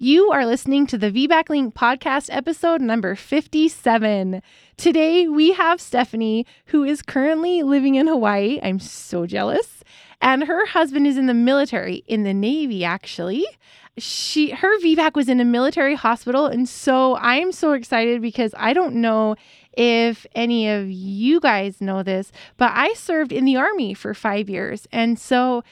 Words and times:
You 0.00 0.30
are 0.30 0.46
listening 0.46 0.86
to 0.86 0.96
the 0.96 1.10
VBAC 1.10 1.48
Link 1.48 1.74
podcast 1.74 2.28
episode 2.30 2.80
number 2.80 3.16
57. 3.16 4.40
Today 4.76 5.26
we 5.26 5.54
have 5.54 5.80
Stephanie, 5.80 6.46
who 6.66 6.84
is 6.84 7.02
currently 7.02 7.64
living 7.64 7.96
in 7.96 8.06
Hawaii. 8.06 8.60
I'm 8.62 8.78
so 8.78 9.26
jealous. 9.26 9.82
And 10.22 10.44
her 10.44 10.66
husband 10.66 11.08
is 11.08 11.18
in 11.18 11.26
the 11.26 11.34
military, 11.34 12.04
in 12.06 12.22
the 12.22 12.32
Navy, 12.32 12.84
actually. 12.84 13.44
She 13.96 14.50
her 14.50 14.78
VBAC 14.78 15.16
was 15.16 15.28
in 15.28 15.40
a 15.40 15.44
military 15.44 15.96
hospital, 15.96 16.46
and 16.46 16.68
so 16.68 17.14
I 17.14 17.34
am 17.38 17.50
so 17.50 17.72
excited 17.72 18.22
because 18.22 18.54
I 18.56 18.74
don't 18.74 18.94
know 18.94 19.34
if 19.72 20.24
any 20.32 20.68
of 20.68 20.88
you 20.88 21.40
guys 21.40 21.80
know 21.80 22.04
this, 22.04 22.30
but 22.56 22.70
I 22.72 22.92
served 22.92 23.32
in 23.32 23.44
the 23.44 23.56
army 23.56 23.94
for 23.94 24.14
five 24.14 24.48
years. 24.48 24.86
And 24.92 25.18
so 25.18 25.64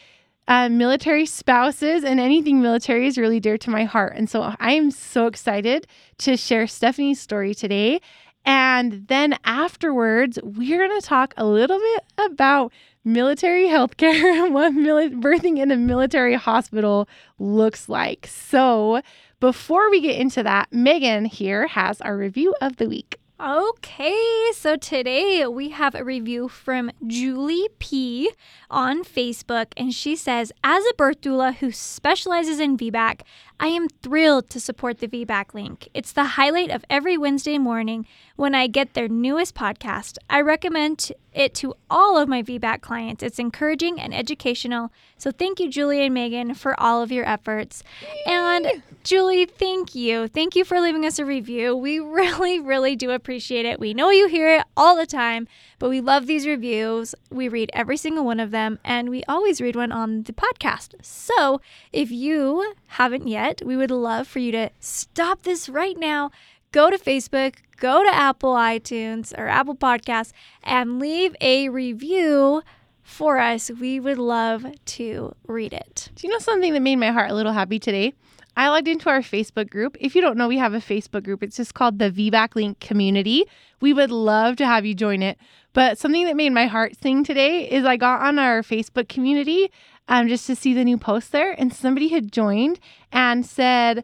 uh, 0.48 0.68
military 0.68 1.26
spouses 1.26 2.04
and 2.04 2.20
anything 2.20 2.60
military 2.60 3.06
is 3.06 3.18
really 3.18 3.40
dear 3.40 3.58
to 3.58 3.70
my 3.70 3.84
heart. 3.84 4.14
And 4.16 4.30
so 4.30 4.54
I 4.60 4.72
am 4.72 4.90
so 4.90 5.26
excited 5.26 5.86
to 6.18 6.36
share 6.36 6.66
Stephanie's 6.66 7.20
story 7.20 7.54
today. 7.54 8.00
And 8.44 9.08
then 9.08 9.36
afterwards, 9.44 10.38
we're 10.42 10.86
going 10.86 11.00
to 11.00 11.06
talk 11.06 11.34
a 11.36 11.44
little 11.44 11.78
bit 11.78 12.04
about 12.18 12.72
military 13.04 13.66
healthcare 13.66 14.22
and 14.44 14.54
what 14.54 14.72
mili- 14.72 15.20
birthing 15.20 15.58
in 15.58 15.70
a 15.72 15.76
military 15.76 16.34
hospital 16.34 17.08
looks 17.38 17.88
like. 17.88 18.26
So 18.28 19.02
before 19.40 19.90
we 19.90 20.00
get 20.00 20.18
into 20.18 20.42
that, 20.44 20.72
Megan 20.72 21.24
here 21.24 21.66
has 21.66 22.00
our 22.00 22.16
review 22.16 22.54
of 22.60 22.76
the 22.76 22.88
week. 22.88 23.18
Okay, 23.38 24.50
so 24.54 24.76
today 24.76 25.46
we 25.46 25.68
have 25.68 25.94
a 25.94 26.02
review 26.02 26.48
from 26.48 26.90
Julie 27.06 27.68
P 27.78 28.30
on 28.70 29.04
Facebook, 29.04 29.74
and 29.76 29.92
she 29.92 30.16
says, 30.16 30.52
As 30.64 30.82
a 30.86 30.94
birth 30.94 31.20
doula 31.20 31.54
who 31.56 31.70
specializes 31.70 32.60
in 32.60 32.78
VBAC, 32.78 33.20
I 33.58 33.68
am 33.68 33.88
thrilled 33.88 34.50
to 34.50 34.60
support 34.60 34.98
the 34.98 35.08
VBAC 35.08 35.54
link. 35.54 35.88
It's 35.94 36.12
the 36.12 36.24
highlight 36.24 36.70
of 36.70 36.84
every 36.90 37.16
Wednesday 37.16 37.56
morning 37.56 38.06
when 38.36 38.54
I 38.54 38.66
get 38.66 38.92
their 38.92 39.08
newest 39.08 39.54
podcast. 39.54 40.18
I 40.28 40.42
recommend 40.42 41.10
it 41.32 41.54
to 41.54 41.74
all 41.88 42.18
of 42.18 42.28
my 42.28 42.42
VBAC 42.42 42.82
clients. 42.82 43.22
It's 43.22 43.38
encouraging 43.38 43.98
and 43.98 44.14
educational. 44.14 44.92
So 45.16 45.30
thank 45.30 45.58
you, 45.58 45.70
Julie 45.70 46.04
and 46.04 46.12
Megan, 46.12 46.52
for 46.52 46.78
all 46.78 47.02
of 47.02 47.10
your 47.10 47.26
efforts. 47.26 47.82
And 48.26 48.82
Julie, 49.04 49.46
thank 49.46 49.94
you. 49.94 50.28
Thank 50.28 50.54
you 50.54 50.64
for 50.64 50.78
leaving 50.78 51.06
us 51.06 51.18
a 51.18 51.24
review. 51.24 51.74
We 51.74 51.98
really, 52.00 52.60
really 52.60 52.94
do 52.94 53.10
appreciate 53.10 53.64
it. 53.64 53.80
We 53.80 53.94
know 53.94 54.10
you 54.10 54.28
hear 54.28 54.56
it 54.56 54.64
all 54.76 54.96
the 54.96 55.06
time, 55.06 55.48
but 55.78 55.90
we 55.90 56.00
love 56.00 56.26
these 56.26 56.46
reviews. 56.46 57.14
We 57.30 57.48
read 57.48 57.70
every 57.72 57.96
single 57.96 58.24
one 58.24 58.40
of 58.40 58.50
them, 58.50 58.78
and 58.84 59.10
we 59.10 59.22
always 59.24 59.60
read 59.60 59.76
one 59.76 59.92
on 59.92 60.22
the 60.22 60.32
podcast. 60.32 60.94
So 61.02 61.60
if 61.92 62.10
you 62.10 62.74
haven't 62.86 63.28
yet, 63.28 63.62
we 63.64 63.76
would 63.76 63.90
love 63.90 64.26
for 64.26 64.38
you 64.38 64.52
to 64.52 64.70
stop 64.80 65.42
this 65.42 65.68
right 65.68 65.96
now. 65.98 66.30
Go 66.72 66.90
to 66.90 66.98
Facebook, 66.98 67.56
go 67.76 68.02
to 68.02 68.14
Apple 68.14 68.54
iTunes 68.54 69.32
or 69.38 69.48
Apple 69.48 69.76
Podcasts, 69.76 70.32
and 70.62 70.98
leave 70.98 71.34
a 71.40 71.68
review 71.68 72.62
for 73.02 73.38
us. 73.38 73.70
We 73.70 74.00
would 74.00 74.18
love 74.18 74.66
to 74.84 75.34
read 75.46 75.72
it. 75.72 76.10
Do 76.14 76.26
you 76.26 76.32
know 76.32 76.38
something 76.38 76.72
that 76.72 76.80
made 76.80 76.96
my 76.96 77.12
heart 77.12 77.30
a 77.30 77.34
little 77.34 77.52
happy 77.52 77.78
today? 77.78 78.14
I 78.56 78.68
logged 78.68 78.88
into 78.88 79.10
our 79.10 79.20
Facebook 79.20 79.68
group. 79.68 79.96
If 80.00 80.14
you 80.14 80.22
don't 80.22 80.38
know, 80.38 80.48
we 80.48 80.56
have 80.56 80.72
a 80.72 80.78
Facebook 80.78 81.24
group. 81.24 81.42
It's 81.42 81.56
just 81.56 81.74
called 81.74 81.98
the 81.98 82.10
VBAC 82.10 82.54
Link 82.54 82.80
Community. 82.80 83.44
We 83.80 83.92
would 83.92 84.10
love 84.10 84.56
to 84.56 84.66
have 84.66 84.86
you 84.86 84.94
join 84.94 85.22
it. 85.22 85.38
But 85.74 85.98
something 85.98 86.24
that 86.24 86.36
made 86.36 86.52
my 86.52 86.66
heart 86.66 86.94
sing 87.00 87.22
today 87.22 87.68
is 87.68 87.84
I 87.84 87.98
got 87.98 88.22
on 88.22 88.38
our 88.38 88.62
Facebook 88.62 89.08
community 89.08 89.70
um, 90.08 90.26
just 90.28 90.46
to 90.46 90.56
see 90.56 90.72
the 90.72 90.84
new 90.84 90.96
post 90.96 91.32
there. 91.32 91.52
And 91.52 91.72
somebody 91.72 92.08
had 92.08 92.32
joined 92.32 92.80
and 93.12 93.44
said, 93.44 94.02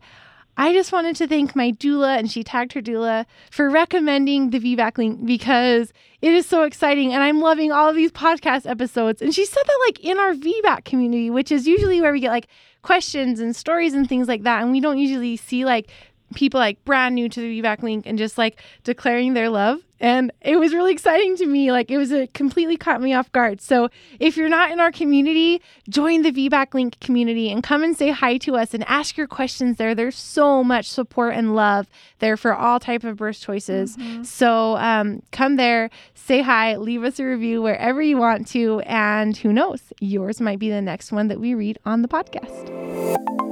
I 0.57 0.75
just 0.75 0.93
wanted 0.93 1.17
to 1.17 1.27
thank 1.27 1.57
my 1.57 1.73
doula, 1.73 2.19
and 2.19 2.31
she 2.31 2.45
tagged 2.45 2.75
her 2.75 2.83
doula 2.83 3.25
for 3.51 3.71
recommending 3.71 4.51
the 4.51 4.61
VBAC 4.61 4.99
link 4.99 5.25
because 5.25 5.95
it 6.21 6.35
is 6.35 6.45
so 6.45 6.65
exciting. 6.65 7.15
And 7.15 7.23
I'm 7.23 7.41
loving 7.41 7.73
all 7.73 7.89
of 7.89 7.97
these 7.97 8.13
podcast 8.13 8.69
episodes. 8.69 9.23
And 9.23 9.35
she 9.35 9.47
said 9.47 9.63
that 9.65 9.79
like 9.87 10.01
in 10.01 10.19
our 10.19 10.35
VBAC 10.35 10.85
community, 10.85 11.31
which 11.31 11.51
is 11.51 11.67
usually 11.67 12.03
where 12.03 12.13
we 12.13 12.21
get 12.21 12.31
like 12.31 12.49
questions 12.83 13.41
and 13.41 13.55
stories 13.55 13.95
and 13.95 14.09
things 14.09 14.29
like 14.29 14.43
that. 14.43 14.63
And 14.63 14.73
we 14.73 14.81
don't 14.81 14.99
usually 14.99 15.37
see 15.37 15.65
like 15.65 15.91
people 16.35 16.59
like 16.59 16.85
brand 16.85 17.15
new 17.15 17.29
to 17.29 17.41
the 17.41 17.63
VBAC 17.63 17.83
link 17.83 18.07
and 18.07 18.19
just 18.19 18.39
like 18.39 18.61
declaring 18.85 19.35
their 19.35 19.49
love. 19.49 19.81
And 20.03 20.33
it 20.41 20.57
was 20.57 20.75
really 20.75 20.93
exciting 20.93 21.37
to 21.37 21.47
me. 21.47 21.71
Like 21.71 21.91
it 21.91 21.97
was 21.97 22.13
a 22.13 22.27
completely 22.27 22.77
caught 22.77 23.01
me 23.01 23.15
off 23.15 23.31
guard. 23.31 23.61
So 23.61 23.89
if 24.19 24.37
you're 24.37 24.49
not 24.49 24.73
in 24.73 24.81
our 24.81 24.91
community, 24.91 25.63
join 25.89 26.23
the 26.23 26.33
VBAC 26.33 26.75
link 26.75 26.99
community 27.01 27.51
and 27.51 27.63
come 27.63 27.85
and 27.85 27.97
say 27.97 28.11
hi 28.11 28.37
to 28.39 28.57
us 28.57 28.75
and 28.75 28.85
ask 28.89 29.17
your 29.17 29.29
questions 29.29 29.77
there. 29.77 29.95
There's 29.95 30.17
so 30.17 30.65
much 30.65 30.91
support 30.91 31.35
and 31.35 31.55
love 31.55 31.89
there 32.19 32.37
for 32.37 32.53
all 32.53 32.81
type 32.81 33.05
of 33.05 33.17
birth 33.17 33.41
choices. 33.41 33.97
Mm-hmm. 33.97 34.25
So 34.25 34.77
um, 34.77 35.23
come 35.31 35.55
there, 35.55 35.89
say 36.15 36.43
hi, 36.43 36.77
leave 36.77 37.05
us 37.05 37.21
a 37.21 37.25
review 37.25 37.63
wherever 37.63 38.03
you 38.03 38.17
want 38.17 38.49
to, 38.49 38.81
and 38.81 39.37
who 39.37 39.53
knows, 39.53 39.93
yours 40.01 40.41
might 40.41 40.59
be 40.59 40.69
the 40.69 40.83
next 40.83 41.13
one 41.13 41.29
that 41.29 41.39
we 41.39 41.55
read 41.55 41.79
on 41.85 42.03
the 42.03 42.09
podcast. 42.09 43.52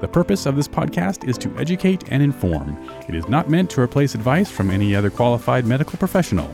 The 0.00 0.08
purpose 0.08 0.46
of 0.46 0.56
this 0.56 0.66
podcast 0.66 1.28
is 1.28 1.36
to 1.38 1.54
educate 1.58 2.04
and 2.10 2.22
inform. 2.22 2.76
It 3.06 3.14
is 3.14 3.28
not 3.28 3.50
meant 3.50 3.68
to 3.70 3.82
replace 3.82 4.14
advice 4.14 4.50
from 4.50 4.70
any 4.70 4.96
other 4.96 5.10
qualified 5.10 5.66
medical 5.66 5.98
professional. 5.98 6.48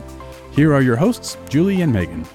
Here 0.51 0.73
are 0.73 0.81
your 0.81 0.97
hosts, 0.97 1.37
Julie 1.47 1.81
and 1.81 1.93
Megan. 1.93 2.25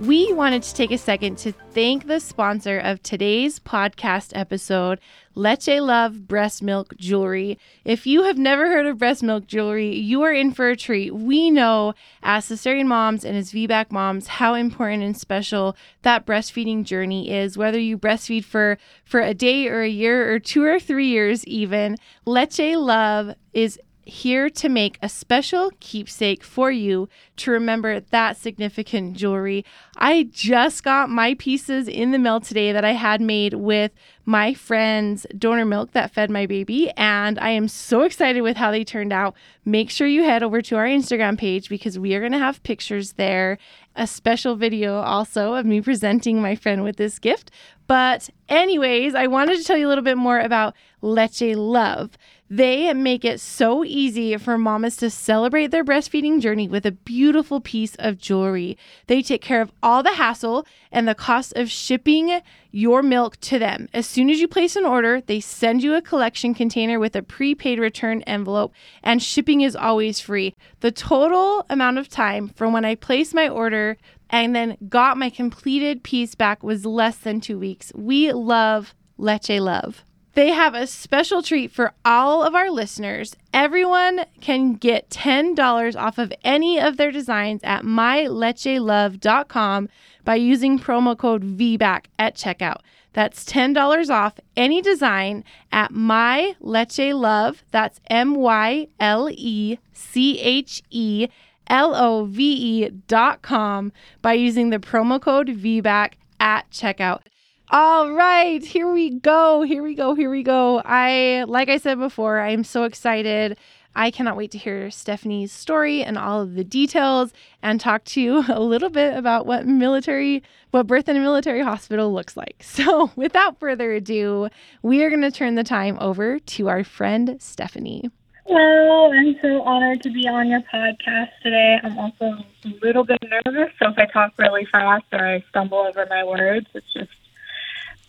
We 0.00 0.32
wanted 0.32 0.62
to 0.62 0.74
take 0.74 0.92
a 0.92 0.96
second 0.96 1.36
to 1.40 1.52
thank 1.52 2.06
the 2.06 2.20
sponsor 2.20 2.78
of 2.78 3.02
today's 3.02 3.58
podcast 3.58 4.32
episode, 4.34 4.98
Leche 5.34 5.78
Love 5.78 6.26
Breast 6.26 6.62
Milk 6.62 6.96
Jewelry. 6.96 7.58
If 7.84 8.06
you 8.06 8.22
have 8.22 8.38
never 8.38 8.68
heard 8.68 8.86
of 8.86 8.96
breast 8.96 9.22
milk 9.22 9.46
jewelry, 9.46 9.94
you 9.94 10.22
are 10.22 10.32
in 10.32 10.52
for 10.52 10.70
a 10.70 10.76
treat. 10.76 11.14
We 11.14 11.50
know 11.50 11.92
as 12.22 12.46
cesarean 12.46 12.86
moms 12.86 13.26
and 13.26 13.36
as 13.36 13.52
VBAC 13.52 13.90
moms 13.90 14.26
how 14.26 14.54
important 14.54 15.02
and 15.02 15.18
special 15.18 15.76
that 16.00 16.24
breastfeeding 16.24 16.84
journey 16.84 17.30
is. 17.30 17.58
Whether 17.58 17.78
you 17.78 17.98
breastfeed 17.98 18.44
for 18.44 18.78
for 19.04 19.20
a 19.20 19.34
day 19.34 19.68
or 19.68 19.82
a 19.82 19.88
year 19.88 20.32
or 20.32 20.38
two 20.38 20.64
or 20.64 20.80
three 20.80 21.08
years 21.08 21.44
even, 21.44 21.98
Leche 22.24 22.74
Love 22.74 23.34
is 23.52 23.78
here 24.04 24.50
to 24.50 24.68
make 24.68 24.98
a 25.02 25.08
special 25.08 25.70
keepsake 25.80 26.42
for 26.42 26.70
you 26.70 27.08
to 27.36 27.50
remember 27.50 28.00
that 28.00 28.36
significant 28.36 29.16
jewelry. 29.16 29.64
I 29.96 30.28
just 30.30 30.82
got 30.82 31.10
my 31.10 31.34
pieces 31.34 31.86
in 31.86 32.10
the 32.10 32.18
mail 32.18 32.40
today 32.40 32.72
that 32.72 32.84
I 32.84 32.92
had 32.92 33.20
made 33.20 33.54
with 33.54 33.92
my 34.24 34.54
friend's 34.54 35.26
donor 35.36 35.64
milk 35.64 35.92
that 35.92 36.12
fed 36.12 36.30
my 36.30 36.46
baby, 36.46 36.90
and 36.96 37.38
I 37.38 37.50
am 37.50 37.68
so 37.68 38.02
excited 38.02 38.42
with 38.42 38.56
how 38.56 38.70
they 38.70 38.84
turned 38.84 39.12
out. 39.12 39.34
Make 39.64 39.90
sure 39.90 40.06
you 40.06 40.22
head 40.22 40.42
over 40.42 40.62
to 40.62 40.76
our 40.76 40.86
Instagram 40.86 41.36
page 41.38 41.68
because 41.68 41.98
we 41.98 42.14
are 42.14 42.20
going 42.20 42.32
to 42.32 42.38
have 42.38 42.62
pictures 42.62 43.14
there, 43.14 43.58
a 43.96 44.06
special 44.06 44.56
video 44.56 45.00
also 45.00 45.54
of 45.54 45.66
me 45.66 45.80
presenting 45.80 46.40
my 46.40 46.54
friend 46.54 46.84
with 46.84 46.96
this 46.96 47.18
gift. 47.18 47.50
But, 47.86 48.30
anyways, 48.48 49.16
I 49.16 49.26
wanted 49.26 49.58
to 49.58 49.64
tell 49.64 49.76
you 49.76 49.88
a 49.88 49.90
little 49.90 50.04
bit 50.04 50.16
more 50.16 50.38
about 50.38 50.74
Leche 51.02 51.56
Love. 51.56 52.10
They 52.52 52.92
make 52.94 53.24
it 53.24 53.38
so 53.38 53.84
easy 53.84 54.36
for 54.36 54.58
mamas 54.58 54.96
to 54.96 55.08
celebrate 55.08 55.68
their 55.68 55.84
breastfeeding 55.84 56.40
journey 56.40 56.66
with 56.66 56.84
a 56.84 56.90
beautiful 56.90 57.60
piece 57.60 57.94
of 58.00 58.18
jewelry. 58.18 58.76
They 59.06 59.22
take 59.22 59.40
care 59.40 59.62
of 59.62 59.70
all 59.84 60.02
the 60.02 60.14
hassle 60.14 60.66
and 60.90 61.06
the 61.06 61.14
cost 61.14 61.52
of 61.54 61.70
shipping 61.70 62.40
your 62.72 63.04
milk 63.04 63.36
to 63.42 63.60
them. 63.60 63.88
As 63.94 64.04
soon 64.04 64.28
as 64.30 64.40
you 64.40 64.48
place 64.48 64.74
an 64.74 64.84
order, 64.84 65.20
they 65.20 65.38
send 65.38 65.84
you 65.84 65.94
a 65.94 66.02
collection 66.02 66.52
container 66.52 66.98
with 66.98 67.14
a 67.14 67.22
prepaid 67.22 67.78
return 67.78 68.22
envelope, 68.22 68.72
and 69.04 69.22
shipping 69.22 69.60
is 69.60 69.76
always 69.76 70.18
free. 70.18 70.56
The 70.80 70.90
total 70.90 71.64
amount 71.70 71.98
of 71.98 72.08
time 72.08 72.48
from 72.48 72.72
when 72.72 72.84
I 72.84 72.96
placed 72.96 73.32
my 73.32 73.48
order 73.48 73.96
and 74.28 74.56
then 74.56 74.76
got 74.88 75.16
my 75.16 75.30
completed 75.30 76.02
piece 76.02 76.34
back 76.34 76.64
was 76.64 76.84
less 76.84 77.16
than 77.16 77.40
two 77.40 77.60
weeks. 77.60 77.92
We 77.94 78.32
love 78.32 78.92
Leche 79.18 79.60
Love. 79.60 80.02
They 80.34 80.50
have 80.50 80.74
a 80.74 80.86
special 80.86 81.42
treat 81.42 81.72
for 81.72 81.92
all 82.04 82.44
of 82.44 82.54
our 82.54 82.70
listeners. 82.70 83.34
Everyone 83.52 84.26
can 84.40 84.74
get 84.74 85.10
$10 85.10 86.00
off 86.00 86.18
of 86.18 86.32
any 86.44 86.78
of 86.78 86.96
their 86.96 87.10
designs 87.10 87.60
at 87.64 87.82
mylechelove.com 87.82 89.88
by 90.24 90.36
using 90.36 90.78
promo 90.78 91.18
code 91.18 91.58
VBAC 91.58 92.04
at 92.18 92.36
checkout. 92.36 92.78
That's 93.12 93.44
$10 93.44 94.08
off 94.08 94.38
any 94.56 94.80
design 94.80 95.42
at 95.72 95.90
My 95.90 96.54
Leche 96.60 97.12
Love. 97.12 97.64
That's 97.72 98.00
M 98.08 98.36
Y 98.36 98.86
L 99.00 99.28
E 99.32 99.78
C 99.92 100.38
H 100.38 100.80
E 100.90 101.26
L 101.66 101.92
O 101.94 102.26
V 102.26 102.44
E 102.44 102.88
dot 103.08 103.42
com 103.42 103.90
by 104.22 104.34
using 104.34 104.70
the 104.70 104.78
promo 104.78 105.20
code 105.20 105.48
VBAC 105.48 106.12
at 106.38 106.70
checkout. 106.70 107.22
All 107.72 108.10
right, 108.10 108.64
here 108.64 108.90
we 108.90 109.10
go. 109.10 109.62
Here 109.62 109.80
we 109.80 109.94
go. 109.94 110.16
Here 110.16 110.28
we 110.28 110.42
go. 110.42 110.82
I, 110.84 111.44
like 111.46 111.68
I 111.68 111.76
said 111.76 112.00
before, 112.00 112.40
I'm 112.40 112.64
so 112.64 112.82
excited. 112.82 113.56
I 113.94 114.10
cannot 114.10 114.36
wait 114.36 114.50
to 114.50 114.58
hear 114.58 114.90
Stephanie's 114.90 115.52
story 115.52 116.02
and 116.02 116.18
all 116.18 116.40
of 116.40 116.56
the 116.56 116.64
details 116.64 117.32
and 117.62 117.80
talk 117.80 118.02
to 118.06 118.20
you 118.20 118.44
a 118.48 118.58
little 118.58 118.90
bit 118.90 119.16
about 119.16 119.46
what 119.46 119.68
military, 119.68 120.42
what 120.72 120.88
birth 120.88 121.08
in 121.08 121.16
a 121.16 121.20
military 121.20 121.62
hospital 121.62 122.12
looks 122.12 122.36
like. 122.36 122.56
So, 122.80 123.12
without 123.14 123.60
further 123.60 123.92
ado, 123.92 124.48
we 124.82 125.04
are 125.04 125.08
going 125.08 125.22
to 125.22 125.30
turn 125.30 125.54
the 125.54 125.62
time 125.62 125.96
over 126.00 126.40
to 126.40 126.68
our 126.68 126.82
friend 126.82 127.36
Stephanie. 127.38 128.10
Hello, 128.46 129.12
I'm 129.12 129.36
so 129.40 129.62
honored 129.62 130.02
to 130.02 130.10
be 130.10 130.26
on 130.26 130.48
your 130.48 130.62
podcast 130.62 131.30
today. 131.44 131.78
I'm 131.84 131.96
also 131.98 132.24
a 132.64 132.72
little 132.82 133.04
bit 133.04 133.18
nervous, 133.22 133.70
so 133.78 133.90
if 133.90 133.98
I 133.98 134.06
talk 134.06 134.32
really 134.38 134.66
fast 134.72 135.04
or 135.12 135.24
I 135.24 135.44
stumble 135.50 135.78
over 135.78 136.04
my 136.10 136.24
words, 136.24 136.66
it's 136.74 136.92
just 136.92 137.10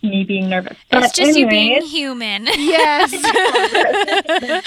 me 0.02 0.24
being 0.24 0.48
nervous. 0.48 0.72
It's 0.72 0.84
But 0.90 1.14
just 1.14 1.38
you 1.38 1.48
being 1.48 1.82
human. 1.82 2.46
Yes. 2.56 3.12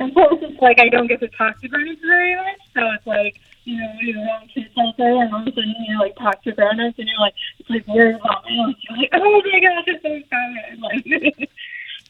And 0.00 0.12
plus, 0.12 0.26
it's 0.42 0.60
like 0.60 0.80
I 0.80 0.88
don't 0.88 1.06
get 1.06 1.20
to 1.20 1.28
talk 1.28 1.60
to 1.60 1.68
grown-ups 1.68 2.00
very 2.04 2.34
much, 2.34 2.58
so 2.74 2.80
it's 2.96 3.06
like, 3.06 3.38
you 3.62 3.76
know, 3.80 3.92
you're 4.00 4.18
around 4.18 4.50
kids 4.52 4.66
all 4.76 4.92
day, 4.98 5.04
and 5.04 5.32
all 5.32 5.40
of 5.42 5.46
a 5.46 5.50
sudden 5.52 5.72
you 5.86 5.98
like 6.00 6.16
talk 6.16 6.42
to 6.42 6.50
grown-ups, 6.52 6.98
and 6.98 7.06
you're 7.08 7.20
like, 7.20 7.34
it's 7.60 7.70
like, 7.70 7.84
where's 7.86 8.20
mom? 8.24 8.42
You're 8.48 8.66
like, 8.98 9.10
oh 9.12 9.42
my 9.52 9.60
gosh, 9.60 9.84
it's 9.86 10.02
so 10.02 10.12
excited. 10.12 11.46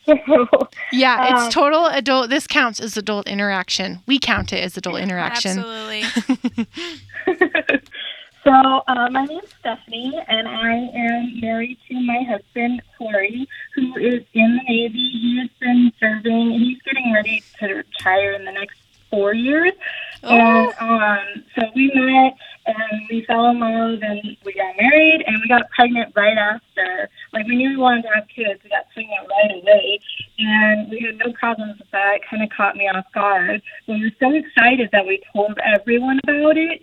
Like, 0.06 0.18
so, 0.26 0.68
yeah, 0.92 1.28
Um, 1.28 1.46
it's 1.46 1.54
total 1.54 1.86
adult. 1.86 2.28
This 2.30 2.46
counts 2.46 2.78
as 2.80 2.96
adult 2.96 3.26
interaction. 3.26 4.00
We 4.06 4.18
count 4.18 4.52
it 4.52 4.62
as 4.64 4.76
adult 4.76 4.98
interaction. 4.98 5.58
Absolutely. 5.58 6.66
So 8.44 8.82
uh, 8.86 9.08
my 9.10 9.24
name's 9.24 9.48
Stephanie, 9.58 10.20
and 10.28 10.46
I 10.46 10.74
am 10.94 11.40
married 11.40 11.78
to 11.88 12.00
my 12.00 12.22
husband 12.28 12.82
Corey, 12.98 13.48
who 13.74 13.96
is 13.96 14.22
in 14.34 14.56
the 14.56 14.62
Navy. 14.68 15.10
He 15.12 15.38
has 15.40 15.50
been 15.60 15.92
serving. 15.98 16.50
He's 16.52 16.78
getting 16.82 17.12
ready 17.12 17.42
to 17.60 17.66
retire 17.74 18.32
in 18.32 18.44
the 18.44 18.52
next 18.52 18.76
four 19.10 19.34
years. 19.34 19.72
And 20.22 20.72
um, 20.78 21.44
so 21.54 21.62
we 21.74 21.90
met, 21.94 22.36
and 22.66 23.08
we 23.10 23.24
fell 23.26 23.46
in 23.50 23.60
love, 23.60 24.00
and 24.02 24.36
we 24.44 24.52
got 24.54 24.74
married, 24.78 25.24
and 25.26 25.40
we 25.40 25.48
got 25.48 25.68
pregnant 25.70 26.12
right 26.16 26.36
after. 26.36 27.08
Like 27.32 27.46
we 27.46 27.56
knew 27.56 27.70
we 27.70 27.76
wanted 27.76 28.02
to 28.02 28.08
have 28.14 28.28
kids, 28.28 28.60
we 28.62 28.70
got 28.70 28.86
pregnant 28.92 29.28
right 29.28 29.62
away, 29.62 30.00
and 30.38 30.90
we 30.90 31.00
had 31.00 31.18
no 31.18 31.32
problems 31.32 31.78
with 31.78 31.90
that. 31.92 32.16
It 32.16 32.22
kind 32.28 32.42
of 32.42 32.48
caught 32.50 32.76
me 32.76 32.88
off 32.88 33.04
guard. 33.12 33.62
We 33.86 34.02
were 34.02 34.12
so 34.20 34.34
excited 34.34 34.90
that 34.92 35.06
we 35.06 35.22
told 35.32 35.58
everyone 35.64 36.20
about 36.24 36.56
it. 36.56 36.80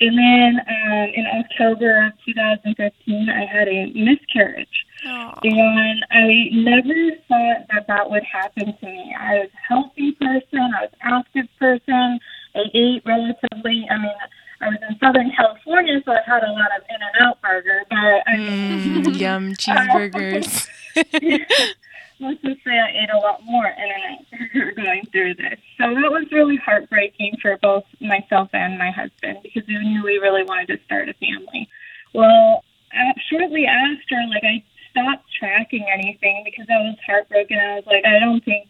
And 0.00 0.18
then 0.18 0.60
um, 0.68 1.08
in 1.14 1.24
October 1.38 2.06
of 2.06 2.12
2015, 2.26 3.28
I 3.30 3.44
had 3.46 3.68
a 3.68 3.86
miscarriage. 3.94 4.68
Aw. 5.06 5.38
And 5.44 6.04
I 6.10 6.48
never 6.52 7.16
thought 7.28 7.66
that 7.72 7.86
that 7.88 8.10
would 8.10 8.24
happen 8.24 8.76
to 8.76 8.86
me. 8.86 9.14
I 9.18 9.34
was 9.40 9.50
a 9.54 9.72
healthy 9.72 10.12
person, 10.12 10.60
I 10.76 10.82
was 10.82 10.90
an 11.00 11.12
active 11.12 11.46
person, 11.58 12.18
I 12.54 12.60
ate 12.74 13.02
relatively, 13.06 13.86
I 13.90 13.98
mean, 13.98 14.12
I 14.60 14.68
was 14.68 14.78
in 14.88 14.98
Southern 14.98 15.30
California, 15.36 16.00
so 16.04 16.12
I 16.12 16.20
had 16.24 16.42
a 16.42 16.52
lot 16.52 16.68
of 16.76 16.82
In 16.88 16.96
N 16.96 17.26
Out 17.26 17.42
burger, 17.42 17.82
but 17.90 18.22
I 18.26 18.36
mean, 18.36 19.04
Mm, 19.04 19.18
yum 19.20 19.54
cheeseburgers. 19.58 20.68
just 22.32 22.64
say 22.64 22.78
I 22.78 22.90
ate 23.02 23.10
a 23.12 23.18
lot 23.18 23.44
more 23.44 23.66
In 23.66 23.84
N 23.84 24.18
Out 24.18 24.26
burger 24.52 24.72
going 24.72 25.06
through 25.12 25.34
this. 25.34 25.58
So 25.78 25.94
that 25.94 26.10
was 26.10 26.30
really 26.32 26.56
heartbreaking 26.56 27.38
for 27.40 27.58
both 27.62 27.84
myself 28.00 28.48
and 28.52 28.78
my 28.78 28.90
husband 28.90 29.38
because 29.42 29.66
we 29.66 29.78
knew 29.78 30.02
we 30.02 30.18
really 30.18 30.44
wanted 30.44 30.68
to 30.68 30.84
start 30.84 31.08
a 31.08 31.14
family. 31.14 31.68
Well, 32.12 32.64
shortly 33.30 33.66
after, 33.66 34.16
like 34.28 34.44
I 34.44 34.62
stopped 34.90 35.24
tracking 35.38 35.86
anything 35.92 36.42
because 36.44 36.66
I 36.70 36.78
was 36.78 36.96
heartbroken. 37.06 37.58
I 37.58 37.74
was 37.76 37.86
like, 37.86 38.04
I 38.04 38.18
don't 38.20 38.44
think 38.44 38.68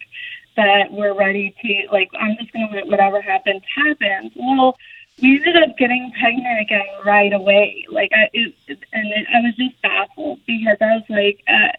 that 0.56 0.92
we're 0.92 1.14
ready 1.14 1.54
to 1.62 1.92
like. 1.92 2.10
I'm 2.18 2.36
just 2.38 2.52
gonna 2.52 2.70
let 2.72 2.86
whatever 2.86 3.20
happens 3.20 3.62
happens. 3.74 4.32
Well, 4.36 4.76
we 5.20 5.36
ended 5.36 5.56
up 5.62 5.76
getting 5.76 6.12
pregnant 6.18 6.60
again 6.60 6.86
right 7.04 7.32
away. 7.32 7.86
Like 7.90 8.10
I, 8.12 8.28
it, 8.32 8.54
and 8.68 9.12
it, 9.12 9.26
I 9.32 9.40
was 9.40 9.54
just 9.56 9.80
baffled 9.82 10.40
because 10.46 10.76
I 10.80 10.96
was 10.96 11.04
like, 11.08 11.42
uh, 11.48 11.72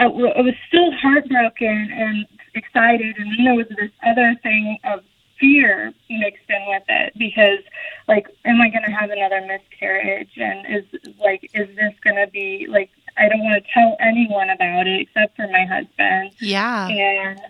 I, 0.00 0.04
w- 0.04 0.32
I 0.34 0.40
was 0.40 0.54
still 0.66 0.90
heartbroken 0.92 1.90
and 1.92 2.26
excited, 2.54 3.16
and 3.18 3.30
then 3.30 3.44
there 3.44 3.54
was 3.54 3.68
this 3.68 3.90
other 4.02 4.34
thing 4.42 4.78
of 4.84 5.00
fear 5.38 5.92
mixed 6.08 6.48
in 6.48 6.62
with 6.68 6.82
it 6.88 7.14
because 7.16 7.60
like 8.06 8.26
am 8.44 8.60
i 8.60 8.68
going 8.68 8.84
to 8.84 8.90
have 8.90 9.08
another 9.08 9.40
miscarriage 9.46 10.32
and 10.36 10.66
is 10.68 10.84
like 11.18 11.42
is 11.54 11.66
this 11.76 11.94
going 12.04 12.14
to 12.14 12.30
be 12.30 12.66
like 12.68 12.90
i 13.16 13.26
don't 13.26 13.40
want 13.40 13.64
to 13.64 13.70
tell 13.72 13.96
anyone 14.00 14.50
about 14.50 14.86
it 14.86 15.00
except 15.00 15.34
for 15.36 15.48
my 15.48 15.64
husband 15.64 16.30
yeah. 16.40 16.88
and 16.88 17.40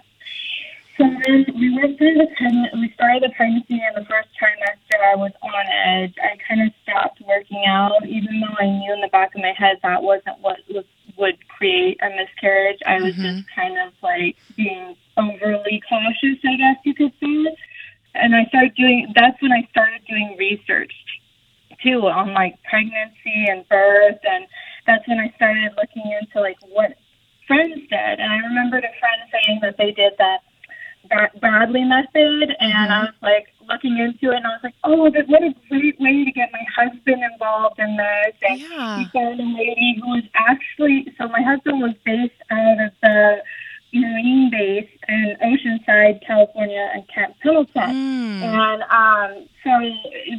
so 1.00 1.08
then 1.26 1.46
we 1.58 1.75
went 1.75 1.96
through 1.96 2.12
the 2.12 2.29
pregnancy. 2.37 2.76
We 2.76 2.93
started 2.93 3.23
the 3.23 3.32
pregnancy, 3.35 3.81
and 3.81 3.96
the 3.96 4.05
first 4.05 4.29
trimester, 4.37 5.00
I 5.00 5.17
was 5.17 5.32
on 5.41 5.64
edge. 5.87 6.14
I 6.23 6.37
kind 6.46 6.61
of 6.61 6.75
stopped 6.82 7.23
working 7.26 7.64
out, 7.67 8.06
even 8.06 8.38
though 8.38 8.55
I 8.61 8.67
knew 8.67 8.93
in 8.93 9.00
the 9.00 9.08
back 9.08 9.35
of 9.35 9.41
my 9.41 9.55
head 9.56 9.79
that 9.82 10.03
wasn't 10.03 10.38
what 10.41 10.58
was, 10.69 10.85
would 11.20 11.37
create 11.49 11.99
a 12.02 12.11
miscarriage. 12.11 12.81
I 12.87 13.00
was 13.00 13.14
Mhm. 13.14 13.22
just 13.22 13.55
kind 13.55 13.78
of 13.78 13.93
like 14.02 14.37
being 14.56 14.96
overly 15.17 15.81
cautious, 15.88 16.38
I 16.44 16.56
guess 16.56 16.76
you 16.84 16.94
could 16.94 17.12
say. 17.20 17.56
And 18.14 18.34
I 18.34 18.44
started 18.46 18.75
doing. 18.75 19.12
That's 19.14 19.40
when 19.40 19.52
I 19.52 19.62
started 19.70 20.05
doing 20.06 20.37
research 20.37 20.93
too 21.82 22.08
on 22.08 22.32
like 22.34 22.61
pregnancy 22.64 23.46
and 23.49 23.69
birth, 23.69 24.19
and 24.25 24.46
that's 24.87 25.06
when 25.06 25.20
I 25.20 25.31
started 25.37 25.72
looking 25.76 26.11
into 26.11 26.40
like 26.40 26.58
what 26.69 26.96
friends 27.46 27.81
did. 27.88 28.20
And 28.20 28.32
I 28.32 28.38
remembered 28.38 28.84
a 28.84 28.93
friend 28.99 29.22
saying 29.31 29.61
that 29.61 29.76
they 29.76 29.93
did 29.93 30.14
that 30.19 30.43
Bra- 31.11 31.41
Bradley 31.41 31.85
method, 31.85 32.57
and 32.61 32.93
I 32.93 33.01
was 33.05 33.15
like 33.23 33.49
looking 33.69 33.99
into 33.99 34.33
it, 34.33 34.37
and 34.37 34.47
I 34.47 34.51
was 34.51 34.61
like, 34.65 34.75
oh, 34.85 35.11
but 35.11 35.29
what 35.29 35.43
a 35.43 35.55
great 35.69 35.99
way 36.01 36.25
to 36.25 36.33
get 36.33 36.51
my 36.53 36.65
husband 36.75 37.23
involved 37.33 37.79
in 37.79 37.97
this. 37.97 38.35
And 38.49 38.61
Yeah. 38.61 38.99
we 38.99 39.05
found 39.12 39.41
a 39.41 39.45
lady 39.45 40.01
who 40.01 40.09
was 40.11 40.25
actually 40.35 41.12
so 41.19 41.29
my 41.29 41.43
husband 41.43 41.81
was 41.83 41.95
based 42.05 42.41
out 42.51 42.81
of 42.87 42.93
the 43.03 43.43
Marine 43.93 44.51
base 44.51 44.89
in 45.09 45.37
Oceanside, 45.43 46.25
California, 46.25 46.91
and 46.95 47.03
Camp 47.09 47.35
Pendleton. 47.43 47.91
Mm. 47.91 48.43
And 48.43 48.83
um, 48.85 49.49
so 49.65 49.71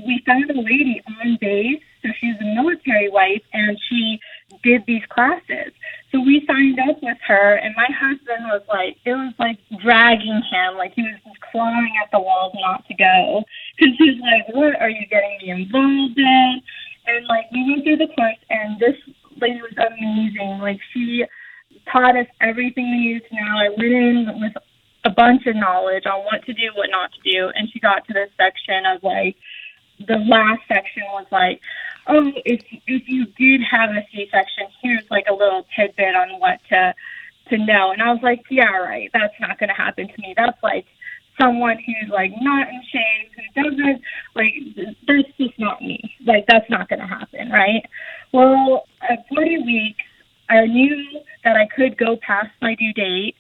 we 0.07 0.23
found 0.25 0.49
a 0.49 0.53
lady 0.61 1.01
on 1.19 1.37
base. 1.41 1.81
So 2.01 2.09
she's 2.19 2.35
a 2.41 2.45
military 2.55 3.09
wife, 3.09 3.43
and 3.53 3.77
she 3.89 4.19
did 4.63 4.83
these 4.87 5.03
classes. 5.09 5.71
So 6.11 6.19
we 6.19 6.43
signed 6.45 6.77
up 6.89 7.01
with 7.01 7.17
her, 7.25 7.55
and 7.55 7.73
my 7.75 7.87
husband 7.87 8.43
was 8.51 8.61
like, 8.67 8.97
it 9.05 9.13
was 9.13 9.33
like 9.39 9.57
dragging 9.81 10.41
him, 10.51 10.75
like 10.75 10.93
he 10.93 11.03
was 11.03 11.15
just 11.23 11.39
clawing 11.51 11.93
at 12.03 12.11
the 12.11 12.19
walls 12.19 12.53
not 12.59 12.85
to 12.87 12.93
go, 12.93 13.43
because 13.77 13.95
he's 13.97 14.19
like, 14.19 14.53
what 14.53 14.79
are 14.81 14.89
you 14.89 15.07
getting 15.07 15.37
me 15.41 15.51
involved 15.51 16.17
in? 16.17 16.61
And 17.07 17.25
like 17.27 17.45
we 17.51 17.63
went 17.63 17.83
through 17.83 17.97
the 17.97 18.13
course, 18.13 18.43
and 18.49 18.77
this 18.79 18.95
lady 19.39 19.61
was 19.61 19.73
amazing. 19.77 20.59
Like 20.59 20.79
she 20.93 21.23
taught 21.91 22.17
us 22.17 22.27
everything 22.41 22.91
we 22.91 23.13
need 23.13 23.23
to 23.29 23.35
know. 23.35 23.57
I 23.57 23.69
went 23.69 23.93
in 23.93 24.39
with 24.41 24.53
a 25.05 25.09
bunch 25.09 25.47
of 25.47 25.55
knowledge 25.55 26.05
on 26.05 26.25
what 26.25 26.45
to 26.45 26.53
do, 26.53 26.69
what 26.75 26.89
not 26.91 27.11
to 27.13 27.21
do, 27.31 27.51
and 27.55 27.69
she 27.71 27.79
got 27.79 28.05
to 28.07 28.13
this 28.13 28.29
section 28.37 28.85
of 28.85 29.01
like 29.01 29.37
the 30.07 30.17
last 30.17 30.61
section 30.67 31.03
was 31.13 31.25
like, 31.31 31.61
oh, 32.11 32.31
if 32.45 32.61
if 32.87 33.07
you 33.07 33.25
did 33.37 33.61
have 33.69 33.89
a 33.91 34.05
C-section, 34.11 34.67
here's 34.81 35.09
like 35.09 35.25
a 35.29 35.33
little 35.33 35.65
tidbit 35.75 36.15
on 36.15 36.39
what 36.39 36.59
to 36.69 36.93
to 37.49 37.57
know. 37.57 37.91
And 37.91 38.01
I 38.01 38.11
was 38.11 38.21
like, 38.21 38.43
yeah, 38.49 38.77
right, 38.77 39.09
that's 39.13 39.33
not 39.39 39.59
going 39.59 39.69
to 39.69 39.75
happen 39.75 40.07
to 40.07 40.21
me. 40.21 40.33
That's 40.35 40.61
like 40.61 40.85
someone 41.39 41.77
who's 41.77 42.09
like 42.09 42.31
not 42.41 42.67
in 42.67 42.81
shape, 42.91 43.31
who 43.35 43.63
doesn't 43.63 44.01
like. 44.35 44.53
That's 45.07 45.37
just 45.37 45.57
not 45.57 45.81
me. 45.81 45.99
Like 46.25 46.45
that's 46.47 46.69
not 46.69 46.89
going 46.89 46.99
to 46.99 47.07
happen, 47.07 47.49
right? 47.49 47.83
Well, 48.31 48.85
at 49.09 49.27
40 49.29 49.63
weeks, 49.63 50.03
I 50.49 50.65
knew 50.65 51.21
that 51.43 51.55
I 51.55 51.67
could 51.73 51.97
go 51.97 52.17
past 52.17 52.49
my 52.61 52.75
due 52.75 52.93
date. 52.93 53.35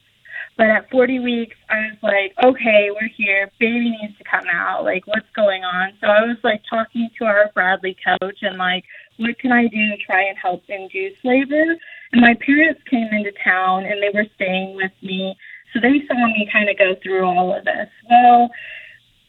But 0.57 0.69
at 0.69 0.89
40 0.91 1.19
weeks, 1.19 1.55
I 1.69 1.77
was 1.89 1.97
like, 2.03 2.33
okay, 2.43 2.89
we're 2.91 3.09
here. 3.17 3.49
Baby 3.59 3.97
needs 4.01 4.17
to 4.17 4.23
come 4.23 4.45
out. 4.51 4.83
Like, 4.83 5.07
what's 5.07 5.29
going 5.35 5.63
on? 5.63 5.93
So 6.01 6.07
I 6.07 6.21
was 6.21 6.37
like 6.43 6.61
talking 6.69 7.09
to 7.17 7.25
our 7.25 7.49
Bradley 7.53 7.95
coach 8.05 8.39
and 8.41 8.57
like, 8.57 8.83
what 9.17 9.39
can 9.39 9.51
I 9.51 9.63
do 9.67 9.89
to 9.89 9.97
try 10.05 10.23
and 10.23 10.37
help 10.37 10.63
induce 10.67 11.17
labor? 11.23 11.77
And 12.11 12.21
my 12.21 12.35
parents 12.45 12.81
came 12.89 13.07
into 13.11 13.31
town 13.43 13.85
and 13.85 14.01
they 14.03 14.11
were 14.13 14.27
staying 14.35 14.75
with 14.75 14.91
me. 15.01 15.35
So 15.73 15.79
they 15.79 16.05
saw 16.07 16.27
me 16.27 16.49
kind 16.51 16.69
of 16.69 16.77
go 16.77 16.95
through 17.01 17.23
all 17.23 17.55
of 17.57 17.63
this. 17.63 17.87
Well, 18.09 18.49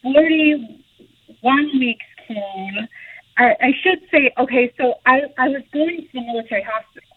41 0.03 1.79
weeks 1.79 2.07
came. 2.27 2.89
I, 3.39 3.55
I 3.61 3.71
should 3.83 4.01
say, 4.11 4.33
okay, 4.39 4.73
so 4.77 4.95
I, 5.07 5.23
I 5.39 5.49
was 5.49 5.63
going 5.73 6.03
to 6.03 6.09
the 6.13 6.21
military 6.21 6.63
hospital 6.63 7.09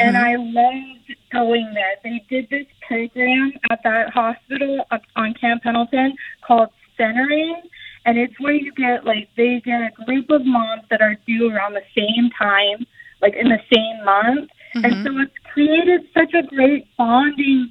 and 0.00 0.16
I 0.16 0.36
loved 0.36 1.14
going 1.32 1.72
there. 1.74 1.94
They 2.02 2.24
did 2.28 2.48
this 2.50 2.66
program 2.86 3.52
at 3.70 3.80
that 3.84 4.10
hospital 4.10 4.84
up 4.90 5.02
on 5.16 5.34
Camp 5.34 5.62
Pendleton 5.62 6.14
called 6.46 6.68
Centering, 6.96 7.62
and 8.04 8.18
it's 8.18 8.38
where 8.40 8.54
you 8.54 8.72
get 8.72 9.04
like 9.04 9.28
they 9.36 9.60
get 9.64 9.80
a 9.80 10.04
group 10.04 10.30
of 10.30 10.44
moms 10.44 10.82
that 10.90 11.00
are 11.00 11.16
due 11.26 11.50
around 11.50 11.74
the 11.74 11.82
same 11.96 12.30
time, 12.38 12.86
like 13.20 13.34
in 13.34 13.48
the 13.48 13.60
same 13.72 14.04
month, 14.04 14.50
Mm-hmm. 14.74 14.84
and 14.86 15.06
so 15.06 15.12
it's 15.20 15.32
created 15.52 16.00
such 16.14 16.32
a 16.32 16.46
great 16.46 16.88
bonding 16.96 17.70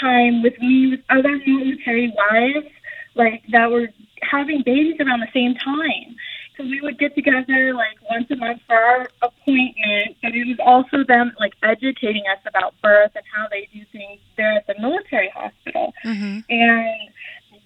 time 0.00 0.42
with 0.42 0.58
me 0.60 0.90
with 0.90 1.00
other 1.10 1.38
military 1.44 2.12
wives, 2.16 2.68
like 3.16 3.42
that 3.50 3.70
were 3.70 3.88
having 4.22 4.62
babies 4.64 4.96
around 5.00 5.20
the 5.20 5.32
same 5.34 5.54
time. 5.54 6.15
So 6.56 6.64
we 6.64 6.80
would 6.80 6.98
get 6.98 7.14
together 7.14 7.74
like 7.74 7.98
once 8.10 8.30
a 8.30 8.36
month 8.36 8.62
for 8.66 8.76
our 8.76 9.08
appointment, 9.22 10.16
but 10.22 10.34
it 10.34 10.46
was 10.46 10.58
also 10.64 11.04
them 11.04 11.32
like 11.38 11.52
educating 11.62 12.24
us 12.32 12.40
about 12.46 12.74
birth 12.82 13.12
and 13.14 13.24
how 13.34 13.46
they 13.50 13.68
do 13.72 13.84
things 13.92 14.20
there 14.36 14.52
at 14.52 14.66
the 14.66 14.74
military 14.80 15.30
hospital. 15.34 15.92
Mm-hmm. 16.04 16.40
And 16.48 17.10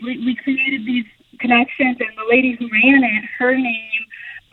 we, 0.03 0.19
we 0.25 0.35
created 0.35 0.87
these 0.87 1.05
connections, 1.39 1.99
and 2.01 2.11
the 2.17 2.27
lady 2.29 2.57
who 2.59 2.69
ran 2.69 3.05
it, 3.05 3.25
her 3.39 3.57
name, 3.57 4.03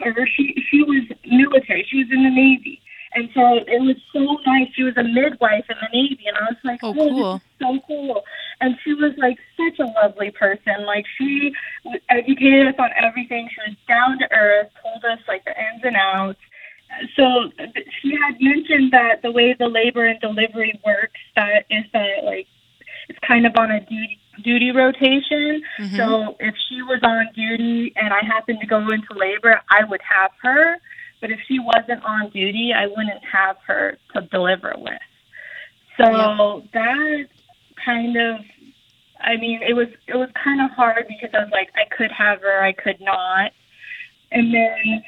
or 0.05 0.27
she 0.27 0.53
she 0.69 0.83
was 0.83 1.03
military. 1.25 1.85
She 1.89 1.97
was 1.97 2.07
in 2.11 2.23
the 2.23 2.29
Navy. 2.29 2.81
And 3.15 3.29
so 3.33 3.41
it 3.65 3.81
was 3.81 3.95
so 4.13 4.37
nice. 4.45 4.67
She 4.75 4.83
was 4.83 4.95
a 4.97 5.03
midwife 5.03 5.65
in 5.69 5.77
the 5.81 5.89
Navy, 5.91 6.25
and 6.27 6.37
I 6.37 6.41
was 6.41 6.57
like, 6.63 6.79
Oh, 6.83 6.93
this 6.93 7.09
cool. 7.09 7.35
is 7.35 7.41
so 7.59 7.79
cool. 7.87 8.23
And 8.59 8.75
she 8.83 8.93
was 8.93 9.13
like 9.17 9.37
such 9.55 9.79
a 9.79 9.91
lovely 10.01 10.31
person. 10.31 10.85
Like 10.85 11.05
she 11.17 11.53
educated 12.09 12.67
us 12.67 12.75
on 12.79 12.89
everything. 12.99 13.49
She 13.53 13.69
was 13.69 13.77
down 13.87 14.19
to 14.19 14.31
earth, 14.31 14.69
told 14.81 15.03
us 15.05 15.19
like 15.27 15.45
the 15.45 15.51
ins 15.51 15.83
and 15.83 15.95
outs. 15.95 16.39
So 17.15 17.51
she 18.01 18.11
had 18.11 18.41
mentioned 18.41 18.91
that 18.93 19.21
the 19.21 19.31
way 19.31 19.53
the 19.57 19.67
labor 19.67 20.05
and 20.05 20.19
delivery 20.19 20.79
works, 20.85 21.19
that 21.35 21.65
is 21.69 21.83
that 21.93 22.23
like 22.23 22.47
it's 23.09 23.19
kind 23.27 23.45
of 23.45 23.53
on 23.57 23.71
a 23.71 23.79
duty 23.81 24.19
duty 24.43 24.71
rotation. 24.71 25.61
Mm-hmm. 25.79 25.95
So 25.95 26.35
if 26.39 26.55
she 26.69 26.81
was 26.81 26.99
on 27.03 27.27
duty 27.33 27.93
and 27.95 28.13
I 28.13 28.23
happened 28.25 28.59
to 28.61 28.67
go 28.67 28.79
into 28.79 29.13
labor, 29.15 29.61
I 29.69 29.83
would 29.83 30.01
have 30.01 30.31
her. 30.41 30.77
But 31.19 31.31
if 31.31 31.39
she 31.47 31.59
wasn't 31.59 32.03
on 32.03 32.29
duty, 32.29 32.71
I 32.75 32.87
wouldn't 32.87 33.23
have 33.31 33.57
her 33.65 33.97
to 34.13 34.21
deliver 34.21 34.73
with. 34.77 35.01
So 35.97 36.63
that 36.73 37.27
kind 37.87 38.17
of, 38.17 38.41
I 39.21 39.37
mean, 39.37 39.61
it 39.67 39.73
was 39.73 39.87
it 40.07 40.15
was 40.15 40.29
kind 40.43 40.61
of 40.61 40.69
hard 40.75 41.07
because 41.07 41.29
I 41.33 41.43
was 41.43 41.51
like, 41.51 41.69
I 41.75 41.87
could 41.95 42.11
have 42.11 42.41
her, 42.41 42.61
I 42.63 42.73
could 42.73 42.99
not. 42.99 43.51
And 44.31 44.53
then, 44.53 45.03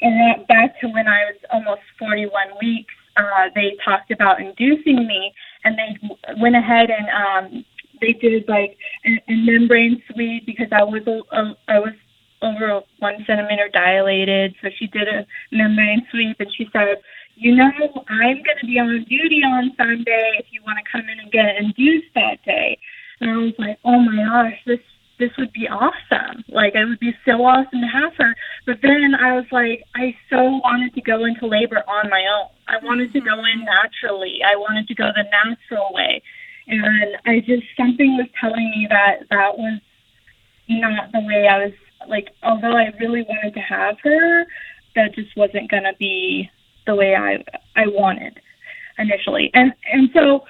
and 0.00 0.20
that 0.20 0.48
back 0.48 0.80
to 0.80 0.88
when 0.88 1.06
I 1.06 1.24
was 1.28 1.36
almost 1.52 1.82
41 1.98 2.32
weeks, 2.62 2.94
uh, 3.16 3.52
they 3.54 3.76
talked 3.84 4.10
about 4.10 4.40
inducing 4.40 5.06
me, 5.06 5.32
and 5.64 5.76
they 5.76 6.32
went 6.40 6.56
ahead 6.56 6.88
and 6.88 7.06
um, 7.12 7.64
they 8.00 8.14
did 8.14 8.48
like 8.48 8.78
a, 9.04 9.10
a 9.30 9.36
membrane 9.36 10.02
sweep 10.10 10.46
because 10.46 10.68
I 10.72 10.82
was 10.82 11.02
a, 11.06 11.20
I 11.68 11.78
was 11.78 11.92
over 12.42 12.80
one 12.98 13.24
centimeter 13.26 13.68
dilated. 13.72 14.54
So 14.62 14.68
she 14.78 14.86
did 14.88 15.08
a 15.08 15.26
membrane 15.52 16.06
sweep, 16.10 16.36
and 16.40 16.48
she 16.56 16.66
said, 16.72 16.96
"You 17.36 17.54
know, 17.54 17.70
I'm 18.08 18.42
going 18.42 18.58
to 18.60 18.66
be 18.66 18.78
on 18.78 19.04
duty 19.04 19.42
on 19.42 19.72
Sunday. 19.76 20.36
If 20.38 20.46
you 20.50 20.60
want 20.64 20.78
to 20.78 20.90
come 20.90 21.08
in 21.08 21.18
and 21.20 21.30
get 21.32 21.56
induced 21.56 22.12
that 22.14 22.44
day." 22.44 22.78
And 23.20 23.30
I 23.30 23.36
was 23.36 23.54
like, 23.58 23.78
"Oh 23.84 23.98
my 23.98 24.24
gosh, 24.24 24.58
this 24.66 24.80
this 25.18 25.30
would 25.38 25.52
be 25.52 25.68
awesome! 25.68 26.44
Like 26.48 26.74
it 26.74 26.84
would 26.84 27.00
be 27.00 27.14
so 27.24 27.44
awesome 27.44 27.80
to 27.80 27.86
have 27.86 28.14
her." 28.16 28.34
But 28.66 28.78
then 28.82 29.14
I 29.14 29.34
was 29.34 29.46
like, 29.50 29.84
I 29.94 30.16
so 30.30 30.60
wanted 30.62 30.94
to 30.94 31.00
go 31.00 31.24
into 31.24 31.46
labor 31.46 31.82
on 31.88 32.10
my 32.10 32.24
own. 32.26 32.48
I 32.68 32.84
wanted 32.84 33.12
to 33.12 33.20
go 33.20 33.38
in 33.44 33.60
mm-hmm. 33.60 33.64
naturally. 33.64 34.40
I 34.44 34.56
wanted 34.56 34.88
to 34.88 34.94
go 34.94 35.10
the 35.14 35.24
natural 35.24 35.88
way. 35.92 36.22
And 36.68 37.16
I 37.26 37.40
just 37.40 37.64
something 37.76 38.16
was 38.16 38.28
telling 38.40 38.70
me 38.70 38.86
that 38.88 39.28
that 39.30 39.58
was 39.58 39.80
not 40.68 41.10
the 41.12 41.20
way 41.20 41.48
I 41.48 41.64
was 41.64 41.72
like 42.08 42.28
although 42.42 42.76
I 42.76 42.92
really 43.00 43.22
wanted 43.22 43.54
to 43.54 43.60
have 43.60 43.96
her, 44.02 44.46
that 44.94 45.14
just 45.14 45.36
wasn't 45.36 45.70
gonna 45.70 45.94
be 45.98 46.48
the 46.86 46.94
way 46.94 47.14
I 47.14 47.44
I 47.76 47.86
wanted 47.86 48.40
initially. 48.98 49.50
And 49.54 49.72
and 49.92 50.10
so 50.14 50.44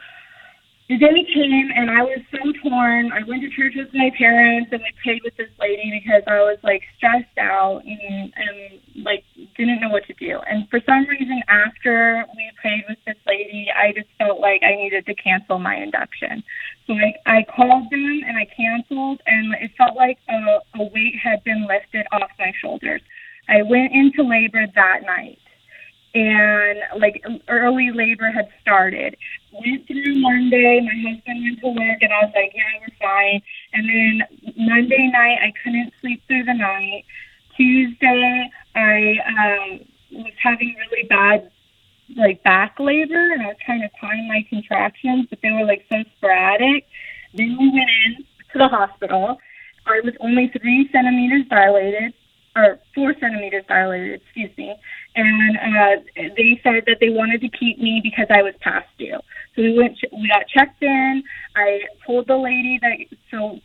the 0.89 0.99
day 0.99 1.25
came 1.33 1.71
and 1.75 1.91
I 1.91 2.03
was 2.03 2.21
so 2.31 2.53
torn. 2.61 3.13
I 3.13 3.25
went 3.27 3.41
to 3.43 3.51
church 3.51 3.73
with 3.77 3.89
my 3.95 4.11
parents 4.19 4.69
and 4.73 4.83
we 4.83 4.93
prayed 5.03 5.23
with 5.25 5.35
this 5.39 5.49
lady 5.59 5.89
because 5.89 6.23
I 6.27 6.45
was 6.45 6.59
like 6.63 6.83
stressed 6.99 7.39
out 7.39 7.81
and, 7.87 8.33
and 8.37 9.05
like 9.05 9.25
didn't 9.57 9.81
know 9.81 9.89
what 9.89 10.05
to 10.07 10.15
do. 10.15 10.39
And 10.45 10.69
for 10.69 10.81
some 10.85 11.07
reason 11.09 11.41
after 11.49 12.27
we 12.37 12.51
prayed 12.61 12.85
with 12.89 12.99
this 13.07 13.17
lady, 13.27 13.69
I 13.75 13.93
just 13.93 14.09
felt 14.19 14.41
like 14.41 14.61
I 14.63 14.75
needed 14.75 15.07
to 15.07 15.15
cancel 15.15 15.59
my 15.59 15.77
induction. 15.77 16.43
So 16.87 16.93
I, 16.93 17.15
I 17.25 17.47
called 17.49 17.89
them 17.91 18.21
and 18.27 18.37
I 18.37 18.47
canceled 18.55 19.23
and 19.25 19.55
it 19.63 19.71
felt 19.79 19.97
like 19.97 20.19
a, 20.29 20.61
a 20.77 20.85
weight 20.93 21.15
had 21.23 21.43
been 21.45 21.67
lifted 21.67 22.05
off 22.13 22.31
my 22.39 22.53
shoulders. 22.61 23.01
I 23.49 23.63
went 23.63 23.93
into 23.93 24.29
labor 24.29 24.67
that 24.75 25.01
night 25.07 25.39
and 26.15 26.79
like 26.99 27.25
early 27.49 27.91
labor 27.93 28.31
had 28.31 28.49
started. 28.61 29.17
Went 29.53 29.87
through 29.87 30.21
Monday, 30.21 30.81
my 30.81 31.11
husband 31.11 31.43
went 31.43 31.61
to 31.61 31.69
work, 31.69 31.99
and 32.01 32.13
I 32.13 32.25
was 32.25 32.33
like, 32.35 32.53
yeah, 32.55 32.81
we're 32.81 32.97
fine. 33.01 33.41
And 33.73 33.89
then 33.89 34.55
Monday 34.57 35.11
night, 35.13 35.39
I 35.43 35.53
couldn't 35.63 35.93
sleep 36.01 36.23
through 36.27 36.45
the 36.45 36.55
night. 36.55 37.05
Tuesday, 37.57 38.51
I 38.75 39.15
um, 39.29 39.81
was 40.13 40.33
having 40.43 40.75
really 40.79 41.07
bad 41.09 41.51
like 42.17 42.43
back 42.43 42.77
labor, 42.79 43.33
and 43.33 43.43
I 43.43 43.47
was 43.47 43.57
trying 43.65 43.81
to 43.81 43.89
time 44.01 44.29
my 44.29 44.45
contractions, 44.49 45.27
but 45.31 45.39
they 45.43 45.51
were 45.51 45.65
like 45.65 45.85
so 45.91 45.99
sporadic. 46.17 46.87
Then 47.35 47.57
we 47.59 47.69
went 47.69 47.91
in 48.07 48.25
to 48.53 48.59
the 48.59 48.69
hospital. 48.69 49.39
I 49.87 50.01
was 50.05 50.15
only 50.21 50.49
three 50.49 50.89
centimeters 50.93 51.47
dilated, 51.49 52.15
or 52.55 52.79
four 52.95 53.15
centimeters 53.19 53.65
dilated, 53.69 54.21
excuse 54.21 54.51
me. 54.59 54.75
And 55.15 55.57
uh, 55.57 56.03
they 56.37 56.61
said 56.63 56.85
that 56.87 56.99
they 57.01 57.11
wanted 57.11 57.41
to 57.43 57.49
keep 57.49 57.79
me 57.79 58.01
because 58.03 58.27
I 58.31 58.43
was 58.43 58.55
past 58.61 58.89
due. 58.99 59.19
So 59.55 59.63
we 59.63 59.79
went, 59.79 59.97
we 60.13 60.29
got 60.29 60.49
checked 60.49 60.83
in. 60.83 61.23
I 61.57 61.81
told 62.07 62.27
the 62.27 62.37
lady 62.37 62.79
that 62.81 62.97
so 63.31 63.59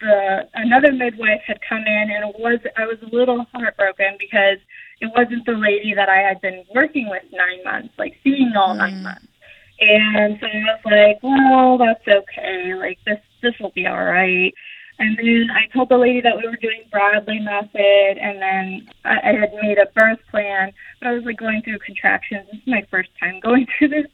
the 0.00 0.48
another 0.54 0.92
midwife 0.92 1.42
had 1.46 1.58
come 1.68 1.84
in, 1.86 2.10
and 2.10 2.30
it 2.30 2.36
was 2.38 2.60
I 2.76 2.86
was 2.86 2.96
a 3.02 3.14
little 3.14 3.44
heartbroken 3.52 4.16
because 4.18 4.58
it 5.00 5.10
wasn't 5.14 5.44
the 5.44 5.52
lady 5.52 5.92
that 5.94 6.08
I 6.08 6.18
had 6.18 6.40
been 6.40 6.64
working 6.74 7.08
with 7.10 7.24
nine 7.32 7.64
months, 7.64 7.94
like 7.98 8.14
seeing 8.24 8.52
all 8.56 8.74
nine 8.74 9.02
months. 9.02 9.26
And 9.80 10.38
so 10.40 10.46
I 10.46 10.62
was 10.64 10.80
like, 10.84 11.22
well, 11.22 11.78
that's 11.78 12.06
okay. 12.06 12.74
Like 12.74 12.98
this, 13.04 13.18
this 13.42 13.54
will 13.60 13.72
be 13.74 13.86
all 13.86 14.04
right. 14.04 14.54
And 14.98 15.18
then 15.18 15.48
I 15.50 15.66
told 15.72 15.88
the 15.88 15.98
lady 15.98 16.20
that 16.20 16.36
we 16.36 16.46
were 16.46 16.56
doing 16.56 16.84
Bradley 16.90 17.40
method, 17.40 18.18
and 18.18 18.40
then 18.40 18.88
I, 19.04 19.30
I 19.30 19.32
had 19.40 19.52
made 19.60 19.78
a 19.78 19.86
birth 19.94 20.20
plan, 20.30 20.72
but 21.00 21.08
I 21.08 21.12
was 21.12 21.24
like 21.24 21.38
going 21.38 21.62
through 21.62 21.78
contractions. 21.80 22.46
This 22.50 22.60
is 22.60 22.66
my 22.66 22.86
first 22.90 23.10
time 23.18 23.40
going 23.40 23.66
through 23.78 23.88
this, 23.88 24.06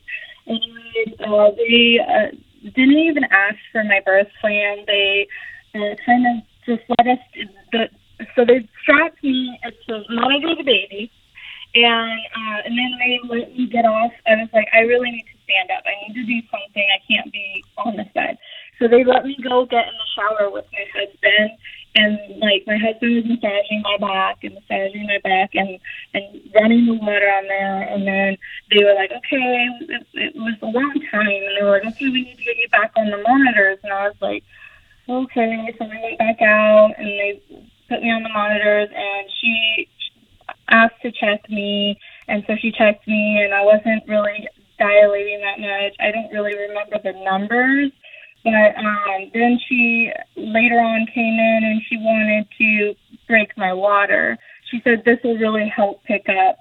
and 0.47 1.21
uh, 1.21 1.51
they 1.57 1.99
uh, 2.01 2.37
didn't 2.63 2.99
even 2.99 3.25
ask 3.25 3.57
for 3.73 3.85
my 3.85 4.01
birth 4.05 4.29
plan. 4.41 4.85
They 4.87 5.29
uh, 5.75 5.97
kind 6.07 6.25
of 6.27 6.45
just 6.65 6.83
let 6.99 7.07
us. 7.07 7.19
The, 7.73 7.89
so 8.35 8.45
they 8.45 8.67
strapped 8.83 9.23
me 9.23 9.59
to 9.87 10.03
monitor 10.09 10.55
the 10.57 10.65
baby, 10.65 11.13
and 11.75 12.21
uh, 12.35 12.59
and 12.65 12.79
then 12.79 12.93
they 12.99 13.21
let 13.29 13.57
me 13.57 13.67
get 13.67 13.85
off. 13.85 14.13
I 14.27 14.37
was 14.37 14.49
like, 14.55 14.69
I 14.73 14.81
really 14.81 15.11
need 15.11 15.25
to 15.25 15.39
stand 15.45 15.71
up. 15.71 15.85
I 15.85 16.09
need 16.09 16.15
to 16.15 16.27
do 16.27 16.41
something. 16.51 16.87
I 16.89 17.01
can't 17.07 17.33
be 17.33 17.65
on 17.79 17.97
this 17.97 18.09
bed. 18.15 18.39
So 18.81 18.89
they 18.89 19.05
let 19.05 19.27
me 19.27 19.37
go 19.45 19.67
get 19.67 19.87
in 19.87 19.93
the 19.93 20.09
shower 20.17 20.51
with 20.51 20.65
my 20.73 20.85
husband, 20.97 21.51
and 21.95 22.41
like 22.41 22.65
my 22.67 22.79
husband 22.79 23.15
was 23.15 23.25
massaging 23.29 23.83
my 23.85 23.99
back 24.01 24.43
and 24.43 24.55
massaging 24.55 25.07
my 25.07 25.21
back 25.23 25.51
and 25.55 25.79
and 26.15 26.25
running 26.55 26.87
the 26.87 26.95
water 26.95 27.29
on 27.29 27.45
there. 27.45 27.83
And 27.83 28.09
then 28.09 28.39
they 28.73 28.83
were 28.83 28.95
like, 28.95 29.13
okay, 29.13 29.69
it, 29.85 30.07
it 30.15 30.35
was 30.35 30.57
a 30.63 30.67
long 30.67 30.97
time, 31.13 31.29
and 31.29 31.57
they 31.59 31.63
were 31.63 31.77
like, 31.77 31.85
okay, 31.93 32.09
we 32.09 32.25
need 32.25 32.39
to 32.39 32.45
get 32.45 32.57
you 32.57 32.69
back 32.71 32.93
on 32.97 33.11
the 33.11 33.19
monitors. 33.19 33.79
And 33.85 33.93
I 33.93 34.09
was 34.09 34.17
like, 34.23 34.45
okay. 35.09 35.77
So 35.79 35.85
I 35.85 36.01
went 36.01 36.19
back 36.19 36.41
out, 36.41 36.95
and 36.97 37.07
they 37.07 37.43
put 37.89 38.03
me 38.03 38.11
on 38.11 38.23
the 38.23 38.31
monitors, 38.31 38.89
and 38.97 39.29
she 39.41 39.89
asked 40.71 41.03
to 41.03 41.13
check 41.13 41.51
me, 41.51 41.99
and 42.29 42.45
so 42.47 42.57
she 42.57 42.73
checked 42.73 43.07
me, 43.07 43.43
and 43.43 43.53
I 43.53 43.63
wasn't 43.63 44.09
really 44.09 44.49
dilating 44.79 45.41
that 45.43 45.61
much. 45.61 45.95
I 46.01 46.11
don't 46.11 46.33
really 46.33 46.57
remember 46.57 46.99
the 47.03 47.13
numbers, 47.25 47.93
but 48.45 48.77
um, 48.79 49.31
then 49.35 49.59
she 49.69 50.11
later 50.37 50.81
on 50.81 51.07
came 51.15 51.39
in 51.39 51.61
and 51.65 51.83
she 51.89 51.97
wanted 51.99 52.47
to 52.59 52.95
break 53.27 53.57
my 53.57 53.73
water. 53.73 54.39
She 54.71 54.81
said 54.83 55.03
this 55.05 55.19
will 55.25 55.37
really 55.37 55.69
help 55.75 56.03
pick 56.05 56.27
up 56.29 56.59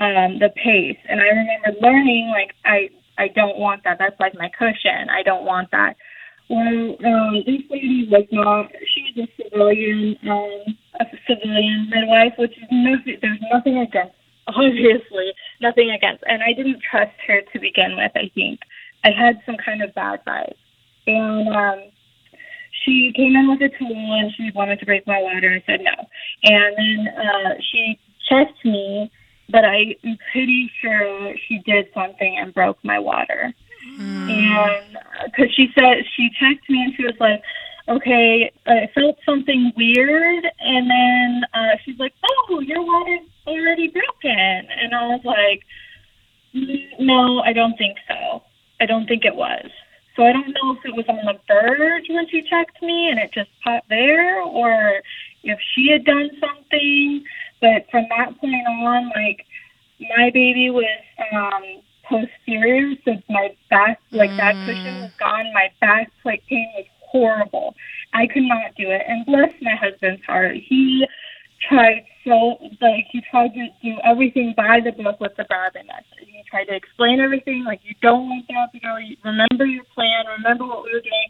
um, 0.00 0.38
the 0.38 0.50
pace, 0.54 0.98
and 1.08 1.20
I 1.20 1.26
remember 1.26 1.80
learning 1.80 2.28
like 2.30 2.54
I 2.64 2.90
I 3.18 3.28
don't 3.28 3.58
want 3.58 3.82
that. 3.84 3.98
That's 3.98 4.18
like 4.20 4.34
my 4.34 4.48
cushion. 4.56 5.10
I 5.10 5.22
don't 5.22 5.44
want 5.44 5.70
that. 5.72 5.96
Well, 6.48 6.96
um, 7.04 7.42
this 7.44 7.60
lady 7.68 8.08
was 8.10 8.24
not. 8.32 8.70
She 8.94 9.12
was 9.12 9.28
a 9.28 9.42
civilian, 9.42 10.16
um, 10.30 10.78
a 11.00 11.04
civilian 11.26 11.90
midwife, 11.90 12.32
which 12.38 12.56
is 12.56 12.68
nothing. 12.70 13.18
There's 13.20 13.42
nothing 13.52 13.78
against, 13.78 14.14
obviously, 14.46 15.32
nothing 15.60 15.90
against. 15.90 16.24
And 16.26 16.42
I 16.42 16.54
didn't 16.54 16.80
trust 16.88 17.12
her 17.26 17.42
to 17.52 17.58
begin 17.58 17.96
with. 17.96 18.12
I 18.14 18.30
think 18.34 18.60
I 19.04 19.10
had 19.10 19.42
some 19.44 19.56
kind 19.62 19.82
of 19.82 19.94
bad 19.94 20.24
vibes. 20.24 20.56
And 21.08 21.48
um, 21.48 21.90
she 22.84 23.12
came 23.16 23.34
in 23.34 23.48
with 23.48 23.62
a 23.62 23.70
tool 23.78 24.18
and 24.20 24.32
she 24.36 24.50
wanted 24.54 24.78
to 24.80 24.86
break 24.86 25.06
my 25.06 25.20
water. 25.20 25.50
I 25.50 25.64
said 25.66 25.80
no. 25.80 25.94
And 26.44 26.76
then 26.76 27.08
uh, 27.08 27.54
she 27.72 27.98
checked 28.28 28.64
me, 28.64 29.10
but 29.48 29.64
I'm 29.64 30.18
pretty 30.32 30.70
sure 30.80 31.34
she 31.48 31.58
did 31.64 31.86
something 31.94 32.38
and 32.38 32.52
broke 32.52 32.78
my 32.84 32.98
water. 32.98 33.54
Mm. 33.98 34.30
And 34.30 34.98
because 35.24 35.48
uh, 35.48 35.54
she 35.56 35.68
said 35.74 36.04
she 36.16 36.28
checked 36.38 36.68
me 36.68 36.82
and 36.82 36.94
she 36.94 37.04
was 37.04 37.16
like, 37.20 37.42
okay, 37.88 38.52
I 38.66 38.90
felt 38.94 39.16
something 39.24 39.72
weird. 39.76 40.44
And 40.60 40.90
then 40.90 41.42
uh, 41.54 41.76
she's 41.84 41.98
like, 41.98 42.12
oh, 42.22 42.60
your 42.60 42.84
water's 42.84 43.26
already 43.46 43.88
broken. 43.88 44.68
And 44.78 44.94
I 44.94 45.08
was 45.08 45.20
like, 45.24 45.62
no, 46.98 47.40
I 47.40 47.52
don't 47.52 47.76
think 47.76 47.96
so. 48.06 48.42
I 48.80 48.86
don't 48.86 49.06
think 49.06 49.24
it 49.24 49.34
was. 49.34 49.70
So 50.18 50.24
I 50.24 50.32
don't 50.32 50.48
know 50.48 50.72
if 50.72 50.84
it 50.84 50.96
was 50.96 51.04
on 51.08 51.24
the 51.24 51.38
verge 51.46 52.06
when 52.08 52.28
she 52.28 52.42
checked 52.42 52.82
me 52.82 53.08
and 53.08 53.20
it 53.20 53.30
just 53.32 53.50
popped 53.62 53.88
there 53.88 54.42
or 54.42 55.00
if 55.44 55.60
she 55.72 55.90
had 55.92 56.04
done 56.04 56.28
something. 56.40 57.22
But 57.60 57.86
from 57.88 58.04
that 58.10 58.36
point 58.40 58.66
on, 58.66 59.12
like 59.14 59.46
my 60.16 60.30
baby 60.34 60.70
was 60.70 60.84
um 61.32 61.62
posterior, 62.02 62.96
so 63.04 63.12
my 63.28 63.54
back 63.70 64.00
like 64.10 64.30
mm. 64.30 64.36
that 64.38 64.54
cushion 64.66 65.02
was 65.02 65.12
gone. 65.20 65.52
My 65.54 65.70
back 65.80 66.10
like 66.24 66.42
pain 66.48 66.68
was 66.74 66.86
horrible. 67.00 67.76
I 68.12 68.26
could 68.26 68.42
not 68.42 68.74
do 68.76 68.90
it. 68.90 69.02
And 69.06 69.24
bless 69.24 69.52
my 69.62 69.76
husband's 69.76 70.24
heart. 70.24 70.56
He 70.56 71.06
tried 71.68 72.04
so 72.24 72.56
like 72.80 73.06
he 73.10 73.22
tried 73.30 73.54
to 73.54 73.68
do 73.82 73.96
everything 74.04 74.54
by 74.56 74.80
the 74.84 74.92
book 74.92 75.20
with 75.20 75.32
the 75.36 75.44
Garvin 75.48 75.86
method. 75.86 76.26
He 76.26 76.42
tried 76.50 76.66
to 76.66 76.76
explain 76.76 77.20
everything 77.20 77.64
like 77.64 77.80
you 77.84 77.94
don't 78.02 78.28
want 78.28 78.46
that 78.48 78.72
to 78.72 78.80
go. 78.80 78.96
Remember 79.24 79.64
your 79.64 79.84
plan. 79.94 80.26
Remember 80.36 80.66
what 80.66 80.84
we 80.84 80.92
were 80.92 81.00
doing. 81.00 81.28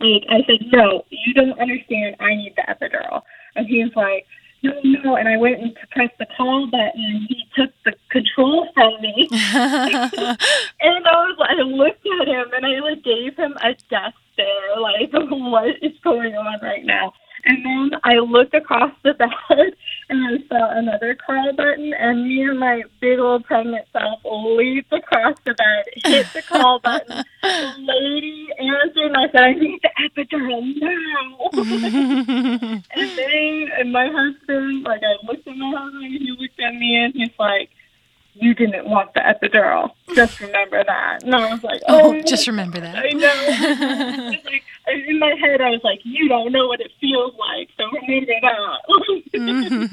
Like 0.00 0.24
I 0.30 0.46
said, 0.46 0.66
no, 0.72 1.04
you 1.10 1.34
don't 1.34 1.58
understand. 1.60 2.16
I 2.20 2.34
need 2.34 2.54
the 2.56 2.64
epidural. 2.66 3.22
And 3.54 3.66
he 3.66 3.84
was 3.84 3.92
like, 3.94 4.26
no, 4.62 4.72
no. 5.04 5.16
And 5.16 5.28
I 5.28 5.36
went 5.36 5.60
and 5.60 5.74
to 5.74 5.86
press 5.90 6.10
the 6.18 6.26
call 6.36 6.66
button, 6.66 7.04
and 7.04 7.28
he 7.28 7.44
took 7.56 7.70
the 7.84 7.92
control 8.10 8.68
from 8.74 9.00
me. 9.00 9.28
and 9.30 11.06
I 11.06 11.16
was, 11.28 11.36
like 11.38 11.50
I 11.50 11.62
looked 11.62 12.06
at 12.20 12.28
him, 12.28 12.46
and 12.56 12.66
I 12.66 12.80
like 12.80 13.04
gave 13.04 13.36
him 13.36 13.54
a 13.62 13.74
death 13.88 14.14
stare, 14.32 14.80
like 14.80 15.10
what 15.12 15.68
is 15.82 15.96
going 16.02 16.34
on 16.34 16.60
right 16.62 16.84
now. 16.84 17.12
And 17.44 17.64
then 17.64 18.00
I 18.04 18.16
looked 18.16 18.54
across 18.54 18.92
the 19.02 19.14
bed 19.14 19.28
and 20.08 20.26
I 20.26 20.48
saw 20.48 20.70
another 20.78 21.14
call 21.14 21.52
button, 21.56 21.94
and 21.94 22.26
me 22.26 22.42
and 22.42 22.58
my 22.58 22.82
big 23.00 23.18
old 23.18 23.44
pregnant 23.44 23.86
self 23.92 24.20
leaped 24.24 24.92
across 24.92 25.36
the 25.44 25.54
bed, 25.54 25.84
hit 26.04 26.26
the 26.34 26.42
call 26.42 26.80
button. 26.80 27.24
the 27.42 27.74
lady 27.78 28.48
answered, 28.58 29.06
and 29.06 29.16
I 29.16 29.30
said, 29.30 29.42
I 29.42 29.52
need 29.54 29.80
the 29.82 29.90
epidural 30.04 30.62
now. 30.80 31.50
and 32.94 33.18
then 33.18 33.70
and 33.78 33.92
my 33.92 34.08
husband, 34.12 34.84
like, 34.84 35.02
I 35.02 35.26
looked 35.26 35.46
at 35.46 35.56
my 35.56 35.72
husband, 35.76 36.04
and 36.04 36.12
he 36.12 36.36
looked 36.38 36.60
at 36.60 36.74
me, 36.74 36.96
and 36.96 37.14
he's 37.14 37.38
like, 37.38 37.70
you 38.34 38.54
didn't 38.54 38.88
want 38.88 39.12
the 39.14 39.20
epidural. 39.20 39.90
Just 40.14 40.40
remember 40.40 40.82
that. 40.84 41.22
And 41.22 41.34
I 41.34 41.52
was 41.52 41.62
like, 41.62 41.80
oh, 41.88 42.14
oh 42.14 42.22
just 42.22 42.46
remember 42.46 42.80
that. 42.80 42.96
I 42.96 43.10
know. 43.10 44.30
like, 44.44 44.62
in 45.08 45.18
my 45.18 45.34
head, 45.40 45.60
I 45.60 45.70
was 45.70 45.80
like, 45.82 46.00
you 46.04 46.28
don't 46.28 46.52
know 46.52 46.66
what 46.66 46.80
it 46.80 46.90
feels 47.00 47.34
like, 47.38 47.68
so 47.76 47.84
remember 48.08 49.86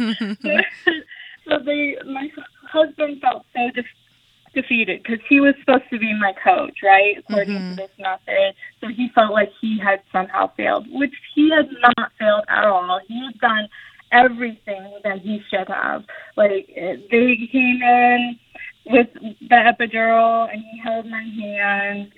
that. 0.44 0.66
so 1.48 1.60
they, 1.66 1.98
my 2.06 2.30
husband 2.70 3.22
felt 3.22 3.46
so 3.54 3.70
de- 3.74 4.62
defeated 4.62 5.04
because 5.04 5.20
he 5.30 5.40
was 5.40 5.54
supposed 5.60 5.90
to 5.92 6.00
be 6.00 6.14
my 6.20 6.34
coach, 6.44 6.80
right, 6.84 7.18
according 7.18 7.56
mm-hmm. 7.56 7.70
to 7.72 7.76
this 7.76 7.92
method. 8.00 8.56
So 8.82 8.88
he 8.88 9.10
felt 9.14 9.32
like 9.32 9.52
he 9.62 9.80
had 9.80 10.02
somehow 10.12 10.52
failed, 10.56 10.88
which 10.90 11.14
he 11.36 11.50
had 11.50 11.70
not 11.82 12.12
failed 12.20 12.46
at 12.50 12.66
all. 12.66 13.00
He 13.08 13.24
had 13.26 13.40
done 13.40 13.70
everything 14.12 15.00
that 15.04 15.20
he 15.20 15.42
should 15.50 15.68
have. 15.68 16.04
Like 16.36 16.68
they 16.76 17.50
came 17.52 17.82
in 17.82 18.40
with 18.86 19.08
the 19.14 19.56
epidural 19.56 20.52
and 20.52 20.62
he 20.62 20.80
held 20.84 21.06
my 21.08 21.24
hand. 21.24 22.12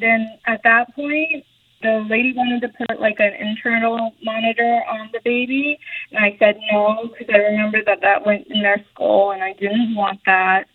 Then 0.00 0.38
at 0.46 0.62
that 0.64 0.94
point, 0.94 1.44
the 1.82 2.06
lady 2.08 2.32
wanted 2.32 2.60
to 2.62 2.68
put 2.86 3.00
like 3.00 3.18
an 3.18 3.32
internal 3.34 4.14
monitor 4.22 4.82
on 4.88 5.10
the 5.12 5.20
baby, 5.24 5.78
and 6.12 6.24
I 6.24 6.36
said 6.38 6.56
no 6.70 7.08
because 7.08 7.26
I 7.34 7.38
remember 7.38 7.82
that 7.84 8.00
that 8.02 8.24
went 8.24 8.46
in 8.48 8.62
their 8.62 8.84
skull, 8.92 9.32
and 9.32 9.42
I 9.42 9.52
didn't 9.54 9.94
want 9.94 10.20
that. 10.26 10.66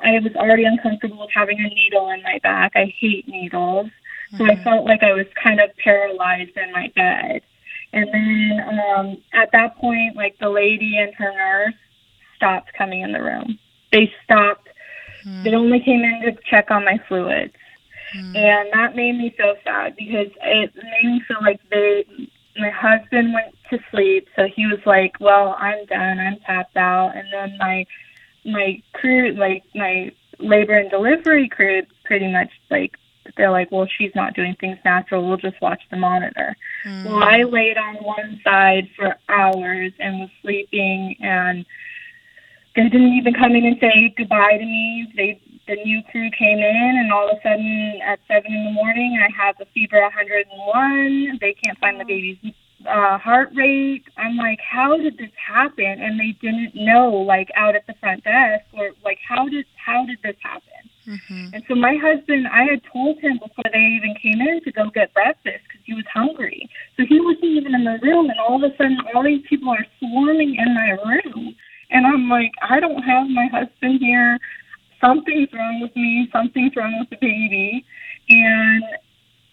I 0.00 0.20
was 0.20 0.36
already 0.36 0.64
uncomfortable 0.64 1.18
with 1.18 1.30
having 1.34 1.58
a 1.58 1.74
needle 1.74 2.10
in 2.10 2.22
my 2.22 2.38
back. 2.42 2.72
I 2.76 2.94
hate 3.00 3.26
needles, 3.26 3.90
so 4.32 4.44
mm-hmm. 4.44 4.60
I 4.60 4.62
felt 4.62 4.84
like 4.84 5.02
I 5.02 5.14
was 5.14 5.26
kind 5.42 5.58
of 5.58 5.70
paralyzed 5.82 6.56
in 6.56 6.70
my 6.70 6.92
bed. 6.94 7.42
And 7.92 8.08
then 8.12 8.60
um, 8.96 9.16
at 9.32 9.50
that 9.52 9.76
point, 9.76 10.16
like 10.16 10.36
the 10.38 10.48
lady 10.48 10.98
and 10.98 11.14
her 11.14 11.32
nurse 11.32 11.74
stopped 12.36 12.72
coming 12.74 13.00
in 13.00 13.12
the 13.12 13.22
room. 13.22 13.58
They 13.92 14.12
stopped. 14.24 14.68
Mm. 15.24 15.44
They 15.44 15.54
only 15.54 15.80
came 15.80 16.02
in 16.02 16.22
to 16.22 16.40
check 16.50 16.70
on 16.70 16.84
my 16.84 16.98
fluids. 17.08 17.54
Mm. 18.16 18.36
And 18.36 18.68
that 18.72 18.94
made 18.94 19.16
me 19.16 19.34
so 19.38 19.54
sad 19.64 19.96
because 19.96 20.30
it 20.42 20.74
made 20.74 21.04
me 21.10 21.22
feel 21.26 21.38
like 21.40 21.60
they, 21.70 22.04
my 22.58 22.70
husband 22.70 23.32
went 23.32 23.54
to 23.70 23.78
sleep. 23.90 24.28
So 24.36 24.46
he 24.54 24.66
was 24.66 24.80
like, 24.84 25.18
well, 25.20 25.56
I'm 25.58 25.84
done. 25.86 26.18
I'm 26.18 26.38
tapped 26.40 26.76
out. 26.76 27.12
And 27.16 27.26
then 27.32 27.58
my, 27.58 27.86
my 28.44 28.82
crew, 28.92 29.32
like 29.32 29.64
my 29.74 30.12
labor 30.38 30.76
and 30.76 30.90
delivery 30.90 31.48
crew 31.48 31.82
pretty 32.04 32.30
much 32.30 32.50
like 32.70 32.96
they're 33.36 33.50
like, 33.50 33.70
well, 33.70 33.86
she's 33.98 34.12
not 34.14 34.34
doing 34.34 34.56
things 34.60 34.78
natural. 34.84 35.26
We'll 35.26 35.36
just 35.36 35.60
watch 35.60 35.82
the 35.90 35.96
monitor. 35.96 36.56
Mm. 36.84 37.04
Well, 37.04 37.22
I 37.22 37.42
laid 37.42 37.76
on 37.76 37.96
one 37.96 38.40
side 38.44 38.88
for 38.96 39.16
hours 39.28 39.92
and 39.98 40.20
was 40.20 40.30
sleeping, 40.42 41.16
and 41.20 41.64
they 42.74 42.88
didn't 42.88 43.14
even 43.14 43.34
come 43.34 43.56
in 43.56 43.64
and 43.64 43.76
say 43.80 44.14
goodbye 44.16 44.58
to 44.58 44.64
me. 44.64 45.12
They 45.16 45.40
the 45.66 45.76
new 45.84 46.00
crew 46.12 46.30
came 46.38 46.58
in, 46.58 46.94
and 46.98 47.12
all 47.12 47.28
of 47.28 47.38
a 47.38 47.42
sudden 47.42 48.00
at 48.04 48.20
seven 48.28 48.52
in 48.52 48.64
the 48.66 48.70
morning, 48.70 49.18
I 49.20 49.28
have 49.36 49.56
a 49.60 49.66
fever 49.74 50.00
101. 50.00 51.38
They 51.40 51.54
can't 51.54 51.78
find 51.78 51.98
the 51.98 52.04
mm. 52.04 52.08
baby's 52.08 52.54
uh, 52.88 53.18
heart 53.18 53.50
rate. 53.54 54.04
I'm 54.16 54.36
like, 54.36 54.60
how 54.60 54.96
did 54.96 55.18
this 55.18 55.30
happen? 55.34 56.00
And 56.00 56.20
they 56.20 56.36
didn't 56.40 56.74
know, 56.74 57.10
like 57.10 57.50
out 57.56 57.74
at 57.74 57.86
the 57.86 57.94
front 57.94 58.24
desk, 58.24 58.64
or 58.72 58.90
like, 59.04 59.18
how 59.26 59.48
did 59.48 59.66
how 59.74 60.06
did 60.06 60.18
this 60.22 60.36
happen? 60.40 60.75
Mm-hmm. 61.06 61.54
And 61.54 61.62
so 61.68 61.74
my 61.74 61.94
husband, 62.02 62.46
I 62.48 62.64
had 62.64 62.82
told 62.92 63.18
him 63.20 63.38
before 63.38 63.64
they 63.72 63.78
even 63.78 64.14
came 64.20 64.40
in 64.40 64.60
to 64.64 64.72
go 64.72 64.90
get 64.90 65.14
breakfast 65.14 65.62
because 65.68 65.82
he 65.84 65.94
was 65.94 66.04
hungry. 66.12 66.68
So 66.96 67.04
he 67.08 67.20
wasn't 67.20 67.44
even 67.44 67.74
in 67.74 67.84
the 67.84 67.98
room, 68.02 68.28
and 68.28 68.38
all 68.40 68.62
of 68.62 68.70
a 68.70 68.76
sudden, 68.76 68.98
all 69.14 69.22
these 69.22 69.44
people 69.48 69.70
are 69.70 69.86
swarming 69.98 70.56
in 70.56 70.74
my 70.74 70.90
room. 71.06 71.54
And 71.90 72.06
I'm 72.06 72.28
like, 72.28 72.52
I 72.62 72.80
don't 72.80 73.02
have 73.02 73.28
my 73.28 73.46
husband 73.46 74.00
here. 74.00 74.38
Something's 75.00 75.52
wrong 75.52 75.80
with 75.80 75.94
me. 75.94 76.28
Something's 76.32 76.74
wrong 76.74 76.98
with 76.98 77.10
the 77.10 77.18
baby. 77.20 77.84
And 78.28 78.82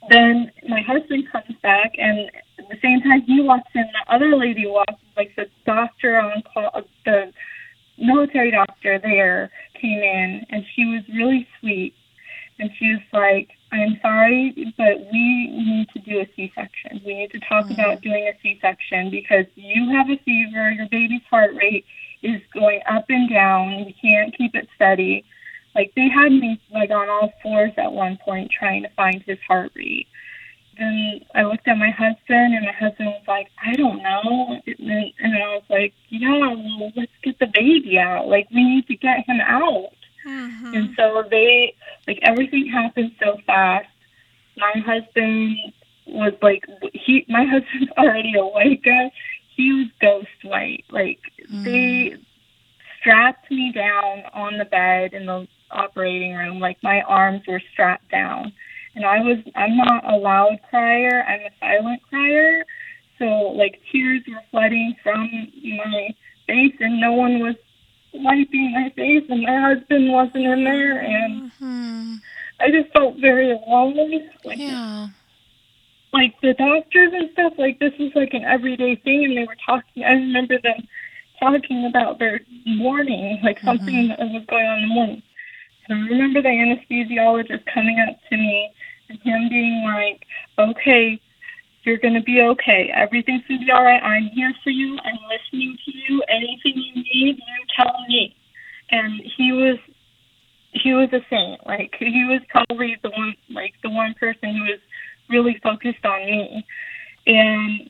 then 0.10 0.52
my 0.68 0.82
husband 0.82 1.32
comes 1.32 1.56
back, 1.62 1.94
and 1.98 2.32
at 2.58 2.70
the 2.70 2.78
same 2.82 3.02
time 3.02 3.22
he 3.22 3.42
walks 3.42 3.70
in, 3.76 3.84
the 3.84 4.14
other 4.14 4.36
lady 4.36 4.66
walks, 4.66 5.02
like 5.16 5.36
the 5.36 5.46
doctor 5.66 6.20
on 6.20 6.42
call, 6.52 6.82
the 7.06 7.32
military 7.98 8.52
doctor 8.52 9.00
there 9.00 9.52
came 9.80 10.00
in 10.00 10.46
and 10.50 10.64
she 10.76 10.86
was 10.86 11.04
really 11.14 11.48
sweet 11.60 11.94
and 12.60 12.70
she 12.80 12.92
was 12.92 13.02
like 13.12 13.50
i'm 13.72 13.98
sorry 14.02 14.74
but 14.78 15.00
we 15.12 15.48
need 15.52 15.88
to 15.94 16.00
do 16.00 16.20
a 16.20 16.30
c-section 16.36 17.02
we 17.06 17.14
need 17.14 17.32
to 17.32 17.40
talk 17.54 17.66
mm-hmm. 17.66 17.80
about 17.80 18.02
doing 18.02 18.28
a 18.28 18.34
c-section 18.42 19.10
because 19.10 19.46
you 19.56 19.90
have 19.92 20.10
a 20.10 20.18
fever 20.24 20.72
your 20.72 20.88
baby's 20.90 21.22
heart 21.30 21.52
rate 21.56 21.86
is 22.22 22.42
going 22.54 22.82
up 22.90 23.06
and 23.10 23.30
down 23.30 23.86
we 23.86 23.96
can't 24.02 24.36
keep 24.38 24.56
it 24.56 24.68
steady 24.76 25.24
like 25.76 25.92
they 25.96 26.08
had 26.10 26.32
me 26.32 26.60
like 26.72 26.90
on 26.90 27.10
all 27.10 27.32
fours 27.42 27.72
at 27.78 27.92
one 27.92 28.18
point 28.24 28.50
trying 28.52 28.82
to 28.82 28.90
find 28.96 29.22
his 29.24 29.40
heart 29.48 29.72
rate 29.76 30.08
then 30.78 31.22
I 31.36 31.44
looked 31.44 31.68
at 31.68 31.78
my 31.78 31.92
husband, 31.92 32.56
and 32.56 32.66
my 32.66 32.72
husband 32.72 33.10
was 33.10 33.24
like, 33.28 33.48
I 33.64 33.74
don't 33.74 34.02
know. 34.02 34.60
And, 34.66 35.14
and 35.20 35.36
I 35.36 35.48
was 35.56 35.64
like, 35.70 35.94
yeah, 36.10 36.40
well, 36.40 36.92
let's 36.96 37.12
get 37.24 37.38
the 37.40 37.48
baby 37.54 38.00
out. 38.00 38.28
Like, 38.28 38.48
we 38.50 38.64
need 38.64 38.88
to 38.88 38.96
get 38.96 39.26
him 39.28 39.40
out. 39.42 39.92
Mm-hmm. 40.28 40.74
And 40.74 40.90
so 40.96 41.24
they, 41.30 41.76
like, 42.08 42.20
everything 42.24 42.68
happened 42.68 43.12
so 43.22 43.38
fast. 43.46 43.88
My 44.58 44.74
husband 44.86 45.58
was 46.14 46.34
like, 46.42 46.66
he, 46.94 47.26
my 47.28 47.46
husband's 47.50 47.92
already 47.98 48.34
a 48.38 48.46
white 48.46 48.84
guy. 48.84 49.12
He 49.56 49.72
was 49.72 49.88
ghost 50.02 50.44
white. 50.44 50.86
Like, 50.90 51.20
mm-hmm. 51.42 51.64
they 51.64 52.16
strapped 53.00 53.52
me 53.52 53.72
down 53.74 54.24
on 54.34 54.58
the 54.58 54.66
bed 54.66 55.14
in 55.14 55.26
the 55.26 55.48
operating 55.72 56.34
room. 56.34 56.60
Like, 56.60 56.78
my 56.82 57.02
arms 57.02 57.42
were 57.48 57.62
strapped 57.74 58.10
down 58.10 58.54
and 58.96 59.06
I 59.06 59.20
was 59.22 59.38
I'm 59.56 59.78
not 59.78 60.12
a 60.12 60.18
loud 60.18 60.60
crier, 60.70 61.24
I'm 61.28 61.42
a 61.42 61.50
silent 61.60 62.02
crier. 62.10 62.66
So 63.20 63.26
like 63.26 63.82
tears 63.92 64.22
were 64.28 64.42
flooding 64.52 64.96
from 65.04 65.30
my 65.78 66.16
face 66.48 66.76
and 66.80 67.00
no 67.00 67.14
one 67.14 67.40
was 67.40 67.56
wiping 68.14 68.72
my 68.74 68.92
face 68.96 69.24
and 69.30 69.44
my 69.44 69.60
husband 69.60 70.12
wasn't 70.12 70.46
in 70.46 70.64
there 70.64 71.00
and 71.00 71.52
mm-hmm. 71.52 72.16
I 72.60 72.70
just 72.70 72.92
felt 72.94 73.18
very 73.20 73.52
alone. 73.52 74.30
Like, 74.44 74.58
Yeah. 74.58 75.08
Like 76.14 76.40
the 76.42 76.54
doctors 76.54 77.12
and 77.12 77.30
stuff, 77.34 77.54
like 77.58 77.80
this 77.80 77.94
was 78.00 78.12
like 78.16 78.34
an 78.34 78.46
everyday 78.46 78.96
thing, 78.96 79.26
and 79.26 79.36
they 79.36 79.46
were 79.46 79.58
talking. 79.66 80.04
I 80.04 80.14
remember 80.14 80.62
them 80.62 80.88
talking 81.40 81.88
about 81.90 82.20
their 82.20 82.40
morning, 82.66 83.40
like 83.44 83.58
mm-hmm. 83.58 83.68
something 83.68 84.08
that 84.10 84.20
was 84.20 84.46
going 84.48 84.66
on 84.66 84.84
in 84.84 84.90
the 84.90 84.94
morning. 84.94 85.24
And 85.90 86.00
I 86.00 86.08
remember 86.08 86.42
the 86.42 86.50
anesthesiologist 86.50 87.66
coming 87.74 87.98
up 88.08 88.16
to 88.30 88.38
me 88.38 88.70
and 89.10 89.20
him 89.20 89.50
being 89.50 89.84
like, 89.84 90.24
"Okay, 90.58 91.20
you're 91.84 91.98
gonna 91.98 92.22
be 92.22 92.42
okay. 92.42 92.92
Everything's 92.94 93.44
gonna 93.48 93.66
be 93.66 93.72
all 93.72 93.84
right. 93.84 94.02
I'm 94.02 94.30
here 94.36 94.54
for 94.64 94.70
you. 94.70 94.98
I'm 95.04 95.20
listening 95.28 95.78
to 95.84 95.92
you. 95.92 96.24
Anything 96.30 96.74
you 96.78 96.96
need, 96.96 97.38
you 97.38 97.66
tell 97.76 98.06
me." 98.08 98.36
And 98.92 99.20
he 99.36 99.52
was 99.52 99.80
he 100.74 100.94
was 100.94 101.10
a 101.12 101.22
saint. 101.30 101.66
Like 101.66 101.96
he 102.00 102.26
was 102.30 102.42
probably 102.50 102.98
the 103.02 103.10
one 103.10 103.36
like 103.50 103.74
the 103.82 103.90
one 103.90 104.14
person 104.20 104.56
who 104.56 104.64
was 104.64 104.80
really 105.30 105.60
focused 105.64 106.06
on 106.06 106.26
me. 106.26 106.66
And 107.26 107.90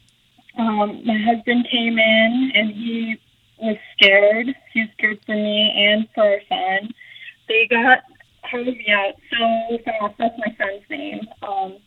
um, 0.57 1.05
my 1.05 1.17
husband 1.17 1.67
came 1.71 1.97
in 1.97 2.51
and 2.53 2.71
he 2.71 3.19
was 3.59 3.77
scared. 3.93 4.47
He 4.73 4.81
was 4.81 4.89
scared 4.97 5.19
for 5.25 5.35
me 5.35 5.73
and 5.75 6.07
for 6.13 6.23
our 6.23 6.39
son. 6.49 6.93
They 7.47 7.67
got 7.69 7.99
Harvey 8.43 8.85
out 8.91 9.15
so 9.31 9.77
fast. 9.83 10.15
That's 10.19 10.35
my 10.37 10.55
son's 10.57 10.83
name. 10.89 11.21
Um, 11.41 11.77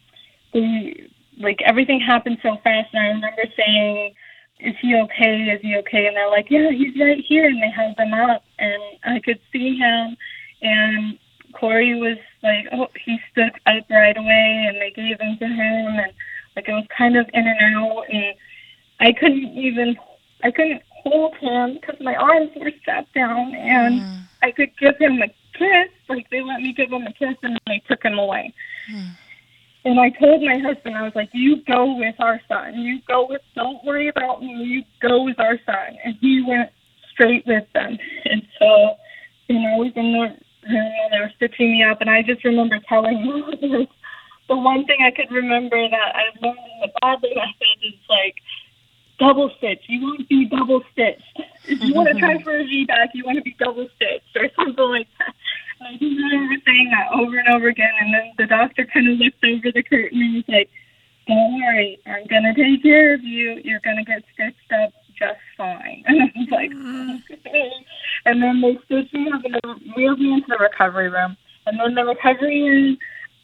they 0.53 1.09
like 1.39 1.61
everything 1.65 2.01
happened 2.01 2.39
so 2.43 2.57
fast, 2.65 2.89
and 2.93 3.03
I 3.03 3.09
remember 3.09 3.43
saying, 3.57 4.15
"Is 4.61 4.75
he 4.81 4.95
okay? 4.97 5.43
Is 5.45 5.61
he 5.63 5.77
okay?" 5.77 6.07
And 6.07 6.17
they're 6.17 6.31
like, 6.31 6.51
"Yeah, 6.51 6.71
he's 6.71 6.99
right 6.99 7.23
here." 7.27 7.47
And 7.47 7.63
they 7.63 7.71
held 7.71 7.99
him 7.99 8.15
up, 8.15 8.45
and 8.59 8.83
I 9.05 9.21
could 9.21 9.41
see 9.53 9.77
him. 9.77 10.17
And 10.63 11.19
Corey 11.53 11.95
was 11.95 12.19
like, 12.47 12.67
"Oh, 12.73 12.89
he 13.05 13.19
stood 13.31 13.53
up 13.67 13.85
right 13.91 14.17
away," 14.17 14.67
and 14.69 14.77
they 14.81 14.91
gave 14.91 15.21
him 15.21 15.37
to 15.39 15.47
him, 15.47 15.99
and 15.99 16.13
like 16.55 16.69
it 16.69 16.73
was 16.73 16.87
kind 16.97 17.17
of 17.17 17.29
in 17.35 17.47
and 17.47 17.77
out, 17.77 18.05
and 18.09 18.35
I 19.01 19.13
couldn't 19.13 19.53
even, 19.57 19.97
I 20.43 20.51
couldn't 20.51 20.83
hold 21.03 21.37
him 21.37 21.75
because 21.75 22.01
my 22.01 22.15
arms 22.15 22.51
were 22.57 22.73
strapped 22.81 23.13
down, 23.15 23.55
and 23.55 24.01
Mm. 24.01 24.23
I 24.43 24.51
could 24.53 24.71
give 24.79 24.97
him 24.99 25.21
a 25.23 25.29
kiss. 25.59 25.91
Like 26.09 26.29
they 26.31 26.43
let 26.43 26.61
me 26.61 26.73
give 26.73 26.91
him 26.93 27.07
a 27.07 27.13
kiss, 27.13 27.37
and 27.43 27.55
then 27.55 27.61
they 27.67 27.83
took 27.89 28.03
him 28.03 28.19
away. 28.19 28.53
And 29.85 30.01
I 30.01 30.11
told 30.11 30.43
my 30.43 30.59
husband, 30.59 30.97
I 30.97 31.03
was 31.03 31.15
like, 31.15 31.31
"You 31.33 31.63
go 31.65 31.95
with 31.95 32.17
our 32.19 32.41
son. 32.49 32.81
You 32.81 33.01
go 33.07 33.27
with. 33.29 33.43
Don't 33.55 33.85
worry 33.85 34.09
about 34.09 34.43
me. 34.43 34.53
You 34.65 34.83
go 35.01 35.23
with 35.23 35.39
our 35.39 35.59
son." 35.65 35.97
And 36.05 36.17
he 36.21 36.43
went 36.43 36.71
straight 37.13 37.47
with 37.47 37.65
them. 37.73 37.99
And 38.25 38.43
so, 38.59 38.97
you 39.49 39.61
know, 39.61 39.75
I 39.75 39.79
was 39.79 39.93
in 39.95 40.13
the 40.13 40.19
room 40.19 40.39
and 40.69 41.13
they 41.13 41.21
were 41.21 41.33
stitching 41.37 41.73
me 41.73 41.85
up, 41.85 42.01
and 42.01 42.11
I 42.11 42.23
just 42.23 42.45
remember 42.45 42.79
telling 42.89 43.19
him 43.61 43.87
the 44.49 44.57
one 44.57 44.85
thing 44.87 44.99
I 45.03 45.11
could 45.11 45.31
remember 45.35 45.89
that 45.89 46.15
I 46.15 46.25
learned 46.41 46.59
in 46.59 46.81
the 46.83 46.91
Bradley 47.01 47.35
method 47.35 47.79
is 47.83 47.99
like 48.09 48.35
double 49.19 49.51
stitch. 49.59 49.83
You 49.89 50.03
want 50.03 50.21
to 50.21 50.27
be 50.27 50.47
double 50.47 50.83
stitched. 50.93 51.41
If 51.65 51.83
you 51.83 51.95
want 51.95 52.09
to 52.09 52.15
try 52.15 52.41
for 52.43 52.57
a 52.57 52.65
VBAC, 52.65 53.09
you 53.15 53.25
want 53.25 53.39
to 53.39 53.43
be 53.43 53.57
double 53.59 53.89
stitched 53.97 54.37
or 54.37 54.49
something 54.57 54.85
like 54.85 55.09
that. 55.19 55.35
And 55.81 55.89
I 55.89 55.93
just 55.93 56.05
remember 56.05 56.55
saying 56.65 56.91
that 56.91 57.13
over 57.13 57.37
and 57.39 57.49
over 57.49 57.69
again. 57.69 57.93
And 58.01 58.15
then 58.15 58.33
the 58.39 58.47
doctor 58.47 58.87
kind 58.87 59.09
of 59.09 59.19
looked 59.19 59.45
over 59.45 59.73
the 59.73 59.83
curtain 59.83 60.23
and 60.23 60.35
was 60.35 60.45
like, 60.49 60.71
"Don't 61.27 61.61
worry, 61.61 61.99
I'm 62.07 62.27
gonna 62.27 62.55
take 62.55 62.83
care 62.83 63.15
of 63.15 63.25
you. 63.25 63.61
You're 63.65 63.81
gonna 63.81 64.05
get 64.05 64.23
stitched 64.33 64.73
up 64.73 64.93
just 65.19 65.41
fine." 65.57 66.05
And 66.09 66.23
I 66.23 66.33
was 66.35 66.49
like, 66.51 66.73
"Okay." 67.39 67.73
And 68.25 68.43
then 68.43 68.61
they 68.61 68.79
stitched 68.85 69.15
me 69.15 69.31
up 69.33 69.43
and 69.45 69.95
wheeled 69.97 70.21
me 70.21 70.33
into 70.33 70.47
the 70.49 70.59
recovery 70.59 71.09
room. 71.09 71.37
And 71.67 71.79
then 71.81 71.95
the 71.95 72.05
recovery 72.05 72.63
room, 72.63 72.99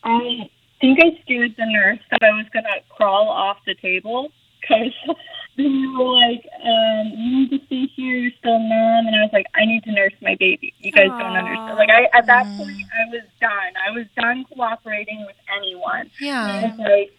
I 0.04 0.50
think 0.80 0.98
I 1.02 1.20
scared 1.22 1.54
the 1.56 1.66
nurse 1.66 2.00
that 2.10 2.22
I 2.22 2.30
was 2.30 2.46
gonna 2.52 2.82
crawl 2.90 3.28
off 3.28 3.58
the 3.66 3.74
table 3.74 4.32
because 4.60 4.92
they 5.56 5.64
were 5.64 6.12
like, 6.12 6.44
um, 6.64 7.12
"You 7.16 7.38
need 7.40 7.50
to 7.50 7.66
stay 7.66 7.86
here. 7.94 8.16
You're 8.16 8.32
still 8.38 8.58
mom." 8.58 9.06
And 9.06 9.16
I 9.16 9.22
was 9.22 9.30
like, 9.32 9.46
"I 9.54 9.64
need 9.64 9.84
to 9.84 9.92
nurse 9.92 10.14
my 10.20 10.36
baby. 10.36 10.74
You 10.78 10.92
guys 10.92 11.08
don't 11.08 11.36
understand." 11.36 11.76
Like 11.76 11.90
I, 11.90 12.08
at 12.16 12.26
that 12.26 12.44
point, 12.56 12.86
I 12.94 13.10
was 13.10 13.24
done. 13.40 13.72
I 13.86 13.90
was 13.90 14.06
done 14.16 14.44
cooperating 14.52 15.24
with 15.26 15.36
anyone. 15.56 16.10
Yeah. 16.20 16.64
And 16.64 16.78
like, 16.78 17.12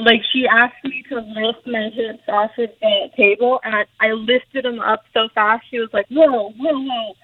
like 0.00 0.20
she 0.32 0.46
asked 0.46 0.82
me 0.84 1.04
to 1.08 1.16
lift 1.16 1.66
my 1.66 1.90
hips 1.92 2.22
off 2.28 2.50
of 2.58 2.70
the 2.80 3.10
table, 3.16 3.60
and 3.64 3.74
I, 3.74 3.84
I 4.00 4.12
lifted 4.12 4.64
them 4.64 4.80
up 4.80 5.04
so 5.12 5.28
fast. 5.34 5.64
She 5.70 5.78
was 5.78 5.90
like, 5.92 6.06
"Whoa, 6.08 6.50
whoa, 6.50 6.80
whoa! 6.80 7.14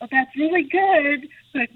Well, 0.00 0.08
that's 0.10 0.34
really 0.36 0.64
good, 0.64 1.28
but 1.52 1.68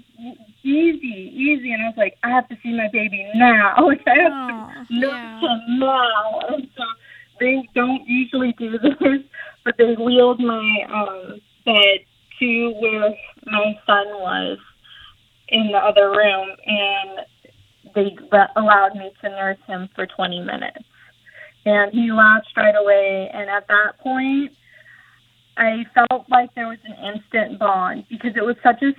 easy, 0.63 1.31
easy." 1.33 1.71
And 1.71 1.83
I 1.83 1.87
was 1.87 1.97
like, 1.97 2.17
"I 2.23 2.29
have 2.29 2.47
to 2.49 2.57
see 2.63 2.75
my 2.75 2.89
baby 2.91 3.29
now. 3.35 3.75
Like, 3.85 4.01
I 4.07 4.15
have 4.21 4.87
to 4.87 4.93
nurse 4.93 5.13
yeah. 5.13 5.39
him 5.39 5.79
now." 5.79 6.39
And 6.49 6.69
so 6.75 6.83
they 7.39 7.67
don't 7.73 8.07
usually 8.07 8.53
do 8.53 8.77
this, 8.79 9.21
but 9.63 9.75
they 9.77 9.95
wheeled 9.95 10.39
my 10.39 10.85
um, 10.93 11.41
bed 11.65 11.99
to 12.39 12.73
where 12.79 13.15
my 13.45 13.79
son 13.85 14.07
was 14.19 14.57
in 15.49 15.71
the 15.71 15.77
other 15.77 16.09
room, 16.09 16.49
and 16.65 17.25
they 17.95 18.15
allowed 18.55 18.95
me 18.95 19.11
to 19.21 19.29
nurse 19.29 19.57
him 19.67 19.89
for 19.95 20.05
20 20.05 20.41
minutes. 20.41 20.85
And 21.65 21.91
he 21.91 22.11
latched 22.11 22.55
right 22.55 22.75
away. 22.75 23.29
And 23.33 23.49
at 23.49 23.67
that 23.67 23.99
point, 23.99 24.51
I 25.57 25.85
felt 25.95 26.25
like 26.29 26.53
there 26.53 26.67
was 26.67 26.77
an 26.83 27.15
instant 27.15 27.59
bond 27.59 28.05
because 28.09 28.31
it 28.35 28.45
was 28.45 28.57
such 28.61 28.81
a 28.83 28.91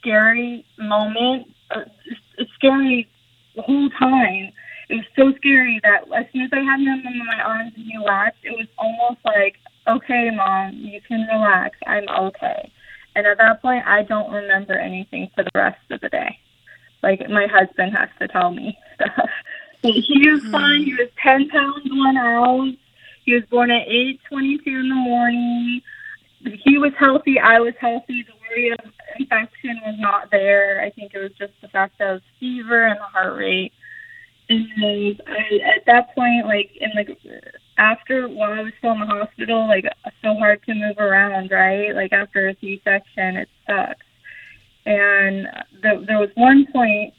scary 0.00 0.64
moment, 0.78 1.46
uh, 1.70 1.84
a 2.38 2.44
scary 2.54 3.08
whole 3.56 3.90
time. 3.90 4.50
It 4.88 4.94
was 4.94 5.04
so 5.16 5.32
scary 5.36 5.80
that 5.82 6.04
as 6.16 6.24
soon 6.32 6.42
as 6.42 6.50
I 6.52 6.60
had 6.60 6.80
him 6.80 7.02
in 7.06 7.18
my 7.26 7.42
arms 7.44 7.72
and 7.76 7.84
he 7.84 7.98
latched, 7.98 8.42
it 8.42 8.56
was 8.56 8.66
almost 8.78 9.20
like, 9.24 9.56
okay, 9.86 10.30
mom, 10.34 10.72
you 10.74 11.00
can 11.06 11.26
relax. 11.30 11.76
I'm 11.86 12.08
okay. 12.08 12.72
And 13.14 13.26
at 13.26 13.36
that 13.38 13.60
point, 13.60 13.84
I 13.86 14.02
don't 14.02 14.32
remember 14.32 14.74
anything 14.74 15.28
for 15.34 15.44
the 15.44 15.50
rest 15.54 15.78
of 15.90 16.00
the 16.00 16.08
day. 16.08 16.38
Like 17.02 17.28
my 17.28 17.46
husband 17.46 17.96
has 17.96 18.08
to 18.20 18.28
tell 18.28 18.50
me 18.50 18.76
stuff. 18.94 19.30
But 19.82 19.92
he 19.92 20.28
was 20.28 20.42
hmm. 20.42 20.50
fine. 20.50 20.84
He 20.84 20.94
was 20.94 21.08
ten 21.22 21.48
pounds 21.48 21.88
one 21.90 22.16
ounce. 22.16 22.76
He 23.24 23.34
was 23.34 23.44
born 23.50 23.70
at 23.70 23.86
eight 23.86 24.20
twenty 24.28 24.58
two 24.58 24.78
in 24.78 24.88
the 24.88 24.94
morning. 24.94 25.80
He 26.64 26.78
was 26.78 26.92
healthy. 26.98 27.38
I 27.38 27.60
was 27.60 27.74
healthy. 27.80 28.22
The 28.22 28.32
worry 28.48 28.70
of 28.70 28.78
infection 29.18 29.80
was 29.84 29.96
not 29.98 30.30
there. 30.30 30.80
I 30.80 30.90
think 30.90 31.12
it 31.14 31.18
was 31.18 31.32
just 31.38 31.52
the 31.60 31.68
fact 31.68 31.98
that 31.98 32.12
was 32.12 32.22
fever 32.38 32.86
and 32.86 32.98
the 32.98 33.04
heart 33.04 33.36
rate. 33.36 33.72
And 34.48 35.20
I, 35.26 35.76
at 35.76 35.84
that 35.86 36.14
point, 36.14 36.46
like 36.46 36.70
in 36.80 36.90
like 36.94 37.18
after 37.76 38.28
while 38.28 38.52
I 38.52 38.62
was 38.62 38.72
still 38.78 38.92
in 38.92 39.00
the 39.00 39.06
hospital, 39.06 39.66
like 39.68 39.84
so 40.22 40.34
hard 40.34 40.62
to 40.64 40.74
move 40.74 40.98
around, 40.98 41.50
right? 41.50 41.94
Like 41.94 42.12
after 42.12 42.48
a 42.48 42.56
C-section, 42.60 43.36
it 43.36 43.48
sucks. 43.66 44.04
And 44.88 45.46
the, 45.82 46.02
there 46.06 46.18
was 46.18 46.30
one 46.34 46.66
point 46.72 47.12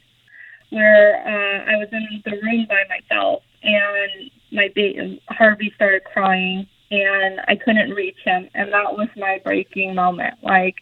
where 0.70 1.18
uh, 1.18 1.70
I 1.70 1.76
was 1.76 1.86
in 1.92 2.20
the 2.24 2.32
room 2.42 2.66
by 2.68 2.82
myself, 2.88 3.44
and 3.62 4.30
my 4.50 4.68
ba- 4.74 5.18
Harvey 5.28 5.72
started 5.76 6.02
crying, 6.02 6.66
and 6.90 7.40
I 7.46 7.54
couldn't 7.54 7.90
reach 7.90 8.16
him, 8.24 8.48
and 8.54 8.72
that 8.72 8.92
was 8.92 9.08
my 9.16 9.40
breaking 9.44 9.94
moment. 9.94 10.34
Like 10.42 10.76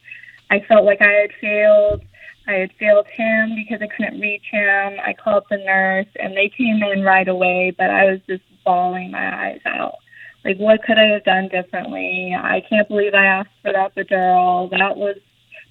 I 0.51 0.61
felt 0.67 0.87
like 0.87 1.03
I 1.03 1.13
had 1.13 1.31
failed. 1.43 2.03
I 2.47 2.53
had 2.53 2.71
failed 2.79 3.07
him 3.13 3.55
because 3.55 3.83
I 3.83 3.95
couldn't 3.95 4.19
reach 4.19 4.47
him. 4.51 4.95
I 5.05 5.13
called 5.13 5.45
the 5.51 5.59
nurse, 5.59 6.07
and 6.19 6.35
they 6.35 6.51
came 6.57 6.83
in 6.83 7.03
right 7.03 7.29
away, 7.29 7.75
but 7.77 7.91
I 7.91 8.11
was 8.11 8.21
just 8.27 8.45
bawling 8.65 9.11
my 9.11 9.49
eyes 9.49 9.61
out. 9.67 9.97
Like, 10.43 10.57
what 10.57 10.83
could 10.85 10.97
I 10.97 11.09
have 11.09 11.25
done 11.25 11.49
differently? 11.49 12.35
I 12.35 12.63
can't 12.67 12.89
believe 12.89 13.13
I 13.13 13.27
asked 13.27 13.51
for 13.61 13.75
that 13.75 13.95
epidural. 13.95 14.71
That 14.71 14.97
was 14.97 15.17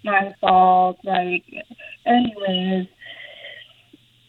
my 0.07 0.33
fault. 0.41 0.97
Like, 1.03 1.45
anyways, 2.05 2.87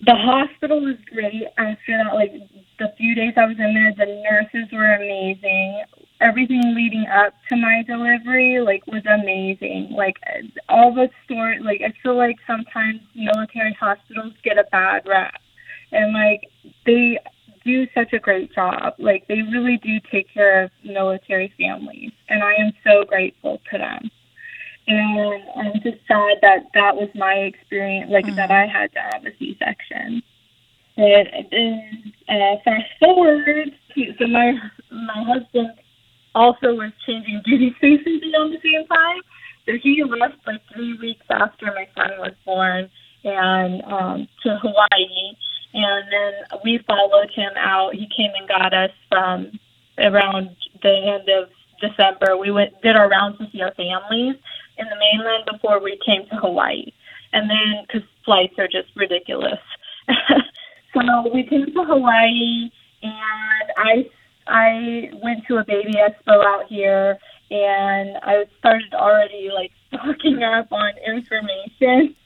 the 0.04 0.14
hospital 0.14 0.80
was 0.80 0.96
great 1.12 1.46
after 1.56 1.98
that. 2.04 2.14
Like, 2.14 2.32
the 2.78 2.92
few 2.96 3.14
days 3.14 3.34
I 3.36 3.46
was 3.46 3.56
in 3.58 3.74
there, 3.74 3.94
the 3.96 4.22
nurses 4.22 4.70
were 4.72 4.94
amazing. 4.94 5.82
Everything 6.20 6.74
leading 6.74 7.06
up 7.06 7.32
to 7.48 7.56
my 7.56 7.82
delivery, 7.86 8.60
like, 8.60 8.86
was 8.86 9.02
amazing. 9.06 9.90
Like, 9.96 10.16
all 10.68 10.94
the 10.94 11.08
story, 11.24 11.58
like, 11.60 11.80
I 11.84 11.92
feel 12.02 12.16
like 12.16 12.36
sometimes 12.46 13.00
military 13.14 13.76
hospitals 13.78 14.34
get 14.44 14.58
a 14.58 14.64
bad 14.70 15.02
rap. 15.06 15.40
And, 15.90 16.12
like, 16.12 16.50
they 16.84 17.18
do 17.64 17.86
such 17.94 18.12
a 18.12 18.18
great 18.18 18.54
job. 18.54 18.94
Like, 18.98 19.26
they 19.28 19.42
really 19.42 19.78
do 19.82 19.98
take 20.10 20.32
care 20.32 20.64
of 20.64 20.70
military 20.84 21.52
families. 21.58 22.12
And 22.28 22.42
I 22.42 22.54
am 22.54 22.72
so 22.84 23.04
grateful 23.04 23.60
to 23.70 23.78
them 23.78 24.10
and 24.88 25.42
I'm 25.56 25.80
just 25.82 25.98
sad 26.08 26.38
that 26.40 26.66
that 26.74 26.96
was 26.96 27.08
my 27.14 27.34
experience, 27.34 28.10
like 28.10 28.34
that 28.36 28.50
I 28.50 28.66
had 28.66 28.92
to 28.92 29.00
have 29.00 29.24
a 29.26 29.36
C-section. 29.38 30.22
But 30.96 31.28
then 31.50 32.12
uh, 32.28 32.56
fast 32.64 32.90
forward, 32.98 33.70
so 33.94 34.26
my 34.26 34.52
my 34.90 35.24
husband 35.26 35.72
also 36.34 36.74
was 36.74 36.92
changing 37.06 37.42
duty 37.44 37.74
stations 37.78 38.22
around 38.34 38.52
the 38.52 38.58
same 38.62 38.86
time. 38.86 39.20
So 39.66 39.72
he 39.80 40.02
left 40.02 40.38
like 40.46 40.62
three 40.74 40.96
weeks 40.98 41.24
after 41.30 41.66
my 41.66 41.86
son 41.94 42.18
was 42.18 42.32
born, 42.44 42.90
and 43.24 43.82
and 43.82 43.82
um, 43.84 44.28
to 44.42 44.58
Hawaii. 44.62 45.36
And 45.74 46.10
then 46.10 46.32
we 46.64 46.80
followed 46.86 47.30
him 47.34 47.52
out. 47.58 47.94
He 47.94 48.08
came 48.16 48.30
and 48.38 48.48
got 48.48 48.72
us 48.72 48.90
from 49.10 49.52
around 49.98 50.56
the 50.82 51.18
end 51.20 51.28
of 51.28 51.50
December. 51.80 52.36
We 52.36 52.50
went 52.50 52.80
did 52.82 52.96
our 52.96 53.08
rounds 53.08 53.38
to 53.38 53.46
see 53.52 53.60
our 53.60 53.74
families 53.74 54.36
in 54.78 54.86
the 54.86 54.96
mainland 54.96 55.44
before 55.50 55.82
we 55.82 55.98
came 56.04 56.26
to 56.28 56.36
Hawaii. 56.36 56.92
And 57.32 57.48
then 57.50 57.84
because 57.86 58.08
flights 58.24 58.54
are 58.58 58.68
just 58.68 58.88
ridiculous. 58.96 59.60
so 60.94 61.30
we 61.32 61.42
came 61.44 61.66
to 61.66 61.84
Hawaii, 61.84 62.70
and 63.02 63.68
I 63.76 64.10
I 64.46 65.10
went 65.22 65.46
to 65.48 65.58
a 65.58 65.64
baby 65.64 65.94
expo 65.94 66.44
out 66.44 66.66
here, 66.68 67.18
and 67.50 68.16
I 68.22 68.44
started 68.58 68.94
already 68.94 69.50
like 69.54 69.72
stocking 69.88 70.42
up 70.42 70.72
on 70.72 70.92
information 71.06 72.16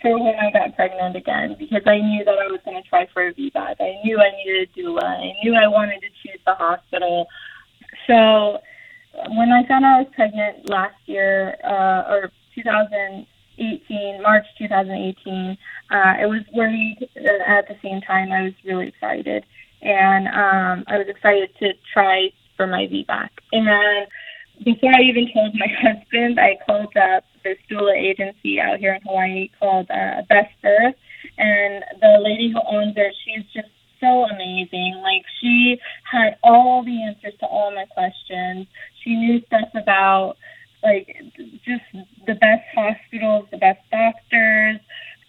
for 0.00 0.22
when 0.22 0.34
I 0.36 0.50
got 0.52 0.76
pregnant 0.76 1.16
again 1.16 1.56
because 1.58 1.82
I 1.86 1.98
knew 1.98 2.24
that 2.24 2.38
I 2.38 2.46
was 2.46 2.60
going 2.64 2.80
to 2.80 2.88
try 2.88 3.06
for 3.12 3.26
a 3.26 3.34
VBAC. 3.34 3.76
I 3.80 3.94
knew 4.04 4.20
I 4.20 4.30
needed 4.36 4.68
a 4.68 4.80
doula. 4.80 5.02
I 5.02 5.32
knew 5.42 5.54
I 5.54 5.66
wanted 5.66 6.00
to 6.00 6.08
choose 6.22 6.40
the 6.46 6.54
hospital. 6.54 7.26
So 8.06 8.60
when 9.28 9.50
I 9.52 9.66
found 9.66 9.84
out 9.84 9.96
I 9.96 10.02
was 10.02 10.12
pregnant 10.14 10.68
last 10.68 10.96
year, 11.06 11.56
uh, 11.64 12.10
or 12.10 12.32
2018, 12.54 14.22
March 14.22 14.44
2018, 14.58 15.56
uh, 15.90 15.94
I 15.94 16.26
was 16.26 16.42
worried 16.52 16.98
uh, 17.16 17.42
at 17.46 17.68
the 17.68 17.76
same 17.82 18.00
time. 18.00 18.32
I 18.32 18.42
was 18.42 18.52
really 18.64 18.88
excited. 18.88 19.44
And 19.82 20.28
um, 20.28 20.84
I 20.88 20.98
was 20.98 21.06
excited 21.08 21.50
to 21.60 21.72
try 21.92 22.30
for 22.56 22.66
my 22.66 22.86
VBAC. 22.86 23.28
And 23.52 23.66
then 23.66 24.06
before 24.64 24.90
I 24.94 25.02
even 25.02 25.28
told 25.32 25.54
my 25.54 25.68
husband, 25.82 26.38
I 26.40 26.56
called 26.64 26.96
up 26.96 27.24
this 27.42 27.58
doula 27.70 27.94
agency 27.94 28.60
out 28.60 28.78
here 28.78 28.94
in 28.94 29.02
Hawaii 29.02 29.50
called 29.58 29.90
uh, 29.90 30.22
Best 30.28 30.54
Birth, 30.62 30.94
and 31.36 31.84
the 32.00 32.18
lady 32.22 32.52
who 32.52 32.60
owns 32.66 32.94
it, 32.96 33.14
she's 33.24 33.44
just 33.52 33.68
so 34.00 34.24
amazing. 34.26 35.00
Like 35.02 35.24
she 35.40 35.76
had 36.10 36.36
all 36.42 36.84
the 36.84 37.02
answers 37.02 37.38
to 37.40 37.46
all 37.46 37.74
my 37.74 37.86
questions. 37.86 38.66
She 39.04 39.14
knew 39.14 39.40
stuff 39.46 39.68
about 39.74 40.36
like 40.82 41.16
just 41.64 41.84
the 42.26 42.34
best 42.34 42.64
hospitals, 42.74 43.46
the 43.50 43.58
best 43.58 43.80
doctors. 43.90 44.80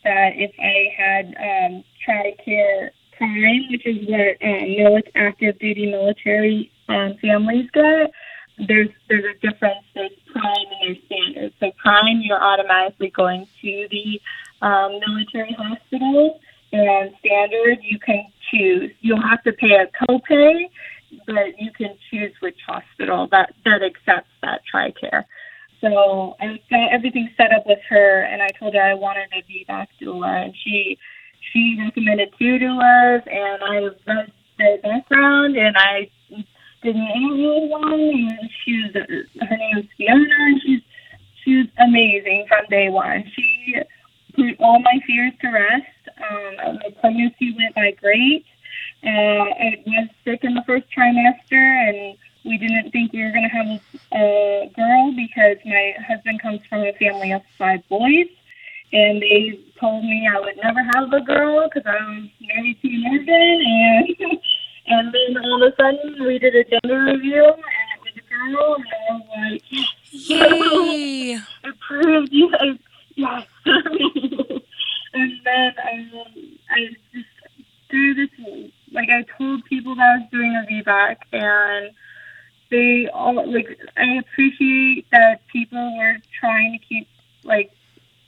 That 0.03 0.33
if 0.35 0.51
I 0.59 0.93
had 0.95 1.25
um, 1.38 1.83
TRICARE 2.05 2.91
Prime, 3.17 3.61
which 3.71 3.85
is 3.85 4.07
what 4.07 4.38
um, 4.43 5.01
active 5.15 5.57
duty 5.59 5.89
military 5.89 6.71
um, 6.89 7.15
families 7.21 7.69
get, 7.73 8.11
there's 8.67 8.89
there's 9.09 9.25
a 9.25 9.39
difference. 9.39 9.85
There's 9.93 10.11
prime 10.31 10.45
and 10.45 10.95
there's 10.95 10.97
standard. 11.05 11.53
So 11.59 11.71
prime, 11.81 12.21
you're 12.21 12.41
automatically 12.41 13.11
going 13.15 13.47
to 13.61 13.88
the 13.89 14.21
um, 14.65 14.99
military 15.05 15.55
hospital, 15.57 16.39
and 16.71 17.11
standard, 17.19 17.79
you 17.81 17.99
can 17.99 18.25
choose. 18.51 18.91
You'll 19.01 19.21
have 19.21 19.43
to 19.43 19.53
pay 19.53 19.71
a 19.71 20.05
copay, 20.05 20.69
but 21.25 21.60
you 21.60 21.71
can 21.71 21.97
choose 22.10 22.34
which 22.41 22.58
hospital 22.65 23.28
that 23.32 23.54
that 23.65 23.82
accepts 23.84 24.32
that 24.41 24.62
TRICARE. 24.71 25.25
So 25.82 26.36
I 26.39 26.60
got 26.69 26.93
everything 26.93 27.30
set 27.38 27.51
up 27.51 27.65
with 27.65 27.80
her, 27.89 28.21
and 28.21 28.41
I 28.41 28.49
told 28.60 28.73
her 28.73 28.82
I 28.82 28.93
wanted 28.93 29.30
a 29.34 29.43
VBAC 29.43 29.88
doula, 30.01 30.45
and 30.45 30.54
she 30.63 30.97
she 31.54 31.78
recommended 31.80 32.34
two 32.39 32.58
doulas, 32.58 33.21
and 33.28 33.63
I 33.63 33.78
read 34.08 34.32
their 34.58 34.78
background, 34.80 35.58
and 35.58 35.75
I 35.78 36.10
didn't 36.82 37.08
interview 37.15 37.69
one, 37.69 37.93
and 37.93 38.49
she 38.63 38.84
was 38.84 38.93
her 38.95 39.58
name 39.58 39.78
is 39.78 39.86
Fiona, 39.97 40.36
and 40.39 40.62
she's 40.62 40.82
she 41.43 41.58
was 41.58 41.67
amazing 41.80 42.45
from 42.47 42.65
day 42.69 42.89
one. 42.89 43.23
She 43.36 43.75
put 44.36 44.60
all 44.60 44.80
my 44.80 44.99
fears 45.06 45.34
to 45.41 45.47
rest. 45.49 45.86
Um, 46.17 46.78
my 46.78 46.89
pregnancy 46.99 47.56
went 47.58 47.75
by 47.75 47.91
great. 47.99 48.45
Uh, 49.03 49.08
I 49.08 49.84
was 49.86 50.10
sick 50.23 50.43
in 50.43 50.55
the 50.55 50.63
first 50.65 50.86
trimester, 50.95 51.53
and 51.53 52.17
we 52.43 52.58
didn't 52.58 52.91
think 52.91 53.13
we 53.13 53.23
were 53.23 53.31
going 53.31 53.49
to 53.49 53.55
have 53.55 53.81
a 54.13 54.71
girl 54.75 55.13
because 55.15 55.58
my 55.65 55.93
husband 56.08 56.41
comes 56.41 56.62
from 56.67 56.81
a 56.81 56.93
family 56.93 57.31
of 57.31 57.41
five 57.58 57.88
boys. 57.89 58.27
And 58.93 59.21
they 59.21 59.60
told 59.79 60.05
me 60.05 60.27
I 60.31 60.39
would 60.39 60.58
never 60.63 60.81
have 60.95 61.12
a 61.12 61.21
girl 61.21 61.67
because 61.67 61.86
I 61.86 61.95
was 61.95 62.29
married 62.39 62.81
to 62.81 62.88
an. 62.88 64.15
And 64.19 64.39
And 64.88 65.13
then 65.13 65.43
all 65.43 65.63
of 65.63 65.73
a 65.73 65.75
sudden, 65.75 66.23
we 66.23 66.38
did 66.38 66.55
a 66.55 66.63
gender 66.63 67.05
review, 67.05 67.43
and 67.43 67.55
it 67.55 68.01
was 68.03 68.13
a 68.17 68.21
girl, 68.29 68.75
and 68.75 68.86
I 68.86 69.13
was 69.13 69.25
like, 69.36 69.63
Yay! 70.12 70.85
VBAC, 80.86 81.15
and 81.34 81.91
they 82.71 83.10
all 83.13 83.36
like 83.36 83.78
I 83.98 84.19
appreciate 84.19 85.06
that 85.12 85.41
people 85.52 85.98
were 85.98 86.17
trying 86.39 86.80
to 86.80 86.86
keep 86.86 87.08
like 87.43 87.71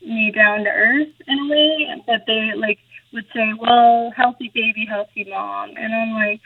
me 0.01 0.31
down 0.31 0.63
to 0.63 0.69
earth 0.69 1.13
in 1.27 1.39
a 1.39 1.47
way, 1.49 2.03
but 2.05 2.23
they 2.27 2.51
like 2.55 2.79
would 3.13 3.25
say, 3.33 3.53
well, 3.59 4.11
healthy 4.15 4.51
baby, 4.53 4.85
healthy 4.87 5.25
mom. 5.29 5.71
And 5.77 5.93
I'm 5.93 6.13
like, 6.13 6.41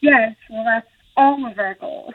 yes, 0.00 0.34
well, 0.50 0.64
that's 0.64 0.86
all 1.16 1.46
of 1.46 1.58
our 1.58 1.74
goals. 1.74 2.14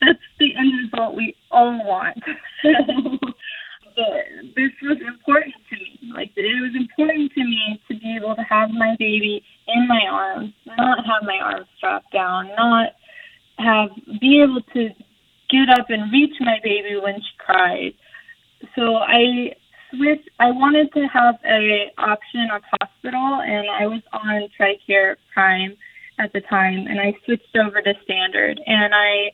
that's 0.00 0.18
the 0.38 0.54
end 0.56 0.72
result 0.84 1.14
we 1.14 1.34
all 1.50 1.78
want. 1.84 2.22
but 2.62 4.24
this 4.54 4.72
was 4.82 4.98
important 5.06 5.54
to 5.70 5.76
me. 5.76 6.12
Like, 6.14 6.32
it 6.36 6.60
was 6.60 6.74
important 6.76 7.32
to 7.32 7.44
me 7.44 7.80
to 7.88 7.98
be 7.98 8.16
able 8.16 8.34
to 8.34 8.42
have 8.42 8.70
my 8.70 8.96
baby 8.98 9.42
in 9.68 9.88
my 9.88 10.02
arms, 10.10 10.52
not 10.66 10.98
have 11.06 11.22
my 11.22 11.38
arms 11.38 11.66
strapped 11.76 12.12
down, 12.12 12.48
not 12.56 12.90
have, 13.58 13.88
be 14.20 14.42
able 14.42 14.62
to 14.74 14.90
get 15.48 15.68
up 15.78 15.88
and 15.88 16.12
reach 16.12 16.34
my 16.46 16.58
baby 16.62 16.96
when 17.02 17.16
she 17.16 17.36
cried. 17.38 17.92
So 18.74 18.96
I 18.96 19.52
switched. 19.90 20.30
I 20.38 20.50
wanted 20.50 20.92
to 20.94 21.06
have 21.12 21.36
a 21.44 21.92
option 21.98 22.48
of 22.52 22.62
hospital, 22.80 23.42
and 23.44 23.68
I 23.70 23.86
was 23.86 24.02
on 24.12 24.48
TRICARE 24.58 25.16
Prime 25.34 25.76
at 26.18 26.32
the 26.32 26.40
time, 26.42 26.86
and 26.86 27.00
I 27.00 27.14
switched 27.24 27.56
over 27.56 27.82
to 27.82 27.92
Standard, 28.04 28.60
and 28.66 28.94
I 28.94 29.30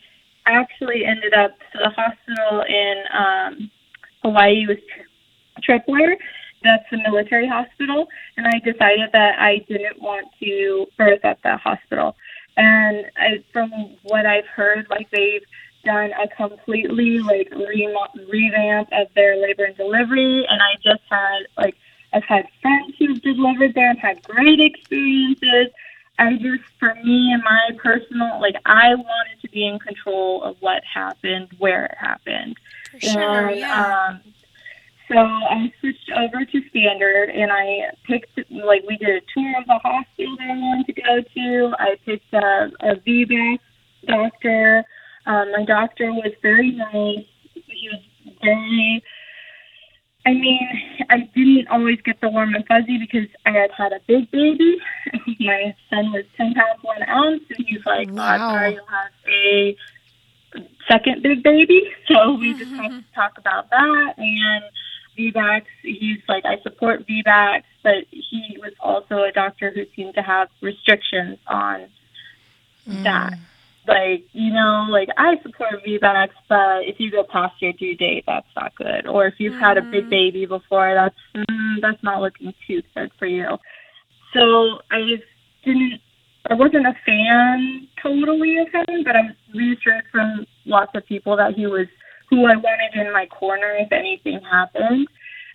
actually 0.47 1.05
ended 1.05 1.35
up 1.35 1.53
so 1.73 1.79
the 1.79 1.91
hospital 1.91 2.65
in 2.69 2.97
um, 3.15 3.71
Hawaii 4.23 4.67
was 4.67 4.79
Tripler. 5.63 6.17
That's 6.65 6.85
the 6.91 6.99
military 6.99 7.49
hospital, 7.49 8.07
and 8.37 8.47
I 8.47 8.59
decided 8.59 9.11
that 9.13 9.39
I 9.39 9.65
didn't 9.69 10.01
want 10.01 10.29
to 10.41 10.87
birth 10.97 11.25
at 11.25 11.39
that 11.43 11.61
hospital. 11.61 12.15
And 12.57 13.07
I, 13.17 13.45
from 13.53 13.71
what 14.05 14.27
I've 14.27 14.47
heard, 14.47 14.87
like 14.91 15.09
they've 15.11 15.43
done 15.85 16.11
a 16.13 16.29
completely 16.29 17.19
like 17.19 17.51
re- 17.51 17.97
revamp 18.31 18.89
of 18.93 19.09
their 19.15 19.37
labor 19.37 19.65
and 19.65 19.77
delivery, 19.77 20.47
and 20.49 20.61
I 20.63 20.75
just 20.83 21.03
had 21.11 21.47
like 21.57 21.77
I've 22.13 22.25
had 22.25 22.47
friends 22.61 22.95
who've 22.99 23.21
delivered 23.23 23.75
there 23.75 23.91
and 23.91 23.99
had 23.99 24.23
great 24.23 24.61
experiences. 24.61 25.73
I 26.19 26.35
just, 26.35 26.65
for 26.79 26.95
me 27.03 27.33
and 27.33 27.43
my 27.43 27.71
personal, 27.83 28.41
like 28.41 28.57
I 28.67 28.95
wanted 28.95 29.41
to 29.41 29.49
be 29.49 29.67
in 29.67 29.79
control 29.79 30.43
of 30.43 30.57
what 30.61 30.83
happened, 30.85 31.49
where 31.59 31.87
it 31.87 31.97
happened, 31.99 32.57
For 32.91 33.01
sure, 33.01 33.49
and 33.49 33.59
yeah. 33.59 34.09
um, 34.09 34.21
so 35.09 35.19
I 35.19 35.73
switched 35.81 36.11
over 36.17 36.45
to 36.45 36.69
standard, 36.69 37.31
and 37.31 37.51
I 37.51 37.93
picked 38.05 38.39
like 38.51 38.85
we 38.87 38.97
did 38.99 39.23
a 39.23 39.27
tour 39.35 39.55
of 39.59 39.67
the 39.67 39.79
hospital 39.83 40.37
that 40.37 40.51
I 40.51 40.57
wanted 40.57 40.87
to 40.87 40.93
go 40.93 41.23
to. 41.35 41.75
I 41.79 41.97
picked 42.05 42.33
a, 42.33 42.71
a 42.81 42.97
VBAC 42.97 43.59
doctor 44.07 44.85
um, 45.27 45.53
my 45.53 45.65
doctor 45.65 46.13
was 46.13 46.33
very 46.43 46.73
nice. 46.73 47.27
He 47.55 47.91
was 47.91 48.35
very. 48.43 49.03
I 50.25 50.35
mean, 50.35 50.69
I 51.11 51.19
didn't 51.35 51.67
always 51.69 52.01
get 52.03 52.21
the 52.21 52.29
warm 52.29 52.55
and 52.55 52.65
fuzzy 52.67 52.97
because 52.97 53.27
I 53.45 53.51
had 53.51 53.73
had 53.73 53.93
a 53.93 54.01
big 54.07 54.31
baby. 54.31 54.79
my 55.41 55.75
son 55.91 56.13
was 56.13 56.25
10 56.37 56.55
pounds, 56.55 56.81
1 56.81 57.09
ounce, 57.09 57.43
and 57.57 57.67
he's 57.67 57.85
like, 57.85 58.09
oh, 58.09 58.15
Wow. 58.15 58.39
God, 58.39 58.53
sorry, 58.53 58.75
you'll 58.75 58.87
have 58.87 59.11
a 59.27 59.77
second 60.89 61.23
big 61.23 61.43
baby. 61.43 61.91
So 62.07 62.35
we 62.35 62.53
just 62.53 62.71
mm-hmm, 62.71 62.77
had 62.77 62.89
to 62.89 62.95
mm-hmm. 62.97 63.21
talk 63.21 63.39
about 63.39 63.71
that. 63.71 64.15
And 64.19 64.65
VBACs, 65.19 65.65
he's 65.83 66.21
like, 66.29 66.45
I 66.45 66.61
support 66.63 67.07
VBACs, 67.07 67.65
but 67.83 68.05
he 68.11 68.59
was 68.61 68.73
also 68.79 69.23
a 69.23 69.33
doctor 69.33 69.73
who 69.75 69.85
seemed 69.97 70.15
to 70.15 70.23
have 70.23 70.49
restrictions 70.61 71.39
on 71.47 71.89
that 72.87 73.33
mm. 73.33 73.39
Like 73.87 74.25
you 74.33 74.53
know 74.53 74.87
like 74.91 75.09
i 75.17 75.35
support 75.43 75.73
vbacs 75.87 76.29
but 76.49 76.87
if 76.87 76.97
you 76.99 77.11
go 77.11 77.25
past 77.31 77.55
your 77.61 77.73
due 77.73 77.97
date 77.97 78.25
that's 78.27 78.47
not 78.55 78.75
good. 78.77 79.07
Or 79.07 79.27
if 79.27 79.35
you've 79.39 79.59
had 79.61 79.77
a 79.77 79.83
big 79.83 80.09
baby 80.09 80.47
before 80.47 80.95
that's 80.95 81.17
mm, 81.35 81.77
that's 81.81 82.03
not 82.03 82.21
looking 82.21 82.53
too 82.67 82.83
good 82.95 83.11
for 83.19 83.27
you. 83.27 83.47
So 84.35 84.79
i 84.91 85.01
just 85.11 85.27
didn't 85.65 86.01
i 86.51 86.55
wasn't 86.55 86.87
a 86.87 86.95
fan 87.05 87.89
totally 88.03 88.59
of 88.59 88.69
him 88.73 89.03
but 89.05 89.17
i 89.17 89.23
was 89.23 89.37
reassured 89.55 90.05
from 90.11 90.47
lots 90.65 90.93
of 90.95 91.05
people 91.07 91.37
that 91.37 91.55
he 91.55 91.67
was 91.67 91.87
who 92.31 92.47
i 92.47 92.57
wanted 92.57 92.95
in 92.95 93.13
my 93.13 93.27
corner 93.27 93.77
if 93.79 93.93
anything 93.93 94.41
happened 94.51 95.07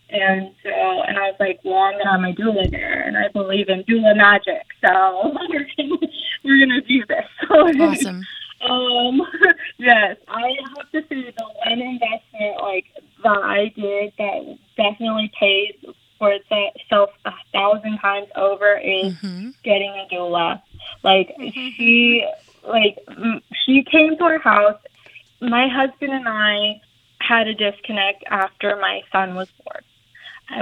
And 0.09 0.51
so, 0.63 0.69
and 0.69 1.17
I 1.17 1.31
was 1.31 1.35
like, 1.39 1.59
well, 1.65 1.75
I'm 1.79 1.97
gonna 1.97 2.11
have 2.11 2.21
my 2.21 2.31
doula 2.31 2.69
there, 2.71 3.01
and 3.01 3.17
I 3.17 3.27
believe 3.29 3.67
in 3.69 3.83
doula 3.83 4.15
magic, 4.15 4.63
so 4.85 5.33
we're 5.49 5.67
gonna, 5.77 5.97
we're 6.43 6.59
gonna 6.65 6.81
do 6.81 7.03
this. 7.05 7.25
Awesome. 7.49 8.23
Um, 8.69 9.21
yes, 9.77 10.17
I 10.27 10.55
have 10.75 10.89
to 10.91 11.01
say 11.09 11.31
the 11.31 11.43
one 11.65 11.79
investment 11.81 12.61
like 12.61 12.85
that 13.23 13.41
I 13.43 13.71
did 13.75 14.13
that 14.17 14.57
definitely 14.75 15.31
pays 15.39 15.75
for 16.17 16.31
itself 16.31 17.11
a 17.25 17.31
thousand 17.53 17.99
times 17.99 18.27
over 18.35 18.77
is 18.77 19.13
Mhm. 19.15 19.53
getting 19.63 19.91
a 19.91 20.07
doula. 20.11 20.61
Like 21.03 21.35
she, 21.53 22.25
like 22.67 22.97
she 23.65 23.83
came 23.83 24.17
to 24.17 24.23
our 24.23 24.39
house. 24.39 24.79
My 25.39 25.67
husband 25.67 26.11
and 26.13 26.27
I 26.27 26.81
had 27.19 27.47
a 27.47 27.53
disconnect 27.53 28.23
after 28.31 28.75
my 28.77 29.01
son 29.11 29.35
was 29.35 29.49
born. 29.63 29.83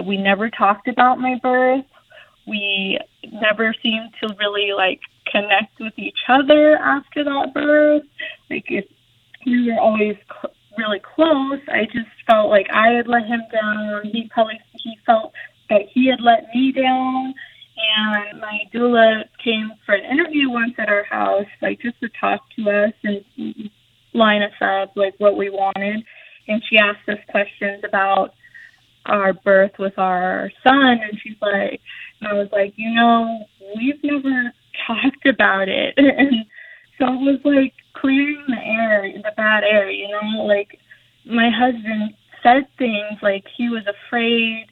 We 0.06 0.18
never 0.18 0.50
talked 0.50 0.88
about 0.88 1.20
my 1.20 1.36
birth. 1.42 1.86
We 2.48 3.00
never 3.32 3.74
seemed 3.82 4.12
to 4.22 4.36
really 4.40 4.72
like 4.76 5.00
connect 5.32 5.80
with 5.80 5.94
each 5.98 6.18
other 6.28 6.78
after 6.78 7.24
that 7.24 7.54
birth. 7.54 8.04
Like 8.50 8.66
if 8.70 8.86
we 9.46 9.72
were 9.72 9.80
always 9.80 10.16
cl- 10.30 10.54
really 10.78 11.00
close, 11.00 11.60
I 11.68 11.86
just 11.86 12.10
felt 12.28 12.50
like 12.50 12.68
I 12.72 12.90
had 12.90 13.08
let 13.08 13.26
him 13.26 13.42
down. 13.52 14.06
He 14.06 14.30
probably 14.32 14.60
he 14.74 14.98
felt 15.06 15.34
that 15.70 15.84
he 15.92 16.08
had 16.08 16.22
let 16.22 16.48
me 16.54 16.72
down. 16.72 17.34
And 17.78 18.40
my 18.40 18.62
doula 18.74 19.24
came 19.44 19.72
for 19.86 19.96
an 19.96 20.06
interview 20.06 20.50
once 20.50 20.74
at 20.78 20.90
our 20.90 21.04
house, 21.04 21.48
like 21.62 21.82
just 21.82 22.00
to 22.00 22.10
talk 22.20 22.42
to 22.56 22.70
us 22.70 22.94
and 23.04 23.70
line 24.14 24.42
us 24.42 24.54
up, 24.62 24.96
like 24.96 25.16
what 25.18 25.36
we 25.36 25.50
wanted. 25.50 26.04
And 26.48 26.62
she 26.70 26.78
asked 26.78 27.10
us 27.10 27.18
questions 27.30 27.84
about 27.84 28.34
our 29.06 29.34
birth 29.34 29.74
with 29.80 29.98
our 29.98 30.52
son, 30.64 31.00
and 31.02 31.20
she's 31.22 31.38
like, 31.42 31.82
and 32.20 32.30
I 32.30 32.34
was 32.34 32.50
like, 32.52 32.74
you 32.76 32.94
know, 32.94 33.46
we've 33.78 34.04
never 34.04 34.54
talked 34.88 35.26
about 35.26 35.68
it, 35.68 35.94
and 35.98 36.46
so 36.98 37.06
it 37.06 37.22
was 37.22 37.40
like 37.44 37.74
clearing 37.94 38.44
the 38.48 38.58
air, 38.58 39.12
the 39.16 39.32
bad 39.36 39.64
air, 39.64 39.90
you 39.90 40.08
know, 40.10 40.44
like 40.46 40.80
my 41.26 41.50
husband 41.50 42.14
said 42.44 42.68
things 42.78 43.20
like 43.22 43.46
he 43.58 43.70
was 43.70 43.84
afraid, 43.88 44.68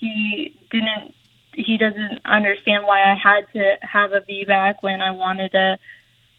he 0.00 0.56
didn't, 0.70 1.14
he 1.54 1.76
doesn't 1.76 2.20
understand 2.24 2.84
why 2.84 3.02
I 3.02 3.14
had 3.14 3.42
to 3.52 3.76
have 3.82 4.12
a 4.12 4.20
VBAC 4.20 4.76
when 4.80 5.02
I 5.02 5.10
wanted 5.10 5.52
to 5.52 5.78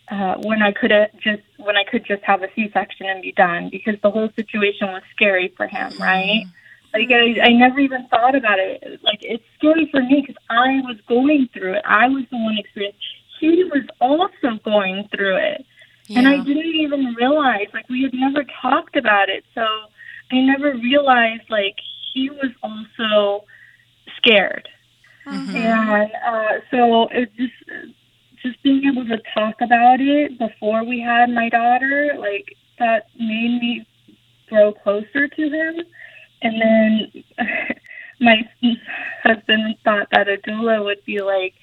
uh, 0.10 0.36
when 0.44 0.62
I 0.62 0.72
could 0.72 0.92
just 1.24 1.42
when 1.58 1.78
I 1.78 1.84
could 1.90 2.06
just 2.06 2.24
have 2.24 2.44
a 2.44 2.48
C-section 2.56 3.06
and 3.08 3.22
be 3.22 3.32
done 3.32 3.70
because 3.70 3.96
the 4.02 4.12
whole 4.12 4.30
situation 4.36 4.88
was 4.88 5.02
scary 5.16 5.54
for 5.56 5.68
him, 5.68 5.92
right? 6.00 6.44
Like 6.94 7.10
I, 7.12 7.42
I 7.42 7.50
never 7.50 7.80
even 7.80 8.08
thought 8.08 8.36
about 8.36 8.60
it. 8.60 9.00
Like 9.04 9.20
it's 9.22 9.44
scary 9.58 9.90
for 9.92 10.02
me 10.02 10.22
because 10.22 10.42
I 10.50 10.82
was 10.86 10.98
going 11.08 11.50
through 11.54 11.74
it. 11.74 11.82
I 11.86 12.08
was 12.08 12.24
the 12.30 12.38
one 12.38 12.58
experiencing. 12.58 13.00
He 13.40 13.64
was 13.66 13.84
also 14.00 14.60
going 14.64 15.08
through 15.14 15.36
it, 15.38 15.66
and 16.16 16.28
I 16.28 16.38
didn't 16.38 16.76
even 16.76 17.16
realize. 17.16 17.68
Like 17.74 17.90
we 17.90 18.04
had 18.04 18.14
never 18.14 18.46
talked 18.62 18.96
about 18.96 19.30
it, 19.30 19.44
so 19.56 19.66
I 20.32 20.42
never 20.42 20.74
realized 20.76 21.50
like 21.50 21.76
he 22.14 22.30
was 22.30 22.52
also 22.62 23.46
scared. 24.18 24.70
Mhm. 25.26 25.56
And 25.56 26.12
uh, 26.26 26.60
so 26.70 27.08
it 27.12 27.32
just 27.36 27.54
just 28.42 28.62
being 28.62 28.84
able 28.86 29.06
to 29.08 29.18
talk 29.34 29.56
about 29.62 30.00
it 30.00 30.38
before 30.38 30.84
we 30.84 31.00
had 31.00 31.30
my 31.30 31.50
daughter, 31.50 32.14
like 32.20 32.56
that 32.78 33.08
made 33.18 33.60
me 33.62 33.86
grow 34.50 34.74
closer 34.74 35.28
to 35.28 35.50
him. 35.50 35.82
And 36.44 36.62
then 36.62 37.24
my 38.20 38.38
husband 39.24 39.76
thought 39.84 40.08
that 40.12 40.28
a 40.28 40.38
doula 40.38 40.84
would 40.84 41.04
be 41.06 41.22
like, 41.22 41.54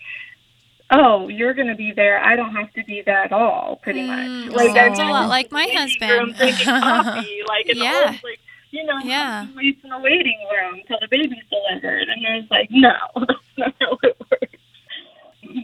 "Oh, 0.91 1.29
you're 1.29 1.55
going 1.55 1.69
to 1.69 1.75
be 1.75 1.93
there. 1.95 2.19
I 2.23 2.35
don't 2.37 2.55
have 2.55 2.73
to 2.75 2.85
be 2.85 3.03
there 3.05 3.23
at 3.23 3.33
all." 3.33 3.79
Pretty 3.83 4.03
much. 4.07 4.19
Mm, 4.19 4.53
like 4.53 4.75
sounds 4.75 4.99
I'm 4.99 5.09
a 5.09 5.13
lot 5.13 5.29
like 5.29 5.53
my 5.53 5.69
husband. 5.73 6.35
coffee, 6.37 7.41
like 7.49 7.69
in 7.69 7.77
Yeah. 7.79 8.07
old, 8.11 8.21
like 8.25 8.41
you 8.73 8.85
know, 8.85 8.99
Yeah. 9.05 9.47
waits 9.57 9.81
in 9.83 9.91
the 9.91 9.99
waiting 9.99 10.39
room 10.53 10.81
till 10.87 10.99
the 11.01 11.09
baby's 11.11 11.43
delivered, 11.51 12.09
and 12.09 12.27
I 12.27 12.37
was 12.37 12.47
like, 12.51 12.71
"No, 12.71 12.95
that's 13.17 13.33
not 13.59 13.75
how 13.81 13.99
it 14.03 14.17
works." 14.31 14.57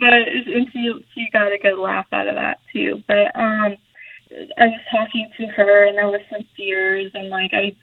But 0.00 0.12
and 0.12 0.68
she 0.72 0.92
she 1.14 1.28
got 1.32 1.52
a 1.52 1.58
good 1.58 1.78
laugh 1.78 2.06
out 2.12 2.28
of 2.28 2.34
that 2.34 2.58
too. 2.72 3.02
But 3.06 3.34
um, 3.38 3.76
I 4.58 4.66
was 4.66 4.80
talking 4.90 5.30
to 5.38 5.46
her, 5.46 5.86
and 5.86 5.96
there 5.96 6.08
was 6.08 6.20
some 6.30 6.44
fears, 6.56 7.12
and 7.14 7.28
like 7.28 7.52
I 7.54 7.74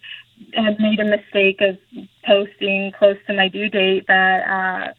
had 0.54 0.80
made 0.80 1.00
a 1.00 1.06
mistake 1.06 1.62
of 1.62 1.78
posting 2.26 2.92
close 2.98 3.18
to 3.28 3.34
my 3.34 3.48
due 3.48 3.70
date 3.70 4.06
that 4.08 4.44
uh, 4.48 4.94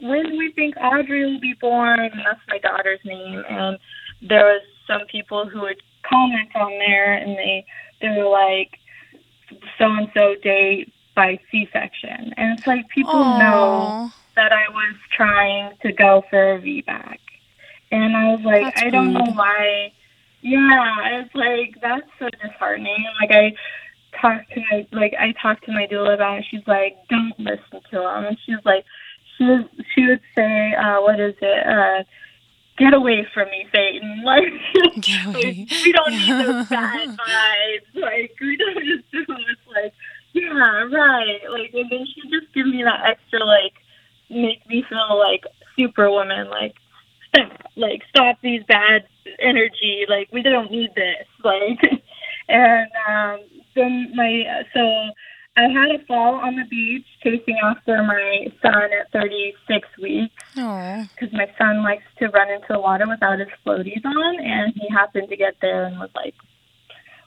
when 0.00 0.36
we 0.36 0.52
think 0.52 0.76
Audrey 0.76 1.24
will 1.24 1.40
be 1.40 1.54
born, 1.54 2.00
and 2.00 2.20
that's 2.24 2.40
my 2.48 2.58
daughter's 2.58 3.00
name, 3.04 3.42
and 3.48 3.78
there 4.22 4.44
was 4.44 4.62
some 4.86 5.06
people 5.10 5.48
who 5.48 5.60
would 5.62 5.82
comment 6.08 6.50
on 6.54 6.70
there, 6.70 7.14
and 7.14 7.36
they 7.36 7.64
they 8.00 8.08
were 8.08 8.28
like, 8.28 8.78
so 9.78 9.86
and 9.86 10.08
so 10.14 10.34
date 10.42 10.92
by 11.14 11.38
C-section, 11.50 12.32
and 12.36 12.58
it's 12.58 12.66
like 12.66 12.88
people 12.88 13.14
know 13.38 14.10
that 14.36 14.52
I 14.52 14.68
was 14.70 14.94
trying 15.16 15.76
to 15.82 15.92
go 15.92 16.22
for 16.30 16.54
a 16.54 16.60
VBAC. 16.60 17.18
And 17.90 18.16
I 18.16 18.30
was 18.34 18.40
like, 18.44 18.62
That's 18.74 18.82
I 18.82 18.90
don't 18.90 19.12
know 19.12 19.32
why. 19.32 19.92
Yeah, 20.42 21.20
it's 21.20 21.34
like 21.34 21.74
that's 21.82 22.08
so 22.18 22.28
disheartening. 22.40 23.04
Like 23.20 23.32
I 23.32 23.52
talked 24.20 24.52
to 24.52 24.60
my 24.70 24.86
like 24.92 25.14
I 25.18 25.32
talked 25.40 25.64
to 25.66 25.72
my 25.72 25.86
doula 25.86 26.14
about 26.14 26.38
it. 26.38 26.44
She's 26.50 26.66
like, 26.66 26.96
don't 27.08 27.38
listen 27.38 27.80
to 27.90 28.00
him. 28.00 28.24
And 28.24 28.38
she's 28.44 28.64
like, 28.64 28.84
she 29.36 29.44
was 29.44 29.64
she 29.94 30.06
would 30.06 30.20
say, 30.36 30.74
uh, 30.74 31.00
what 31.00 31.20
is 31.20 31.34
it? 31.40 31.66
Uh, 31.66 32.04
get 32.76 32.94
away 32.94 33.26
from 33.32 33.48
me, 33.50 33.66
Satan. 33.72 34.22
Like, 34.24 34.42
like, 35.26 35.44
we 35.44 35.92
don't 35.92 36.12
need 36.12 36.46
those 36.46 36.68
bad 36.70 37.08
vibes. 37.08 37.94
Like 37.94 38.34
we 38.40 38.56
don't 38.56 38.84
just 38.84 39.10
do 39.10 39.24
this. 39.26 39.58
Like 39.74 39.92
yeah, 40.32 40.84
right. 40.92 41.40
Like, 41.50 41.72
and 41.74 41.90
then 41.90 42.06
she 42.06 42.22
just 42.30 42.52
give 42.54 42.66
me 42.66 42.82
that 42.84 43.00
extra, 43.06 43.44
like, 43.44 43.74
make 44.30 44.66
me 44.68 44.84
feel 44.88 45.18
like 45.18 45.44
superwoman. 45.78 46.50
Like, 46.50 46.74
stop, 47.28 47.52
like, 47.76 48.02
stop 48.08 48.38
these 48.42 48.62
bad 48.68 49.06
energy. 49.40 50.04
Like, 50.08 50.28
we 50.32 50.42
don't 50.42 50.70
need 50.70 50.90
this. 50.94 51.26
Like, 51.44 51.78
and 52.48 52.90
um, 53.08 53.40
then 53.78 54.12
my 54.14 54.64
so 54.74 54.82
I 55.58 55.62
had 55.62 55.90
a 55.90 56.04
fall 56.06 56.36
on 56.36 56.54
the 56.54 56.64
beach 56.70 57.06
chasing 57.22 57.58
after 57.64 58.00
my 58.04 58.46
son 58.62 58.90
at 58.94 59.10
36 59.12 59.88
weeks 60.00 60.34
because 61.14 61.32
my 61.32 61.50
son 61.58 61.82
likes 61.82 62.04
to 62.20 62.28
run 62.28 62.48
into 62.48 62.66
the 62.70 62.78
water 62.78 63.08
without 63.08 63.40
his 63.40 63.48
floaties 63.66 64.04
on, 64.04 64.40
and 64.40 64.72
he 64.76 64.86
happened 64.88 65.28
to 65.30 65.36
get 65.36 65.54
there 65.60 65.86
and 65.86 65.98
was 65.98 66.10
like, 66.14 66.34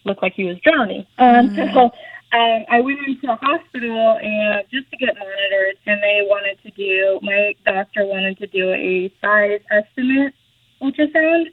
looked 0.05 0.23
like 0.23 0.33
he 0.33 0.45
was 0.45 0.57
drowning. 0.63 1.05
Um, 1.17 1.53
so 1.73 1.91
um, 2.31 2.63
I 2.71 2.79
went 2.79 2.99
into 3.05 3.27
the 3.27 3.35
hospital 3.35 4.17
and 4.21 4.63
just 4.71 4.89
to 4.91 4.97
get 4.97 5.15
monitored, 5.19 5.75
and 5.85 6.01
they 6.01 6.23
wanted 6.23 6.57
to 6.63 6.71
do. 6.71 7.19
My 7.21 7.53
doctor 7.65 8.05
wanted 8.05 8.37
to 8.37 8.47
do 8.47 8.71
a 8.71 9.11
size 9.19 9.59
estimate 9.69 10.33
ultrasound. 10.81 11.47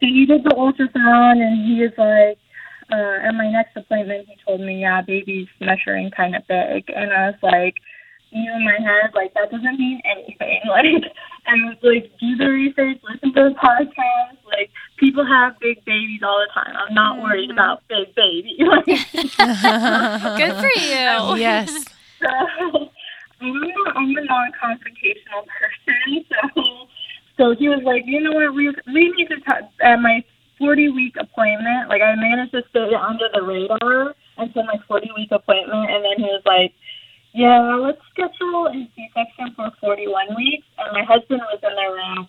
So 0.00 0.06
he 0.06 0.24
did 0.24 0.42
the 0.42 0.56
ultrasound, 0.56 1.42
and 1.44 1.68
he 1.68 1.82
was 1.82 1.92
like, 1.98 2.38
uh, 2.92 3.26
at 3.26 3.32
my 3.34 3.50
next 3.50 3.76
appointment, 3.76 4.26
he 4.28 4.36
told 4.46 4.60
me, 4.60 4.80
yeah, 4.80 5.02
baby's 5.02 5.48
measuring 5.60 6.10
kind 6.10 6.34
of 6.36 6.42
big. 6.48 6.84
And 6.94 7.12
I 7.12 7.26
was 7.30 7.38
like, 7.42 7.74
you 8.30 8.44
know, 8.44 8.56
in 8.56 8.64
my 8.64 8.76
head, 8.78 9.10
like, 9.14 9.32
that 9.34 9.50
doesn't 9.50 9.78
mean 9.78 10.00
anything. 10.04 10.60
Like, 10.68 10.84
I 11.46 11.54
was 11.64 11.78
like, 11.82 12.10
do 12.20 12.36
the 12.36 12.46
research, 12.48 12.98
listen 13.08 13.32
to 13.32 13.48
the 13.48 13.54
podcast. 13.54 14.36
Like, 14.46 14.70
people 14.98 15.24
have 15.24 15.58
big 15.60 15.82
babies 15.86 16.20
all 16.22 16.38
the 16.38 16.52
time. 16.52 16.74
I'm 16.76 16.92
not 16.94 17.22
worried 17.22 17.50
about 17.50 17.82
big 17.88 18.14
baby. 18.14 18.56
Like, 18.68 18.84
Good 20.36 20.54
for 20.56 20.70
you. 20.80 21.36
yes. 21.40 21.84
so 22.20 22.28
I'm 23.40 23.48
a, 23.62 23.90
I'm 23.96 24.16
a 24.16 24.24
non-confrontational 24.24 25.46
person. 25.46 26.24
So, 26.54 26.62
so 27.38 27.54
he 27.58 27.68
was 27.68 27.80
like, 27.84 28.02
you 28.04 28.20
know 28.20 28.32
what, 28.32 28.52
we 28.54 28.68
we 28.92 29.12
need 29.16 29.28
to 29.28 29.40
talk 29.40 29.62
at 29.80 29.96
my 30.00 30.22
40 30.58 30.90
week 30.90 31.14
appointment. 31.18 31.88
Like 31.88 32.02
I 32.02 32.14
managed 32.14 32.52
to 32.52 32.62
stay 32.70 32.94
under 32.94 33.28
the 33.32 33.42
radar 33.42 34.14
until 34.36 34.64
my 34.64 34.78
40 34.86 35.10
week 35.16 35.30
appointment, 35.32 35.90
and 35.90 36.04
then 36.04 36.16
he 36.18 36.24
was 36.24 36.42
like, 36.44 36.74
yeah, 37.34 37.76
let's 37.76 38.00
schedule 38.10 38.66
a 38.66 38.90
C-section 38.96 39.54
for 39.54 39.70
41 39.80 40.34
weeks. 40.36 40.66
And 40.78 40.92
my 40.92 41.04
husband 41.04 41.40
was 41.46 41.60
in 41.62 41.74
the 41.74 41.88
room. 41.92 42.28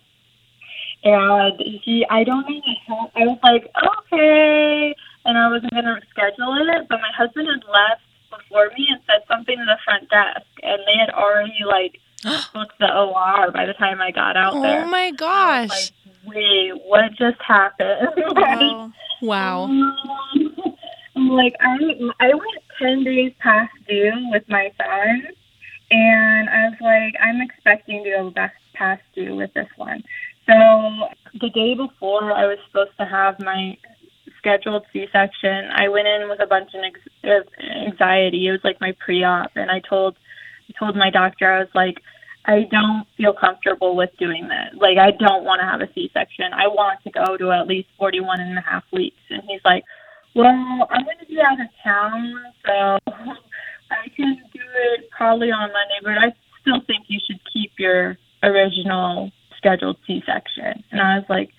And 1.02 1.80
he, 1.82 2.06
I 2.10 2.24
don't 2.24 2.46
know 2.46 3.10
I 3.16 3.26
was 3.26 3.38
like, 3.42 3.70
okay. 3.74 4.94
And 5.24 5.38
I 5.38 5.48
wasn't 5.48 5.72
going 5.72 5.84
to 5.84 6.00
schedule 6.10 6.54
it, 6.68 6.88
but 6.88 7.00
my 7.00 7.10
husband 7.16 7.48
had 7.48 7.64
left 7.70 8.02
before 8.30 8.70
me 8.76 8.86
and 8.90 9.00
said 9.06 9.26
something 9.26 9.56
to 9.56 9.64
the 9.64 9.78
front 9.84 10.08
desk. 10.10 10.46
And 10.62 10.80
they 10.86 10.98
had 10.98 11.10
already, 11.10 11.64
like, 11.66 12.00
booked 12.54 12.78
the 12.78 12.94
OR 12.94 13.50
by 13.50 13.64
the 13.66 13.74
time 13.74 14.00
I 14.00 14.10
got 14.10 14.36
out 14.36 14.54
oh 14.54 14.62
there. 14.62 14.84
Oh 14.84 14.88
my 14.88 15.10
gosh. 15.10 15.92
Wait, 16.26 16.72
what 16.86 17.10
just 17.18 17.40
happened? 17.46 18.08
Oh. 18.42 18.92
Wow. 19.22 19.64
Um, 19.64 19.96
I'm 21.16 21.28
like, 21.28 21.54
I 21.60 21.76
I 22.20 22.28
went 22.28 22.62
10 22.80 23.04
days 23.04 23.32
past 23.38 23.72
due 23.86 24.12
with 24.30 24.48
my 24.48 24.72
son. 24.78 25.28
And 25.90 26.48
I 26.48 26.68
was 26.68 26.78
like, 26.80 27.14
I'm 27.20 27.40
expecting 27.42 28.04
to 28.04 28.10
go 28.10 28.30
back 28.30 28.54
past 28.74 29.02
due 29.14 29.34
with 29.34 29.52
this 29.54 29.68
one. 29.76 30.02
So 30.46 31.08
the 31.40 31.50
day 31.50 31.74
before 31.74 32.32
I 32.32 32.46
was 32.46 32.58
supposed 32.66 32.96
to 32.98 33.04
have 33.04 33.40
my 33.40 33.76
scheduled 34.38 34.84
C-section, 34.92 35.70
I 35.74 35.88
went 35.88 36.08
in 36.08 36.28
with 36.28 36.40
a 36.40 36.46
bunch 36.46 36.70
of 36.74 36.82
ex- 36.82 37.48
anxiety. 37.60 38.46
It 38.46 38.52
was 38.52 38.64
like 38.64 38.80
my 38.80 38.92
pre-op, 39.04 39.50
and 39.54 39.70
I 39.70 39.80
told 39.80 40.16
I 40.68 40.72
told 40.78 40.96
my 40.96 41.10
doctor 41.10 41.52
I 41.52 41.60
was 41.60 41.74
like, 41.74 42.00
I 42.46 42.66
don't 42.70 43.06
feel 43.16 43.32
comfortable 43.32 43.96
with 43.96 44.10
doing 44.18 44.48
this. 44.48 44.80
Like 44.80 44.98
I 44.98 45.10
don't 45.12 45.44
want 45.44 45.60
to 45.60 45.66
have 45.66 45.80
a 45.80 45.92
C-section. 45.94 46.52
I 46.52 46.68
want 46.68 47.00
to 47.04 47.10
go 47.10 47.36
to 47.36 47.52
at 47.52 47.66
least 47.66 47.88
41 47.98 48.40
and 48.40 48.58
a 48.58 48.62
half 48.62 48.84
weeks. 48.92 49.20
And 49.28 49.42
he's 49.46 49.60
like, 49.64 49.84
Well, 50.34 50.46
I'm 50.46 51.04
going 51.04 51.18
to 51.20 51.26
be 51.26 51.38
out 51.40 51.60
of 51.60 51.66
town, 51.84 52.34
so 52.66 53.12
I 53.90 54.08
can 54.16 54.36
do 54.52 54.60
it 54.94 55.10
probably 55.10 55.50
on 55.50 55.70
Monday, 55.72 56.00
but 56.02 56.12
I 56.12 56.32
still 56.60 56.80
think 56.86 57.06
you 57.08 57.20
should 57.26 57.40
keep 57.52 57.72
your 57.78 58.16
original 58.42 59.30
scheduled 59.56 59.98
C-section. 60.06 60.82
And 60.90 61.00
I 61.00 61.16
was 61.16 61.26
like, 61.28 61.50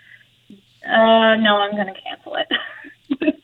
uh, 0.83 1.35
no, 1.37 1.57
I'm 1.57 1.71
going 1.71 1.93
to 1.93 2.01
cancel 2.01 2.35
it. 2.35 2.47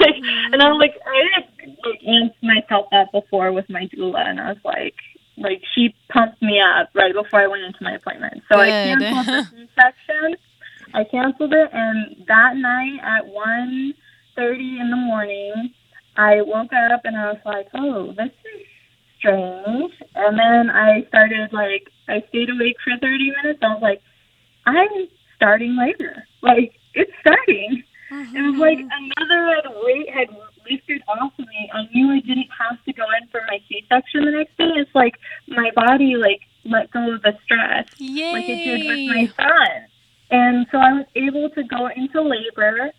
like, 0.00 0.14
and 0.52 0.62
I'm 0.62 0.78
like, 0.78 0.94
I 1.04 1.22
had 1.34 1.76
like 1.84 2.00
amped 2.06 2.42
myself 2.42 2.86
up 2.92 3.10
before 3.12 3.52
with 3.52 3.68
my 3.68 3.86
doula, 3.86 4.28
and 4.28 4.40
I 4.40 4.50
was 4.50 4.62
like, 4.64 4.94
like 5.36 5.62
she 5.74 5.94
pumped 6.12 6.40
me 6.42 6.60
up 6.60 6.90
right 6.94 7.12
before 7.12 7.40
I 7.40 7.46
went 7.46 7.64
into 7.64 7.82
my 7.82 7.92
appointment. 7.92 8.42
So 8.50 8.58
I 8.58 8.66
Good. 8.66 8.98
canceled 9.00 9.26
the 9.26 9.42
C-section. 9.50 10.36
I 10.94 11.04
canceled 11.04 11.52
it, 11.52 11.70
and 11.72 12.24
that 12.28 12.56
night 12.56 13.00
at 13.02 13.26
one 13.26 13.94
thirty 14.36 14.78
in 14.80 14.90
the 14.90 14.96
morning, 14.96 15.72
I 16.16 16.42
woke 16.42 16.72
up 16.72 17.00
and 17.04 17.16
I 17.16 17.32
was 17.32 17.40
like, 17.44 17.66
oh, 17.74 18.12
this 18.16 18.30
is 18.30 18.66
strange. 19.18 19.92
And 20.14 20.38
then 20.38 20.70
I 20.70 21.04
started 21.08 21.52
like, 21.52 21.88
I 22.08 22.22
stayed 22.28 22.50
awake 22.50 22.76
for 22.84 22.92
30 23.00 23.32
minutes. 23.42 23.60
I 23.62 23.74
was 23.74 23.82
like, 23.82 24.02
I'm 24.66 25.08
starting 25.36 25.76
later. 25.76 26.24
Like, 26.42 26.74
it's 26.94 27.10
starting. 27.20 27.82
It 28.10 28.42
was 28.42 28.58
like 28.60 28.78
mm-hmm. 28.78 29.10
another 29.16 29.80
weight 29.82 30.08
had 30.10 30.28
lifted 30.70 31.02
off 31.08 31.32
of 31.38 31.46
me. 31.46 31.70
I 31.72 31.84
knew 31.92 32.12
I 32.12 32.20
didn't 32.20 32.48
have 32.58 32.82
to 32.84 32.92
go 32.92 33.04
in 33.20 33.28
for 33.28 33.40
my 33.48 33.58
C-section 33.68 34.24
the 34.24 34.30
next 34.32 34.56
day. 34.56 34.70
It's 34.76 34.94
like 34.94 35.16
my 35.48 35.70
body 35.74 36.16
like 36.16 36.40
let 36.64 36.90
go 36.90 37.14
of 37.14 37.22
the 37.22 37.36
stress 37.44 37.86
Yay! 37.98 38.32
like 38.32 38.48
it 38.48 38.64
did 38.64 38.86
with 38.86 39.16
my 39.16 39.26
son. 39.36 39.86
And 40.30 40.66
so 40.70 40.78
I 40.78 40.92
was 40.92 41.06
able 41.14 41.50
to 41.50 41.62
go 41.64 41.88
into 41.94 42.22
labor 42.22 42.90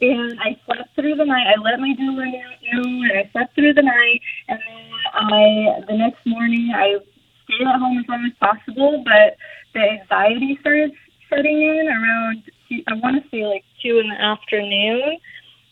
and 0.00 0.40
I 0.40 0.58
slept 0.64 0.94
through 0.94 1.16
the 1.16 1.24
night. 1.24 1.46
I 1.46 1.60
let 1.60 1.80
my 1.80 1.94
doula 1.98 2.24
know 2.30 2.82
and 2.82 3.12
I 3.12 3.28
slept 3.32 3.54
through 3.54 3.74
the 3.74 3.82
night 3.82 4.20
and 4.48 4.58
then 4.58 4.90
I 5.14 5.80
the 5.86 5.96
next 5.96 6.24
morning 6.26 6.72
I 6.74 6.96
stayed 7.44 7.66
at 7.66 7.78
home 7.78 7.98
as 7.98 8.08
long 8.08 8.24
as 8.24 8.32
possible, 8.38 9.02
but 9.04 9.36
the 9.74 9.80
anxiety 9.80 10.56
started 10.60 10.92
setting 11.28 11.62
in 11.62 11.88
around 11.88 12.42
I 12.86 12.94
want 12.94 13.22
to 13.22 13.28
say 13.30 13.44
like 13.46 13.64
two 13.82 13.98
in 13.98 14.08
the 14.08 14.20
afternoon. 14.20 15.18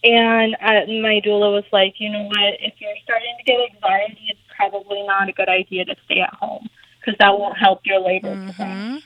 And 0.05 0.55
uh, 0.61 0.87
my 1.03 1.21
doula 1.25 1.53
was 1.53 1.65
like, 1.73 1.95
you 1.99 2.11
know 2.11 2.25
what? 2.25 2.55
If 2.61 2.75
you're 2.79 2.95
starting 3.03 3.35
to 3.37 3.45
get 3.45 3.59
anxiety, 3.75 4.27
it's 4.29 4.41
probably 4.57 5.03
not 5.07 5.29
a 5.29 5.33
good 5.33 5.49
idea 5.49 5.85
to 5.87 5.97
stay 6.05 6.21
at 6.21 6.33
home 6.35 6.69
because 7.01 7.19
that 7.19 7.37
won't 7.37 7.59
help 7.59 7.81
your 7.85 8.01
labor. 8.01 8.35
Mm-hmm. 8.35 8.99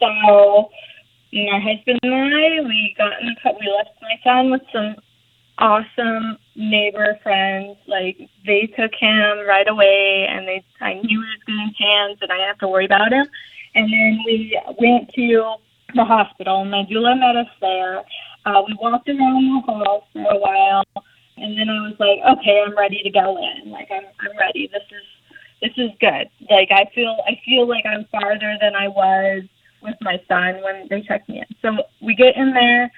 So 0.00 0.68
my 1.32 1.60
husband 1.60 1.98
and 2.02 2.14
I, 2.14 2.60
we 2.60 2.94
got 2.96 3.20
in 3.20 3.26
the. 3.26 3.50
We 3.58 3.72
left 3.74 3.96
my 4.02 4.16
son 4.22 4.50
with 4.50 4.62
some 4.72 4.96
awesome 5.58 6.38
neighbor 6.56 7.18
friends. 7.22 7.76
Like 7.86 8.18
they 8.46 8.66
took 8.78 8.92
him 8.94 9.46
right 9.46 9.68
away, 9.68 10.26
and 10.28 10.46
they 10.46 10.64
I 10.80 10.94
knew 10.94 11.08
he 11.08 11.16
was 11.16 11.40
in 11.48 11.86
hands, 11.86 12.18
and 12.20 12.30
I 12.30 12.36
didn't 12.36 12.48
have 12.48 12.58
to 12.58 12.68
worry 12.68 12.84
about 12.84 13.12
him. 13.12 13.26
And 13.74 13.92
then 13.92 14.22
we 14.26 14.60
went 14.78 15.10
to 15.14 15.54
the 15.94 16.04
hospital, 16.04 16.62
and 16.62 16.70
my 16.70 16.84
doula 16.84 17.18
met 17.18 17.36
us 17.36 17.52
there. 17.60 18.04
Uh, 18.44 18.62
we 18.66 18.76
walked 18.80 19.08
around 19.08 19.44
the 19.44 19.60
hall 19.62 20.06
for 20.12 20.20
a 20.20 20.38
while, 20.38 20.84
and 21.36 21.58
then 21.58 21.68
I 21.68 21.80
was 21.80 21.96
like, 21.98 22.38
okay, 22.38 22.62
I'm 22.64 22.76
ready 22.76 23.02
to 23.02 23.10
go 23.10 23.38
in. 23.38 23.70
Like 23.70 23.88
I'm 23.90 24.04
I'm 24.20 24.36
ready. 24.38 24.68
This 24.72 24.82
is 24.90 25.04
this 25.62 25.72
is 25.76 25.90
good. 26.00 26.28
Like 26.50 26.70
I 26.70 26.90
feel 26.94 27.16
I 27.26 27.40
feel 27.44 27.66
like 27.66 27.86
I'm 27.86 28.04
farther 28.12 28.56
than 28.60 28.74
I 28.74 28.88
was 28.88 29.44
with 29.82 29.96
my 30.00 30.20
son 30.28 30.62
when 30.62 30.88
they 30.90 31.02
checked 31.02 31.28
me 31.28 31.38
in. 31.38 31.56
So 31.62 31.84
we 32.00 32.14
get 32.14 32.36
in 32.36 32.52
there. 32.52 32.90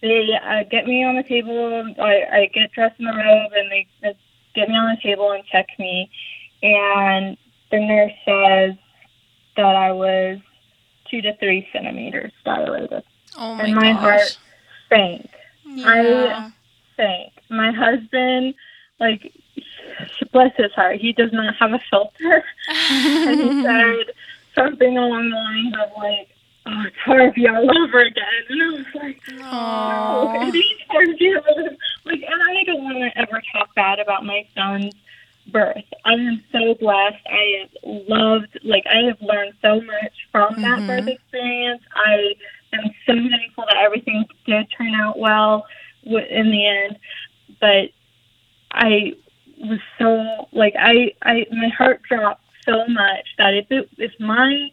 They 0.00 0.28
uh, 0.44 0.62
get 0.70 0.86
me 0.86 1.02
on 1.02 1.16
the 1.16 1.24
table. 1.24 1.94
I, 2.00 2.22
I 2.32 2.50
get 2.54 2.70
dressed 2.72 3.00
in 3.00 3.06
the 3.06 3.12
robe, 3.12 3.52
and 3.52 3.70
they 3.70 3.86
uh, 4.04 4.12
get 4.54 4.68
me 4.68 4.76
on 4.76 4.94
the 4.94 5.00
table 5.02 5.32
and 5.32 5.44
check 5.44 5.66
me. 5.78 6.08
And 6.62 7.36
the 7.72 7.80
nurse 7.80 8.12
says 8.24 8.76
that 9.56 9.74
I 9.74 9.90
was 9.90 10.38
two 11.10 11.20
to 11.22 11.36
three 11.38 11.66
centimeters 11.72 12.32
dilated. 12.44 13.02
Oh 13.36 13.54
my, 13.54 13.64
and 13.64 13.74
my 13.74 13.92
gosh. 13.92 14.00
heart 14.00 14.38
sank. 14.88 15.28
Yeah. 15.64 16.50
Sank. 16.96 17.32
My 17.50 17.72
husband, 17.72 18.54
like, 19.00 19.32
bless 20.32 20.52
his 20.56 20.72
heart, 20.72 20.96
he 21.00 21.12
does 21.12 21.30
not 21.32 21.54
have 21.58 21.72
a 21.72 21.80
filter. 21.90 22.44
and 22.90 23.40
he 23.40 23.50
said 23.62 24.14
something 24.54 24.98
along 24.98 25.30
the 25.30 25.36
lines 25.36 25.74
of 25.74 25.96
like, 25.96 26.28
"Oh, 26.66 26.82
it's 26.86 26.96
Harvey 27.04 27.46
all 27.48 27.70
over 27.84 28.00
again," 28.00 28.24
and 28.48 28.62
I 28.62 28.66
was 28.76 28.86
like, 28.94 29.20
"Oh, 29.30 30.28
Aw. 30.32 30.46
it 30.48 30.54
is 30.56 30.64
Harvey." 30.88 31.32
Like, 32.04 32.22
and 32.26 32.42
I 32.42 32.64
don't 32.64 32.82
want 32.82 32.96
to 32.98 33.18
ever 33.20 33.42
talk 33.52 33.74
bad 33.74 34.00
about 34.00 34.24
my 34.24 34.46
son's 34.56 34.94
birth. 35.52 35.84
I 36.04 36.12
am 36.14 36.42
so 36.52 36.74
blessed. 36.80 37.24
I 37.26 37.60
have 37.60 37.70
loved, 38.08 38.58
like, 38.64 38.84
I 38.86 39.06
have 39.08 39.20
learned 39.20 39.54
so 39.62 39.80
much 39.80 40.12
from 40.30 40.54
that 40.62 40.80
Mhm. 40.80 40.86
birth 40.86 41.08
experience. 41.08 41.82
I 41.94 42.34
am 42.72 42.90
so 43.06 43.14
thankful 43.14 43.64
that 43.68 43.76
everything 43.76 44.24
did 44.46 44.66
turn 44.76 44.94
out 44.94 45.18
well 45.18 45.66
in 46.04 46.50
the 46.50 46.66
end, 46.66 46.98
but 47.60 47.90
I 48.70 49.12
was 49.58 49.80
so 49.98 50.48
like 50.52 50.74
I 50.78 51.12
I 51.22 51.46
my 51.50 51.68
heart 51.68 52.02
dropped 52.08 52.44
so 52.64 52.86
much 52.88 53.26
that 53.38 53.54
if 53.54 53.66
it 53.70 53.88
if 53.98 54.12
my 54.20 54.70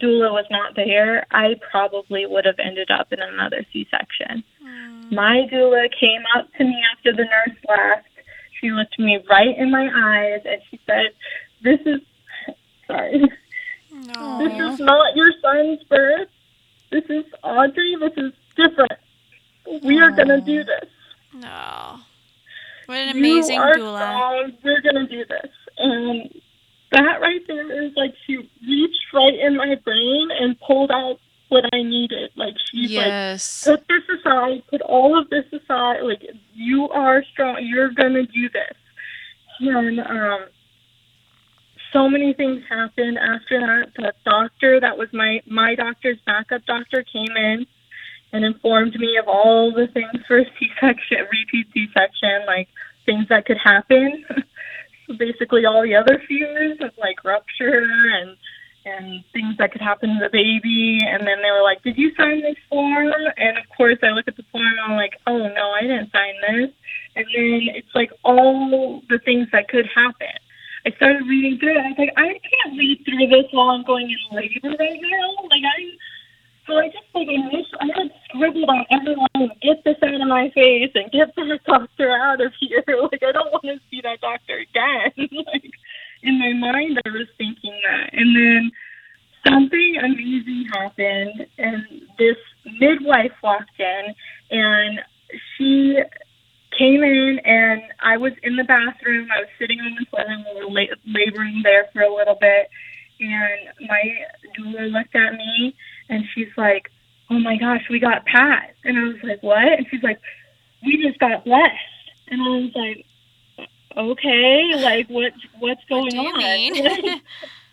doula 0.00 0.32
was 0.32 0.46
not 0.50 0.76
there, 0.76 1.26
I 1.30 1.56
probably 1.70 2.24
would 2.26 2.44
have 2.44 2.58
ended 2.58 2.90
up 2.90 3.12
in 3.12 3.20
another 3.20 3.66
C-section. 3.72 4.44
Mm. 4.64 5.12
My 5.12 5.48
doula 5.52 5.88
came 5.98 6.22
up 6.36 6.46
to 6.56 6.64
me 6.64 6.80
after 6.94 7.12
the 7.12 7.24
nurse 7.24 7.56
left. 7.68 8.06
She 8.60 8.70
looked 8.70 8.98
me 8.98 9.18
right 9.28 9.56
in 9.56 9.70
my 9.70 9.88
eyes 9.92 10.40
and 10.44 10.60
she 10.70 10.80
said, 10.86 11.12
"This 11.62 11.80
is 11.86 12.00
sorry. 12.86 13.22
No. 13.90 14.38
This 14.38 14.52
is 14.52 14.80
not 14.80 15.16
your 15.16 15.32
son's 15.42 15.82
birth. 15.84 16.28
This 16.90 17.04
is 17.08 17.24
Audrey. 17.42 17.96
This 18.00 18.12
is 18.16 18.32
different. 18.56 18.92
We 19.82 20.00
are 20.00 20.10
gonna 20.10 20.40
do 20.40 20.64
this." 20.64 20.88
No. 21.34 22.00
What 22.86 22.98
an 22.98 23.16
amazing 23.16 23.56
you 23.56 23.62
are 23.62 23.74
doula. 23.74 23.96
strong. 23.98 24.52
We're 24.64 24.80
gonna 24.80 25.06
do 25.06 25.24
this, 25.26 25.50
and 25.76 26.40
that 26.92 27.20
right 27.20 27.46
there 27.46 27.84
is 27.84 27.92
like 27.96 28.14
she 28.26 28.36
reached 28.66 29.12
right 29.12 29.34
in 29.34 29.56
my 29.56 29.74
brain 29.84 30.28
and 30.40 30.58
pulled 30.60 30.90
out 30.90 31.18
what 31.48 31.64
I 31.72 31.82
needed. 31.82 32.30
Like 32.34 32.54
she's 32.70 32.92
like, 32.96 33.06
Yes. 33.06 33.64
put 33.64 33.86
this 33.88 34.02
aside, 34.20 34.62
put 34.68 34.80
all 34.82 35.18
of 35.18 35.28
this 35.30 35.44
aside. 35.52 36.00
Like 36.02 36.22
you 36.54 36.88
are 36.88 37.22
strong. 37.32 37.58
You're 37.60 37.90
gonna 37.90 38.24
do 38.26 38.48
this. 38.48 38.76
And 39.60 40.00
um, 40.00 40.46
so 41.92 42.08
many 42.08 42.32
things 42.34 42.62
happened 42.68 43.18
after 43.18 43.60
that. 43.60 43.92
The 43.96 44.12
doctor 44.24 44.80
that 44.80 44.96
was 44.96 45.08
my 45.12 45.40
my 45.46 45.74
doctor's 45.74 46.18
backup 46.26 46.64
doctor 46.66 47.04
came 47.04 47.36
in 47.36 47.66
and 48.32 48.44
informed 48.44 48.94
me 48.98 49.16
of 49.16 49.26
all 49.26 49.72
the 49.72 49.86
things 49.92 50.22
for 50.26 50.42
C-section, 50.58 51.18
repeat 51.32 51.66
C-section, 51.72 52.46
like 52.46 52.68
things 53.06 53.26
that 53.28 53.46
could 53.46 53.56
happen. 53.62 54.24
so 55.06 55.14
basically, 55.18 55.64
all 55.64 55.82
the 55.82 55.94
other 55.94 56.22
fears 56.28 56.78
of 56.80 56.90
like 56.98 57.24
rupture 57.24 57.86
and 58.20 58.36
and 58.84 59.24
things 59.32 59.56
that 59.58 59.72
could 59.72 59.82
happen 59.82 60.08
to 60.08 60.24
the 60.24 60.30
baby. 60.30 61.00
And 61.06 61.26
then 61.26 61.42
they 61.42 61.50
were 61.50 61.62
like, 61.62 61.82
"Did 61.82 61.96
you 61.96 62.14
sign 62.16 62.42
this 62.42 62.56
form?" 62.68 63.12
And 63.36 63.58
of 63.58 63.64
course, 63.76 63.98
I 64.02 64.10
look 64.10 64.28
at 64.28 64.36
the 64.36 64.44
form 64.52 64.66
and 64.66 64.80
I'm 64.80 64.96
like, 64.96 65.14
"Oh 65.26 65.48
no, 65.48 65.70
I 65.70 65.82
didn't 65.82 66.12
sign 66.12 66.34
this." 66.42 66.70
And 67.16 67.26
then 67.34 67.74
it's 67.74 67.94
like 67.94 68.12
all 68.24 69.02
the 69.08 69.18
things 69.18 69.48
that 69.52 69.68
could 69.68 69.86
happen. 69.94 70.36
I 70.88 70.96
started 70.96 71.28
reading 71.28 71.60
through 71.60 71.76
it. 71.76 71.84
I 71.84 71.92
was 71.92 72.00
like, 72.00 72.16
I 72.16 72.40
can't 72.40 72.78
read 72.80 73.04
through 73.04 73.28
this 73.28 73.44
while 73.52 73.76
I'm 73.76 73.84
going 73.84 74.08
in 74.08 74.24
labor 74.32 74.72
right 74.72 74.96
now. 74.96 75.28
Like 75.52 75.60
I 75.60 75.84
so 76.64 76.76
I 76.80 76.88
just 76.88 77.04
like 77.12 77.28
initially, 77.28 77.80
I 77.80 77.88
had 77.92 78.08
scribbled 78.24 78.68
on 78.72 78.84
everyone, 78.88 79.52
get 79.60 79.84
this 79.84 80.00
out 80.00 80.16
of 80.16 80.28
my 80.28 80.48
face 80.54 80.92
and 80.94 81.12
get 81.12 81.28
that 81.36 81.60
doctor 81.66 82.08
out 82.08 82.40
of 82.40 82.52
here. 82.60 82.80
Like 82.88 83.20
I 83.20 83.32
don't 83.32 83.52
want 83.52 83.68
to 83.68 83.76
see 83.90 84.00
that 84.00 84.20
doctor 84.20 84.64
again. 84.64 85.12
like 85.52 85.68
in 86.22 86.38
my 86.40 86.56
mind, 86.56 87.00
I 87.04 87.08
was 87.10 87.28
thinking 87.36 87.76
that, 87.84 88.08
and 88.12 88.32
then 88.32 88.70
something 89.46 89.96
amazing 90.00 90.68
happened, 90.72 91.46
and 91.58 91.84
this 92.18 92.36
midwife 92.80 93.36
walked 93.42 93.78
in, 93.78 94.14
and 94.50 95.00
she 95.56 96.00
came 96.78 97.02
in, 97.02 97.40
and 97.44 97.82
I 98.00 98.16
was 98.16 98.32
in 98.42 98.56
the 98.56 98.64
bathroom. 98.64 99.28
I 99.34 99.40
was 99.40 99.48
sitting 99.58 99.80
on 99.80 99.96
the 99.98 100.04
toilet. 100.06 100.46
We 100.54 100.64
were 100.64 100.70
la- 100.70 100.96
laboring 101.06 101.60
there 101.62 101.88
for 101.92 102.02
a 102.02 102.14
little 102.14 102.36
bit, 102.40 102.70
and 103.20 103.88
my 103.88 104.02
doula 104.56 104.92
looked 104.92 105.14
at 105.14 105.34
me, 105.34 105.74
and 106.08 106.24
she's 106.34 106.48
like, 106.56 106.90
"Oh 107.30 107.38
my 107.38 107.56
gosh, 107.56 107.82
we 107.90 107.98
got 107.98 108.24
Pat," 108.26 108.74
and 108.84 108.98
I 108.98 109.02
was 109.04 109.22
like, 109.22 109.42
"What?" 109.42 109.66
And 109.66 109.86
she's 109.90 110.02
like, 110.02 110.20
"We 110.84 111.02
just 111.02 111.18
got 111.18 111.44
blessed," 111.44 112.10
and 112.28 112.40
I 112.40 112.48
was 112.48 112.72
like, 112.74 113.06
"Okay, 113.96 114.70
like 114.76 115.08
what? 115.08 115.32
What's 115.58 115.84
going 115.88 116.16
What 116.16 116.34
on?" 116.36 116.40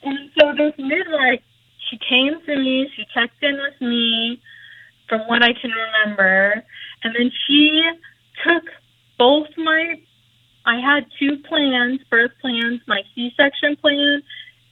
and 0.04 0.32
so 0.40 0.54
this 0.58 0.74
midwife, 0.78 1.42
she 1.90 1.98
came 2.10 2.42
to 2.46 2.56
me. 2.58 2.90
She 2.96 3.06
checked 3.14 3.42
in 3.44 3.56
with 3.58 3.80
me, 3.82 4.42
from 5.08 5.22
what 5.28 5.44
I 5.44 5.54
can 5.54 5.72
remember, 5.72 6.64
and 7.04 7.16
then 7.16 7.32
she 7.48 7.84
took 8.44 8.64
both 9.18 9.48
my 9.58 9.96
I 10.66 10.80
had 10.80 11.06
two 11.20 11.38
plans, 11.48 12.00
birth 12.10 12.32
plans, 12.42 12.82
my 12.88 13.02
C-section 13.14 13.76
plan 13.78 14.24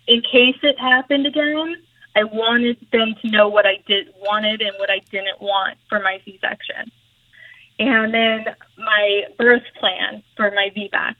in 0.08 0.22
case 0.22 0.58
it 0.64 0.80
happened 0.80 1.28
again. 1.28 1.76
I 2.16 2.24
wanted 2.24 2.78
them 2.91 3.16
to 3.22 3.30
know 3.30 3.48
what 3.48 3.66
I 3.66 3.78
did 3.88 4.08
wanted 4.20 4.62
and 4.62 4.74
what 4.78 4.89
I 4.89 5.00
didn't 5.12 5.41
want 5.41 5.78
for 5.89 6.00
my 6.00 6.20
C-section. 6.26 6.91
And 7.80 8.14
then 8.14 8.46
my 8.78 9.24
birth 9.38 9.64
plan 9.80 10.24
for 10.36 10.52
my 10.52 10.70
VBAC. 10.76 11.16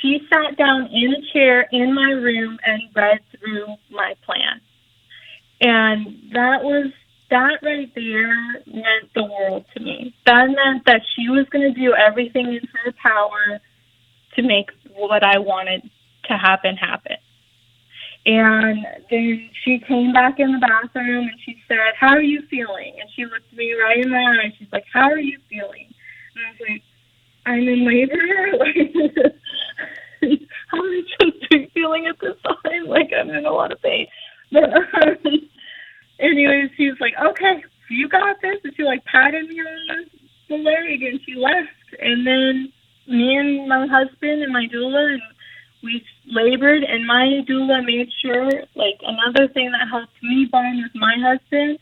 She 0.00 0.20
sat 0.32 0.56
down 0.56 0.88
in 0.92 1.14
a 1.14 1.32
chair 1.32 1.66
in 1.72 1.94
my 1.94 2.10
room 2.10 2.58
and 2.64 2.82
read 2.94 3.20
through 3.38 3.66
my 3.90 4.14
plan. 4.24 4.60
And 5.60 6.30
that 6.32 6.62
was 6.62 6.92
that 7.30 7.58
right 7.62 7.92
there 7.94 8.34
meant 8.66 9.12
the 9.14 9.24
world 9.24 9.64
to 9.74 9.82
me. 9.82 10.14
That 10.26 10.46
meant 10.46 10.84
that 10.86 11.02
she 11.14 11.28
was 11.28 11.46
going 11.50 11.72
to 11.72 11.80
do 11.80 11.94
everything 11.94 12.46
in 12.46 12.68
her 12.84 12.92
power 13.02 13.60
to 14.36 14.42
make 14.42 14.70
what 14.94 15.24
I 15.24 15.38
wanted 15.38 15.82
to 16.28 16.34
happen 16.36 16.76
happen. 16.76 17.16
And 18.26 18.78
then 19.10 19.50
she 19.64 19.80
came 19.86 20.12
back 20.12 20.40
in 20.40 20.52
the 20.52 20.58
bathroom 20.58 21.28
and 21.28 21.40
she 21.44 21.56
said, 21.68 21.92
How 21.98 22.08
are 22.08 22.22
you 22.22 22.42
feeling? 22.48 22.94
And 23.00 23.08
she 23.14 23.24
looked 23.24 23.52
at 23.52 23.58
me 23.58 23.74
right 23.74 24.02
in 24.02 24.10
the 24.10 24.16
eye. 24.16 24.44
And 24.44 24.52
she's 24.58 24.72
like, 24.72 24.84
How 24.92 25.10
are 25.10 25.18
you 25.18 25.38
feeling? 25.50 25.92
And 26.34 26.46
I 26.46 26.50
was 26.50 26.60
like, 26.68 26.82
I'm 27.46 27.68
in 27.68 27.86
labor. 27.86 29.34
How 30.68 30.78
am 30.78 30.84
I 30.84 31.02
supposed 31.12 31.42
to 31.42 31.58
be 31.58 31.70
feeling 31.74 32.06
at 32.06 32.20
this 32.20 32.36
time? 32.44 32.86
Like, 32.86 33.10
I'm 33.18 33.30
in 33.30 33.46
a 33.46 33.50
lot 33.50 33.72
of 33.72 33.80
pain. 33.82 34.06
But, 34.52 34.72
um, 34.72 35.16
anyways, 36.18 36.70
she 36.76 36.88
was 36.88 36.93
like, 37.04 37.14
Okay, 37.30 37.62
you 37.90 38.08
got 38.08 38.40
this. 38.40 38.56
And 38.64 38.74
she 38.76 38.82
like 38.82 39.04
patted 39.04 39.48
me 39.48 39.60
on 39.60 40.06
the 40.48 40.56
leg 40.56 41.02
and 41.02 41.20
she 41.24 41.34
left. 41.34 41.68
And 42.00 42.26
then 42.26 42.72
me 43.06 43.36
and 43.36 43.68
my 43.68 43.86
husband 43.86 44.42
and 44.42 44.52
my 44.52 44.66
doula 44.72 45.12
and 45.12 45.22
we 45.82 46.02
labored 46.26 46.82
and 46.82 47.06
my 47.06 47.42
doula 47.46 47.84
made 47.84 48.08
sure 48.22 48.50
like 48.74 48.98
another 49.02 49.46
thing 49.52 49.70
that 49.72 49.86
helped 49.88 50.16
me 50.22 50.46
bond 50.50 50.82
with 50.82 50.94
my 50.94 51.14
husband 51.20 51.78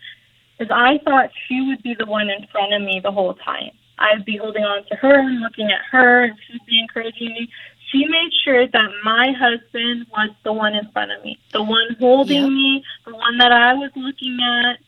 is 0.58 0.68
I 0.70 0.98
thought 1.04 1.30
she 1.46 1.60
would 1.68 1.82
be 1.84 1.94
the 1.96 2.06
one 2.06 2.28
in 2.28 2.46
front 2.50 2.72
of 2.74 2.82
me 2.82 3.00
the 3.02 3.12
whole 3.12 3.34
time. 3.34 3.70
I'd 3.98 4.24
be 4.24 4.36
holding 4.36 4.64
on 4.64 4.84
to 4.90 4.96
her 4.96 5.14
and 5.20 5.40
looking 5.40 5.70
at 5.70 5.80
her 5.92 6.24
and 6.24 6.34
she'd 6.46 6.66
be 6.66 6.80
encouraging 6.80 7.28
me. 7.28 7.48
She 7.92 8.04
made 8.06 8.30
sure 8.44 8.66
that 8.66 8.90
my 9.04 9.32
husband 9.38 10.06
was 10.10 10.30
the 10.44 10.52
one 10.52 10.74
in 10.74 10.90
front 10.90 11.12
of 11.12 11.22
me, 11.24 11.38
the 11.52 11.62
one 11.62 11.94
holding 12.00 12.42
Yep. 12.42 12.50
me, 12.50 12.84
the 13.06 13.14
one 13.14 13.38
that 13.38 13.52
I 13.52 13.74
was 13.74 13.90
looking 13.94 14.38
at. 14.42 14.78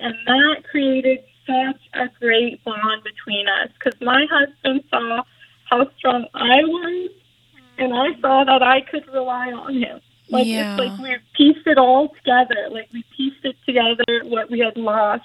And 0.00 0.14
that 0.26 0.64
created 0.70 1.20
such 1.46 1.80
a 1.94 2.08
great 2.20 2.62
bond 2.64 3.02
between 3.04 3.46
us 3.48 3.70
because 3.78 3.98
my 4.00 4.26
husband 4.30 4.82
saw 4.90 5.22
how 5.68 5.86
strong 5.98 6.26
I 6.34 6.64
was, 6.64 7.10
and 7.78 7.92
I 7.94 8.20
saw 8.20 8.44
that 8.44 8.62
I 8.62 8.80
could 8.90 9.06
rely 9.12 9.52
on 9.52 9.74
him. 9.74 10.00
Like 10.28 10.46
Yeah. 10.46 10.72
it's 10.72 10.78
like 10.78 10.98
we 10.98 11.16
pieced 11.36 11.66
it 11.66 11.78
all 11.78 12.08
together. 12.08 12.68
Like 12.70 12.88
we 12.92 13.04
pieced 13.16 13.44
it 13.44 13.56
together 13.66 14.24
what 14.24 14.50
we 14.50 14.60
had 14.60 14.76
lost 14.76 15.24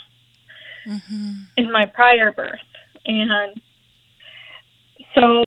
hmm 0.84 1.34
in 1.58 1.72
my 1.72 1.86
prior 1.86 2.32
birth, 2.34 2.60
and 3.06 3.62
so 5.14 5.44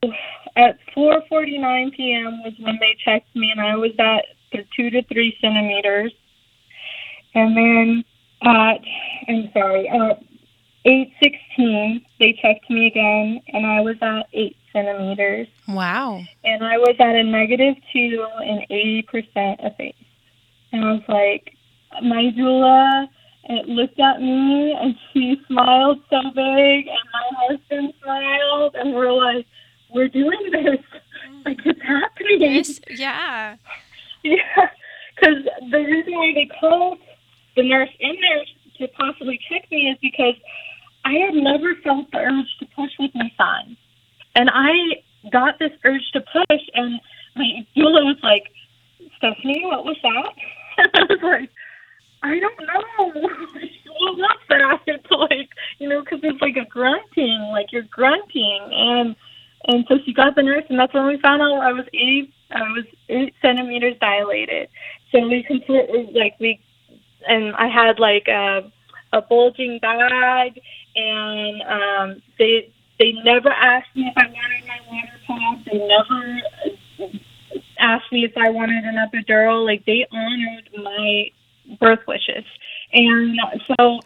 at 0.55 0.79
4:49 0.95 1.95
p.m. 1.95 2.41
was 2.43 2.53
when 2.59 2.77
they 2.79 2.95
checked 3.05 3.35
me, 3.35 3.51
and 3.51 3.61
I 3.61 3.75
was 3.75 3.91
at 3.99 4.25
the 4.51 4.65
two 4.75 4.89
to 4.89 5.03
three 5.03 5.37
centimeters, 5.39 6.11
and 7.35 7.55
then 7.55 8.03
at 8.43 8.79
I'm 9.27 9.49
sorry, 9.53 9.87
at 9.89 10.21
8:16 10.85 12.01
they 12.19 12.33
checked 12.41 12.69
me 12.69 12.87
again, 12.87 13.41
and 13.53 13.65
I 13.65 13.81
was 13.81 13.95
at 14.01 14.27
eight 14.33 14.55
centimeters, 14.73 15.47
Wow. 15.67 16.21
and 16.43 16.63
I 16.63 16.77
was 16.77 16.95
at 16.99 17.15
a 17.15 17.23
negative 17.23 17.75
two 17.91 18.25
and 18.43 18.65
80 18.69 19.01
percent 19.03 19.59
effaced, 19.63 19.97
and 20.71 20.85
I 20.85 20.91
was 20.93 21.03
like, 21.07 21.53
my 22.03 22.31
doula. 22.37 23.07
It 23.51 23.67
looked 23.67 23.99
at 23.99 24.21
me 24.21 24.73
and 24.79 24.93
she 25.11 25.41
smiled 25.47 25.99
so 26.11 26.21
big, 26.35 26.87
and 26.87 27.05
my 27.13 27.47
husband 27.47 27.93
smiled, 28.03 28.75
and 28.75 28.93
we're 28.93 29.11
like, 29.11 29.47
"We're 29.89 30.07
doing 30.09 30.51
this! 30.51 30.77
Like 31.45 31.57
it's 31.65 31.81
happening!" 31.81 32.41
Yes, 32.41 32.79
yeah. 32.91 33.55
Yeah, 34.23 34.67
because 35.15 35.45
the 35.71 35.77
reason 35.79 36.13
why 36.13 36.33
they 36.35 36.47
called 36.59 36.99
the 37.59 37.67
nurse 37.67 37.89
in 37.99 38.15
there 38.21 38.45
to 38.77 38.93
possibly 38.93 39.37
check 39.49 39.69
me 39.69 39.89
is 39.91 39.97
because 40.01 40.35
I 41.03 41.13
had 41.13 41.33
never 41.33 41.75
felt 41.83 42.09
the 42.11 42.19
urge 42.19 42.47
to 42.59 42.65
push 42.75 42.91
with 42.97 43.11
my 43.13 43.29
son, 43.37 43.75
and 44.35 44.49
I 44.53 45.03
got 45.29 45.59
this 45.59 45.71
urge 45.83 46.07
to 46.13 46.21
push, 46.21 46.61
and 46.73 46.99
my 47.35 47.67
doula 47.75 48.05
was 48.05 48.17
like, 48.23 48.43
"Stephanie, 49.17 49.65
what 49.65 49.83
was 49.83 49.97
that?" 50.03 50.33
And 50.77 50.89
I 50.95 51.13
was 51.13 51.19
like. 51.21 51.49
I 52.21 52.37
don't 52.37 52.59
know. 52.59 53.21
what 53.21 54.17
was 54.17 54.35
that? 54.49 54.79
It's 54.87 55.09
like, 55.09 55.49
you 55.77 55.87
know, 55.87 56.01
because 56.01 56.19
it's 56.21 56.41
like 56.41 56.57
a 56.57 56.67
grunting, 56.67 57.47
like 57.53 57.71
you're 57.71 57.83
grunting, 57.83 58.59
and 58.73 59.15
and 59.67 59.85
so 59.87 59.95
she 60.05 60.13
got 60.13 60.35
the 60.35 60.43
nurse, 60.43 60.65
and 60.69 60.77
that's 60.77 60.93
when 60.93 61.07
we 61.07 61.17
found 61.21 61.41
out 61.41 61.61
I 61.61 61.71
was 61.71 61.85
eight, 61.93 62.33
I 62.51 62.61
was 62.75 62.85
eight 63.07 63.33
centimeters 63.41 63.95
dilated. 64.01 64.67
So 65.13 65.27
we 65.27 65.43
completely 65.43 66.09
like 66.13 66.35
we, 66.39 66.59
and 67.27 67.55
I 67.55 67.67
had 67.67 67.99
like 67.99 68.27
a 68.27 68.71
a 69.11 69.21
bulging 69.21 69.79
bag, 69.79 70.59
and 70.95 71.61
um, 71.63 72.21
they 72.37 72.71
they 72.99 73.13
never 73.23 73.49
asked 73.49 73.95
me 73.95 74.11
if 74.13 74.17
I 74.17 74.27
wanted 74.27 74.67
my 74.67 74.79
water 74.87 75.19
pump. 75.25 75.65
They 75.65 75.77
never 75.77 77.21
asked 77.79 78.11
me 78.11 78.25
if 78.25 78.37
I 78.37 78.49
wanted 78.49 78.83
an 78.83 78.95
epidural. 78.95 79.65
Like 79.65 79.85
they 79.85 80.05
honored 80.11 80.69
my 80.83 81.31
birth 81.79 82.05
wishes. 82.07 82.45
And 82.91 83.39
so 83.67 83.99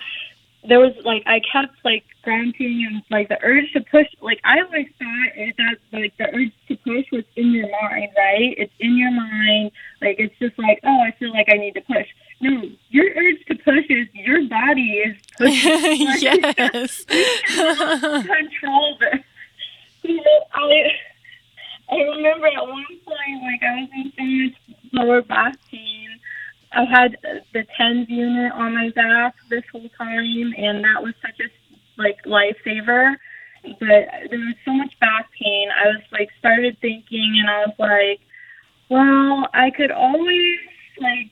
there 0.67 0.79
was 0.79 0.93
like 1.03 1.23
I 1.25 1.41
kept 1.51 1.73
like 1.83 2.03
grunting 2.23 2.87
and 2.89 3.03
like 3.09 3.29
the 3.29 3.37
urge 3.43 3.71
to 3.73 3.81
push 3.91 4.07
like 4.21 4.39
I 4.43 4.61
always 4.61 4.87
thought 4.97 5.55
that 5.57 5.77
like 5.91 6.13
the 6.17 6.25
urge 6.33 6.53
to 6.69 6.75
push 6.77 7.05
was 7.11 7.25
in 7.35 7.51
your 7.51 7.69
mind, 7.69 8.09
right? 8.17 8.55
It's 8.57 8.73
in 8.79 8.97
your 8.97 9.11
mind. 9.11 9.71
Like 10.01 10.17
it's 10.19 10.35
just 10.39 10.57
like, 10.57 10.79
oh 10.83 10.99
I 11.01 11.11
feel 11.19 11.31
like 11.31 11.47
I 11.49 11.57
need 11.57 11.73
to 11.75 11.81
push. 11.81 12.07
No, 12.43 12.61
your 12.89 13.05
urge 13.05 13.45
to 13.47 13.55
push 13.55 13.85
is 13.89 14.09
your 14.13 14.49
body 14.49 14.99
is 14.99 15.15
pushing. 15.37 16.07
yes. 16.19 17.05
control 17.05 18.97
this. 18.99 19.23
You 20.01 20.17
know, 20.17 20.43
I 20.51 20.91
I 21.89 21.95
remember 21.95 22.47
at 22.47 22.67
one 22.67 22.85
point, 23.05 23.43
like 23.43 23.63
I 23.63 23.79
was 23.79 23.89
in 23.93 24.11
so 24.17 24.23
much 24.25 24.77
lower 24.91 25.21
back 25.21 25.55
pain. 25.71 26.19
I 26.73 26.83
had 26.83 27.15
the 27.53 27.65
TENS 27.77 28.09
unit 28.09 28.51
on 28.51 28.75
my 28.75 28.89
back 28.89 29.35
this 29.49 29.63
whole 29.71 29.87
time, 29.97 30.53
and 30.57 30.83
that 30.83 31.01
was 31.01 31.13
such 31.21 31.39
a 31.39 31.47
like 32.01 32.21
lifesaver. 32.25 33.15
But 33.63 33.79
there 34.29 34.39
was 34.39 34.55
so 34.65 34.73
much 34.73 34.99
back 34.99 35.29
pain. 35.41 35.69
I 35.71 35.87
was 35.87 36.01
like 36.11 36.29
started 36.39 36.77
thinking, 36.81 37.37
and 37.39 37.49
I 37.49 37.59
was 37.67 37.75
like, 37.79 38.19
well, 38.89 39.47
I 39.53 39.69
could 39.69 39.91
always 39.91 40.59
like 40.99 41.31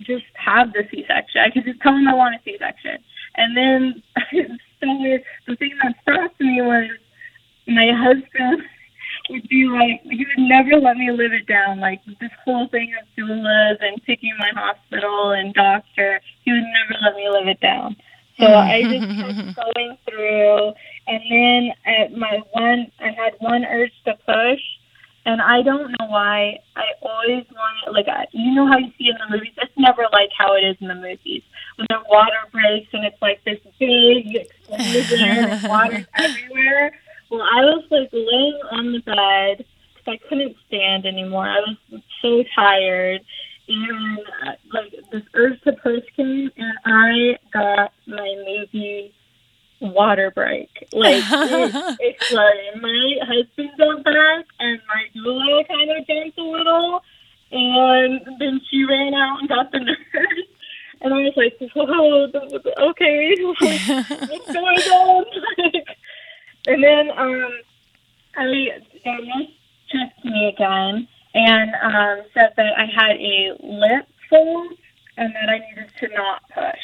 just 0.00 0.24
have 0.34 0.72
the 0.72 0.84
C-section. 0.90 1.40
I 1.40 1.50
could 1.50 1.64
just 1.64 1.80
tell 1.80 1.92
them 1.92 2.08
I 2.08 2.14
want 2.14 2.34
a 2.34 2.38
C-section. 2.44 2.98
And 3.36 3.56
then 3.56 4.02
so 4.80 4.86
weird. 4.98 5.22
The 5.46 5.56
thing 5.56 5.76
that 5.82 5.94
stopped 6.02 6.40
me 6.40 6.62
was 6.62 6.90
my 7.66 7.90
husband 7.92 8.62
would 9.30 9.48
be 9.48 9.66
like, 9.66 10.00
he 10.02 10.24
would 10.24 10.48
never 10.48 10.80
let 10.80 10.96
me 10.96 11.10
live 11.10 11.32
it 11.32 11.46
down. 11.46 11.80
Like 11.80 12.00
this 12.20 12.30
whole 12.44 12.68
thing 12.68 12.94
of 13.00 13.06
doulas 13.16 13.76
and 13.80 14.02
picking 14.04 14.34
my 14.38 14.50
hospital 14.54 15.32
and 15.32 15.52
doctor, 15.54 16.20
he 16.44 16.52
would 16.52 16.62
never 16.62 17.00
let 17.02 17.14
me 17.14 17.28
live 17.28 17.48
it 17.48 17.60
down. 17.60 17.96
So 18.38 18.46
I 18.46 18.82
just 18.82 19.06
kept 19.56 19.74
going 19.74 19.98
through, 20.08 20.72
and 21.08 21.22
then 21.28 21.70
at 21.84 22.12
my 22.16 22.40
one, 22.52 22.86
I 23.00 23.06
had 23.06 23.34
one 23.40 23.64
urge 23.64 23.90
to 24.04 24.14
push, 24.14 24.60
and 25.28 25.42
I 25.42 25.60
don't 25.60 25.90
know 25.90 26.06
why. 26.06 26.58
I 26.74 26.86
always 27.02 27.44
wanted, 27.52 27.92
like, 27.92 28.08
I, 28.08 28.24
you 28.32 28.54
know 28.54 28.66
how 28.66 28.78
you 28.78 28.90
see 28.96 29.10
in 29.10 29.16
the 29.20 29.36
movies. 29.36 29.52
It's 29.58 29.70
never 29.76 30.04
like 30.10 30.30
how 30.36 30.56
it 30.56 30.60
is 30.60 30.76
in 30.80 30.88
the 30.88 30.94
movies 30.94 31.42
when 31.76 31.86
the 31.90 31.98
water 32.08 32.48
breaks 32.50 32.88
and 32.94 33.04
it's 33.04 33.20
like 33.20 33.44
this 33.44 33.58
big 33.78 34.34
explosion 34.34 35.20
and 35.20 35.62
water's 35.68 36.06
everywhere. 36.16 36.98
Well, 37.30 37.42
I 37.42 37.60
was 37.60 37.84
like 37.90 38.08
laying 38.10 38.58
on 38.72 38.92
the 38.92 39.00
bed 39.00 39.66
because 39.94 40.18
I 40.18 40.28
couldn't 40.30 40.56
stand 40.66 41.04
anymore. 41.04 41.46
I 41.46 41.60
was 41.60 41.76
so 42.22 42.42
tired, 42.54 43.20
and 43.68 44.18
uh, 44.46 44.52
like 44.72 44.94
this 45.12 45.24
urge 45.34 45.60
to 45.64 45.74
push 45.74 46.04
came, 46.16 46.50
and 46.56 46.78
I 46.86 47.36
got 47.52 47.92
my 48.06 48.34
movie 48.46 49.12
water 49.80 50.30
break. 50.30 50.70
Like 50.92 51.22
it, 51.26 51.96
it's 52.00 52.32
like 52.32 52.82
my 52.82 53.18
husband 53.22 53.70
got 53.78 54.04
back, 54.04 54.46
and 54.58 54.80
my 54.88 55.04
doula 55.14 55.66
kind 55.68 55.90
of 55.90 56.06
jumped 56.06 56.38
a 56.38 56.42
little, 56.42 57.02
and 57.50 58.20
then 58.38 58.60
she 58.70 58.84
ran 58.84 59.14
out 59.14 59.40
and 59.40 59.48
got 59.48 59.72
the 59.72 59.78
nurse. 59.80 59.98
And 61.00 61.14
I 61.14 61.18
was 61.18 61.34
like, 61.36 61.56
"Whoa, 61.74 62.90
okay, 62.90 63.34
what's 64.28 64.52
going 64.52 64.78
on?" 64.78 65.24
and 66.66 66.82
then 66.82 67.10
um, 67.16 67.50
I 68.36 68.44
the 69.04 69.12
nurse 69.12 69.48
checked 69.90 70.24
me 70.24 70.48
again 70.54 71.08
and 71.34 71.70
um, 71.82 72.26
said 72.34 72.52
that 72.56 72.72
I 72.76 72.86
had 72.86 73.16
a 73.16 73.56
lip 73.62 74.06
fold 74.28 74.72
and 75.16 75.34
that 75.34 75.48
I 75.48 75.58
needed 75.58 75.90
to 76.00 76.08
not 76.14 76.42
push. 76.54 76.80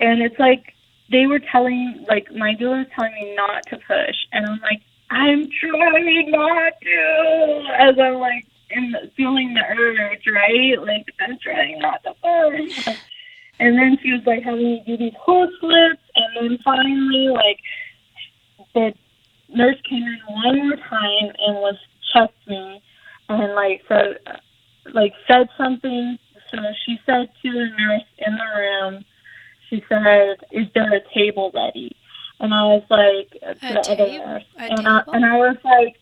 And 0.00 0.22
it's 0.22 0.38
like 0.38 0.74
they 1.10 1.26
were 1.26 1.40
telling, 1.52 2.04
like 2.08 2.30
my 2.34 2.54
doula 2.54 2.84
was 2.84 2.86
telling 2.94 3.14
me 3.14 3.34
not 3.34 3.64
to 3.68 3.76
push, 3.76 4.16
and 4.32 4.46
I'm 4.46 4.60
like, 4.60 4.82
I'm 5.10 5.48
trying 5.60 6.30
not 6.30 6.72
to, 6.82 7.64
as 7.78 7.98
I'm 7.98 8.14
like 8.14 8.44
in 8.70 8.94
feeling 9.16 9.54
the 9.54 9.62
urge, 9.66 10.26
right? 10.32 10.78
Like 10.80 11.06
I'm 11.20 11.38
trying 11.42 11.78
not 11.78 12.02
to 12.04 12.12
push. 12.14 12.94
And 13.60 13.76
then 13.76 13.98
she 14.02 14.12
was 14.12 14.22
like 14.26 14.42
having 14.44 14.62
me 14.62 14.82
do 14.86 14.96
these 14.96 15.14
horse 15.18 15.50
flips, 15.60 16.02
and 16.14 16.50
then 16.50 16.58
finally, 16.64 17.28
like 17.28 17.58
the 18.74 18.92
nurse 19.48 19.80
came 19.88 20.02
in 20.04 20.20
one 20.28 20.68
more 20.68 20.76
time 20.76 21.32
and 21.38 21.56
was 21.56 21.76
checked 22.12 22.46
me, 22.46 22.82
and 23.28 23.54
like 23.54 23.82
so, 23.88 24.14
like 24.92 25.12
said 25.26 25.48
something. 25.56 26.18
So 26.50 26.58
she 26.86 26.98
said 27.04 27.28
to 27.42 27.52
the 27.52 27.68
nurse 27.78 28.08
in 28.18 28.34
the 28.36 28.44
room, 28.56 29.04
she 29.68 29.84
said, 29.88 30.36
"Is 30.50 30.66
there 30.74 30.92
a 30.92 31.00
table 31.14 31.50
ready?" 31.54 31.96
And 32.40 32.54
I 32.54 32.62
was 32.64 32.84
like, 32.90 33.36
A 33.42 33.54
table? 33.82 34.40
And 34.56 34.88
I, 34.88 35.02
and 35.08 35.24
I 35.24 35.36
was 35.36 35.56
like. 35.64 35.96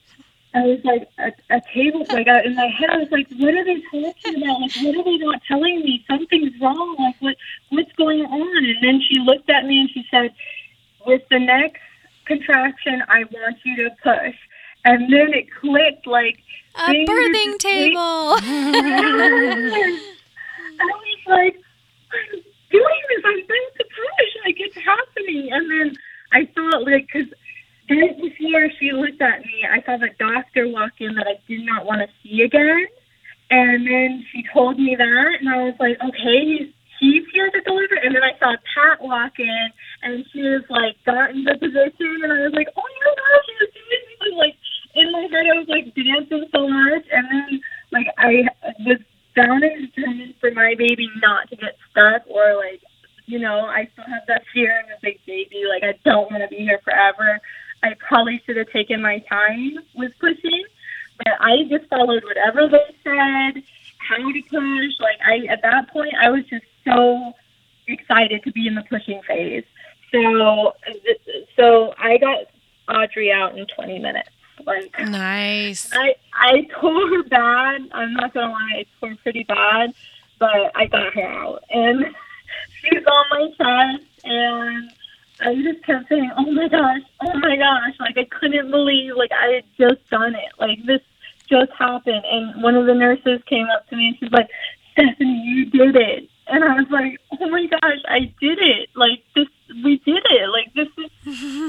I 0.54 0.62
was 0.62 0.80
like 0.84 1.06
a, 1.18 1.32
a 1.54 1.60
table. 1.74 2.06
Like 2.08 2.28
I, 2.28 2.40
in 2.44 2.54
my 2.54 2.68
head, 2.68 2.88
I 2.88 2.96
was 2.96 3.10
like, 3.10 3.28
"What 3.36 3.52
are 3.52 3.62
they 3.64 3.82
talking 3.92 4.42
about? 4.42 4.60
Like, 4.62 4.74
what 4.76 4.96
are 4.96 5.04
they 5.04 5.18
not 5.18 5.42
telling 5.46 5.80
me? 5.80 6.02
Something's 6.08 6.58
wrong. 6.62 6.96
Like, 6.98 7.16
what 7.20 7.36
what's 7.68 7.92
going 7.92 8.24
on?" 8.24 8.64
And 8.64 8.76
then 8.80 9.02
she 9.06 9.20
looked 9.20 9.50
at 9.50 9.66
me 9.66 9.80
and 9.80 9.90
she 9.90 10.06
said, 10.10 10.32
"With 11.04 11.20
the 11.28 11.40
next 11.40 11.82
contraction, 12.24 13.02
I 13.06 13.24
want 13.30 13.58
you 13.64 13.76
to 13.84 13.90
push." 14.02 14.34
And 14.86 15.12
then 15.12 15.34
it 15.34 15.52
clicked 15.60 16.06
like 16.06 16.38
A 16.76 17.04
birthing 17.04 17.58
table. 17.58 18.00
I 18.00 19.98
was 20.80 21.18
like, 21.26 21.60
I'm 22.12 22.40
doing. 22.70 23.05
I'm 23.26 23.42
to 23.46 23.84
push. 23.84 24.32
Like, 24.44 24.56
it's 24.58 24.76
happening. 24.76 25.50
And 25.52 25.70
then 25.70 25.96
I 26.32 26.48
saw, 26.54 26.78
like, 26.78 27.06
because 27.06 27.28
right 27.90 28.16
before 28.16 28.70
she 28.78 28.92
looked 28.92 29.20
at 29.20 29.40
me, 29.40 29.66
I 29.68 29.82
saw 29.82 29.96
the 29.96 30.10
doctor 30.18 30.68
walk 30.68 30.92
in 31.00 31.14
that 31.14 31.26
I 31.26 31.38
did 31.48 31.66
not 31.66 31.86
want 31.86 32.02
to 32.02 32.08
see 32.22 32.42
again. 32.42 32.86
And 33.50 33.86
then 33.86 34.24
she 34.32 34.42
told 34.52 34.78
me 34.78 34.96
that, 34.98 35.30
and 35.40 35.48
I 35.48 35.62
was 35.70 35.74
like, 35.78 35.98
okay, 36.02 36.38
he's, 36.42 36.68
he's 36.98 37.22
here 37.32 37.50
to 37.50 37.60
deliver. 37.62 37.94
And 37.94 38.14
then 38.14 38.22
I 38.22 38.38
saw 38.38 38.56
Pat 38.74 39.00
walk 39.02 39.38
in, 39.38 39.68
and 40.02 40.24
she 40.32 40.42
was 40.42 40.64
like, 40.68 40.96
got 41.06 41.30
into 41.30 41.54
position, 41.54 42.22
and 42.22 42.32
I 42.32 42.42
was 42.50 42.54
like, 42.54 42.68
oh 42.74 42.82
my 42.82 43.12
gosh, 43.14 43.46
you're 43.54 43.70
doing 43.70 44.02
this. 44.18 44.34
Like, 44.34 44.56
in 44.96 45.12
my 45.12 45.28
head, 45.30 45.46
I 45.46 45.58
was 45.60 45.68
like 45.68 45.94
dancing 45.94 46.48
so 46.52 46.66
much, 46.66 47.04
and 47.12 47.26
then 47.30 47.60
like 47.92 48.08
I 48.18 48.48
was 48.80 48.98
down 49.36 49.62
and 49.62 49.92
determined 49.92 50.34
for 50.40 50.50
my 50.50 50.74
baby 50.76 51.08
not 51.20 51.48
to 51.50 51.56
get 51.56 51.76
stuck 51.90 52.26
or 52.26 52.56
like, 52.56 52.80
you 53.26 53.38
know, 53.38 53.66
I 53.66 53.88
still 53.92 54.04
have 54.04 54.22
that 54.28 54.42
fear 54.52 54.80
of 54.80 54.86
a 54.86 55.00
big 55.02 55.20
baby. 55.26 55.64
Like 55.68 55.82
I 55.82 55.98
don't 56.04 56.30
want 56.30 56.42
to 56.42 56.48
be 56.48 56.62
here 56.62 56.80
forever. 56.84 57.40
I 57.82 57.94
probably 57.98 58.42
should 58.46 58.56
have 58.56 58.70
taken 58.70 59.02
my 59.02 59.18
time 59.28 59.78
with 59.94 60.12
pushing, 60.18 60.64
but 61.18 61.34
I 61.40 61.64
just 61.68 61.88
followed 61.88 62.24
whatever 62.24 62.68
they 62.68 62.96
said, 63.04 63.62
how 63.98 64.16
to 64.16 64.42
push. 64.42 64.92
Like 65.00 65.18
I, 65.24 65.46
at 65.52 65.62
that 65.62 65.90
point, 65.90 66.14
I 66.20 66.30
was 66.30 66.44
just 66.46 66.64
so 66.84 67.32
excited 67.86 68.42
to 68.44 68.52
be 68.52 68.66
in 68.66 68.74
the 68.74 68.82
pushing 68.88 69.20
phase. 69.26 69.64
So, 70.12 70.72
so 71.56 71.94
I 71.98 72.16
got 72.18 72.46
Audrey 72.88 73.32
out 73.32 73.58
in 73.58 73.66
20 73.66 73.98
minutes. 73.98 74.30
Like 74.64 74.98
Nice. 74.98 75.90
I 75.92 76.14
I 76.32 76.66
tore 76.80 77.08
her 77.08 77.22
bad. 77.24 77.82
I'm 77.92 78.14
not 78.14 78.32
gonna 78.32 78.52
lie, 78.52 78.80
I 78.80 78.86
tore 79.00 79.14
pretty 79.22 79.44
bad, 79.44 79.92
but 80.38 80.72
I 80.74 80.86
got 80.86 81.12
her 81.12 81.22
out, 81.22 81.62
and 81.68 82.06
she 82.80 82.88
was 82.96 83.04
on 83.06 83.24
my 83.30 83.46
chest, 83.56 84.04
and 84.24 84.90
I 85.40 85.54
just 85.62 85.84
kept 85.84 86.08
saying, 86.08 86.30
"Oh 86.36 86.50
my 86.52 86.68
gosh, 86.68 87.00
oh 87.22 87.38
my 87.38 87.56
gosh!" 87.56 87.94
Like 88.00 88.16
I 88.18 88.24
couldn't 88.24 88.70
believe, 88.70 89.14
like 89.16 89.32
I 89.32 89.46
had 89.60 89.64
just 89.78 90.08
done 90.10 90.34
it. 90.34 90.52
Like 90.58 90.84
this 90.86 91.00
just 91.48 91.72
happened, 91.78 92.24
and 92.30 92.62
one 92.62 92.74
of 92.74 92.86
the 92.86 92.94
nurses 92.94 93.40
came 93.46 93.66
up 93.74 93.88
to 93.88 93.96
me 93.96 94.08
and 94.08 94.16
she's 94.18 94.32
like, 94.32 94.48
"Stephanie, 94.92 95.42
you 95.46 95.66
did 95.66 95.96
it." 95.96 96.28
And 96.48 96.62
I 96.64 96.74
was 96.76 96.86
like, 96.90 97.18
"Oh 97.40 97.48
my 97.48 97.66
gosh, 97.66 97.98
I 98.08 98.32
did 98.40 98.58
it! 98.60 98.88
Like 98.94 99.22
this, 99.34 99.48
we 99.84 99.98
did 100.04 100.22
it! 100.30 100.48
Like 100.50 100.72
this 100.74 100.88
is 100.96 101.10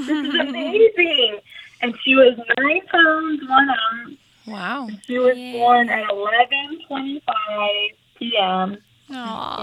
this 0.06 0.24
is 0.24 0.34
amazing!" 0.48 1.38
And 1.80 1.94
she 2.04 2.14
was 2.16 2.36
nine 2.58 2.80
pounds 2.86 3.40
one 3.48 3.68
ounce. 3.70 4.16
Wow. 4.46 4.88
She 5.06 5.18
was 5.18 5.36
Yeah. 5.36 5.52
born 5.52 5.88
at 5.90 6.08
11:25 6.08 7.20
p.m. 8.18 8.78
Aw. 9.10 9.62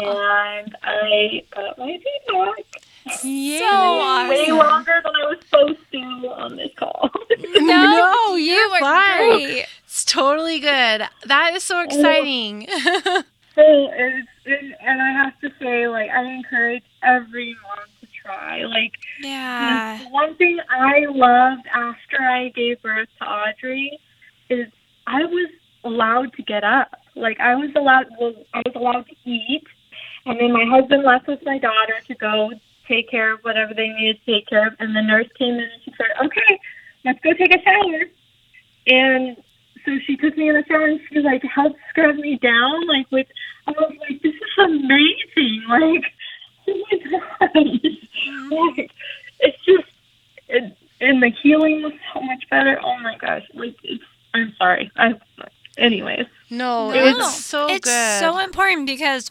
and 0.62 0.76
I 0.84 1.42
got 1.54 1.78
my 1.78 1.86
baby 1.86 2.04
back 2.28 2.66
Yay. 3.24 3.60
So 3.60 3.66
awesome. 3.66 4.30
way 4.30 4.52
longer 4.52 5.02
than 5.04 5.14
I 5.16 5.26
was 5.28 5.38
supposed 5.44 5.80
to 5.92 5.98
on 6.30 6.56
this 6.56 6.72
call. 6.78 7.10
No, 7.58 8.36
you 8.36 8.44
you're 8.54 8.70
were 8.72 8.80
fine. 8.80 9.30
great. 9.40 9.66
It's 9.86 10.04
totally 10.06 10.60
good. 10.60 11.08
That 11.26 11.52
is 11.56 11.64
so 11.64 11.82
exciting. 11.82 12.68
so 13.56 13.62
it's 13.94 14.28
and, 14.48 14.76
and 14.82 15.02
I 15.02 15.12
have 15.24 15.40
to 15.42 15.52
say, 15.60 15.88
like, 15.88 16.10
I 16.10 16.24
encourage 16.24 16.84
every 17.04 17.56
mom 17.64 17.86
to 18.02 18.08
try. 18.24 18.64
Like, 18.66 18.92
Yeah. 19.22 20.00
one 20.10 20.36
thing 20.36 20.60
I 20.70 21.06
loved 21.10 21.66
after 21.74 22.22
I 22.22 22.50
gave 22.50 22.82
birth 22.82 23.08
to 23.20 23.26
Audrey 23.26 24.00
is 24.50 24.68
I 25.08 25.24
was 25.26 25.50
allowed 25.84 26.34
to 26.34 26.44
get 26.44 26.64
up. 26.64 27.00
Like 27.16 27.40
I 27.40 27.56
was 27.56 27.72
allowed, 27.76 28.08
well, 28.20 28.34
I 28.54 28.62
was 28.66 28.76
allowed 28.76 29.06
to 29.08 29.16
eat, 29.26 29.64
and 30.26 30.40
then 30.40 30.52
my 30.52 30.66
husband 30.66 31.04
left 31.04 31.28
with 31.28 31.40
my 31.44 31.58
daughter 31.58 31.96
to 32.08 32.16
go 32.16 32.52
take 32.88 33.10
care 33.10 33.34
of 33.34 33.40
whatever 33.42 33.74
they 33.74 33.88
needed 33.90 34.20
to 34.26 34.34
take 34.34 34.48
care 34.48 34.68
of. 34.68 34.74
And 34.80 34.96
the 34.96 35.02
nurse 35.02 35.28
came 35.38 35.56
in 35.56 35.64
and 35.64 35.82
she 35.84 35.92
said, 35.98 36.26
"Okay, 36.26 36.60
let's 37.04 37.20
go 37.22 37.32
take 37.34 37.56
a 37.56 37.62
shower." 37.62 38.04
And 38.88 39.38
so 39.86 39.92
she 40.06 40.18
took 40.18 40.38
me 40.38 40.50
in 40.50 40.56
the 40.56 40.64
shower 40.68 40.86
and 40.86 41.00
she 41.10 41.20
like 41.20 41.44
helped 41.44 41.80
scrub 41.90 42.16
me 42.16 42.38
down, 42.42 42.88
like 42.88 43.10
with. 43.12 43.28
I 43.68 43.72
was 43.72 43.94
like, 44.00 44.22
"This 44.22 44.36
is 44.36 44.58
amazing!" 44.58 45.64
Like, 46.68 46.84
oh 47.54 47.54
my 48.50 48.76
like 48.76 48.92
it's 49.40 49.66
just 49.66 49.88
it, 50.48 50.76
and 51.00 51.22
the 51.22 51.32
healing 51.44 51.84
was 51.84 51.94
so 52.14 52.22
much 52.22 52.44
better. 52.50 52.80
Oh 52.84 52.98
my 53.00 53.16
gosh! 53.18 53.44
Like 53.54 53.76
it's. 53.84 54.04
I'm 54.34 54.54
sorry. 54.58 54.92
I. 54.96 55.14
Anyways, 55.78 56.26
no, 56.50 56.92
No, 56.92 56.96
it's 57.10 57.44
so 57.46 57.68
it's 57.70 57.86
good. 57.86 58.20
so 58.20 58.38
important 58.40 58.86
because 58.88 59.30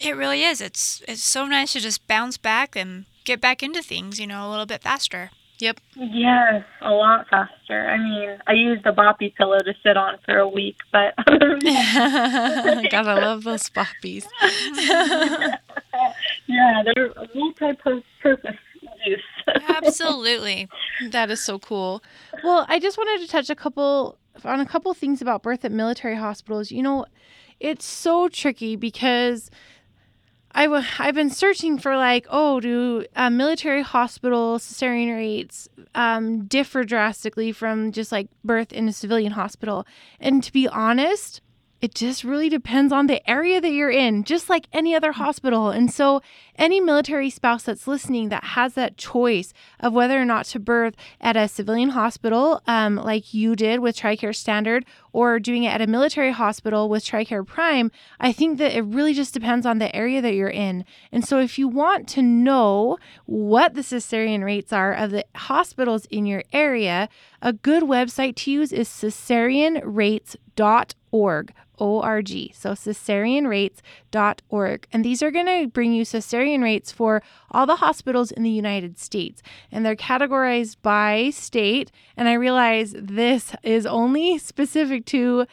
it 0.00 0.16
really 0.16 0.42
is. 0.42 0.60
It's 0.60 1.02
it's 1.06 1.22
so 1.22 1.46
nice 1.46 1.72
to 1.74 1.80
just 1.80 2.06
bounce 2.08 2.36
back 2.38 2.74
and 2.76 3.04
get 3.24 3.40
back 3.40 3.62
into 3.62 3.82
things, 3.82 4.18
you 4.18 4.26
know, 4.26 4.48
a 4.48 4.50
little 4.50 4.66
bit 4.66 4.82
faster. 4.82 5.30
yep. 5.58 5.78
yes, 5.94 6.64
a 6.80 6.90
lot 6.90 7.28
faster. 7.28 7.86
I 7.88 7.98
mean, 7.98 8.38
I 8.46 8.52
used 8.54 8.84
a 8.86 8.92
boppy 8.92 9.34
pillow 9.34 9.58
to 9.58 9.74
sit 9.82 9.96
on 9.96 10.16
for 10.24 10.38
a 10.38 10.48
week, 10.48 10.78
but 10.90 11.14
Gotta 12.90 13.14
love 13.14 13.44
those 13.44 13.68
Boppies. 13.70 14.24
yeah, 16.46 16.82
they're 16.84 17.12
multi-purpose 17.34 18.56
use. 19.06 19.22
Absolutely. 19.68 20.68
That 21.10 21.30
is 21.30 21.42
so 21.42 21.58
cool. 21.58 22.02
Well, 22.44 22.66
I 22.68 22.78
just 22.78 22.98
wanted 22.98 23.24
to 23.24 23.30
touch 23.30 23.50
a 23.50 23.54
couple 23.54 24.16
on 24.44 24.60
a 24.60 24.66
couple 24.66 24.92
things 24.94 25.20
about 25.20 25.42
birth 25.42 25.64
at 25.64 25.72
military 25.72 26.16
hospitals. 26.16 26.70
You 26.70 26.82
know, 26.82 27.06
it's 27.58 27.84
so 27.84 28.28
tricky 28.28 28.76
because 28.76 29.50
I 30.52 30.64
w- 30.64 30.84
I've 30.98 31.14
been 31.14 31.30
searching 31.30 31.78
for 31.78 31.96
like, 31.96 32.26
oh, 32.30 32.60
do 32.60 33.04
uh, 33.14 33.30
military 33.30 33.82
hospital 33.82 34.58
cesarean 34.58 35.14
rates 35.14 35.68
um, 35.94 36.46
differ 36.46 36.84
drastically 36.84 37.52
from 37.52 37.92
just 37.92 38.10
like 38.10 38.28
birth 38.42 38.72
in 38.72 38.88
a 38.88 38.92
civilian 38.92 39.32
hospital? 39.32 39.86
And 40.18 40.42
to 40.42 40.52
be 40.52 40.66
honest, 40.66 41.40
it 41.80 41.94
just 41.94 42.24
really 42.24 42.50
depends 42.50 42.92
on 42.92 43.06
the 43.06 43.28
area 43.28 43.60
that 43.60 43.70
you're 43.70 43.90
in, 43.90 44.24
just 44.24 44.50
like 44.50 44.66
any 44.72 44.94
other 44.94 45.12
hospital. 45.12 45.70
And 45.70 45.90
so, 45.90 46.20
any 46.56 46.78
military 46.78 47.30
spouse 47.30 47.62
that's 47.62 47.88
listening 47.88 48.28
that 48.28 48.44
has 48.44 48.74
that 48.74 48.98
choice 48.98 49.54
of 49.78 49.94
whether 49.94 50.20
or 50.20 50.26
not 50.26 50.44
to 50.46 50.60
birth 50.60 50.94
at 51.20 51.36
a 51.36 51.48
civilian 51.48 51.90
hospital, 51.90 52.60
um, 52.66 52.96
like 52.96 53.32
you 53.32 53.54
did 53.56 53.80
with 53.80 53.96
TRICARE 53.96 54.36
Standard, 54.36 54.84
or 55.12 55.38
doing 55.38 55.64
it 55.64 55.72
at 55.72 55.80
a 55.80 55.86
military 55.86 56.32
hospital 56.32 56.90
with 56.90 57.04
TRICARE 57.04 57.46
Prime, 57.46 57.90
I 58.18 58.32
think 58.32 58.58
that 58.58 58.76
it 58.76 58.82
really 58.82 59.14
just 59.14 59.32
depends 59.32 59.64
on 59.64 59.78
the 59.78 59.94
area 59.96 60.20
that 60.20 60.34
you're 60.34 60.50
in. 60.50 60.84
And 61.10 61.26
so, 61.26 61.38
if 61.38 61.58
you 61.58 61.66
want 61.66 62.06
to 62.08 62.20
know 62.20 62.98
what 63.24 63.72
the 63.72 63.80
cesarean 63.80 64.44
rates 64.44 64.70
are 64.72 64.92
of 64.92 65.12
the 65.12 65.24
hospitals 65.34 66.04
in 66.06 66.26
your 66.26 66.42
area, 66.52 67.08
a 67.40 67.54
good 67.54 67.84
website 67.84 68.36
to 68.36 68.50
use 68.50 68.70
is 68.70 68.86
cesareanrates.org. 68.88 71.54
O-R-G. 71.80 72.52
So 72.54 72.72
cesareanrates.org. 72.72 74.86
And 74.92 75.04
these 75.04 75.22
are 75.22 75.30
going 75.30 75.46
to 75.46 75.68
bring 75.68 75.92
you 75.92 76.04
cesarean 76.04 76.62
rates 76.62 76.90
for 76.92 77.22
all 77.50 77.66
the 77.66 77.76
hospitals 77.76 78.30
in 78.30 78.42
the 78.42 78.50
United 78.50 78.98
States. 78.98 79.42
And 79.72 79.84
they're 79.84 79.96
categorized 79.96 80.76
by 80.82 81.30
state. 81.30 81.90
And 82.16 82.28
I 82.28 82.34
realize 82.34 82.94
this 82.96 83.54
is 83.62 83.86
only 83.86 84.38
specific 84.38 85.06
to 85.06 85.46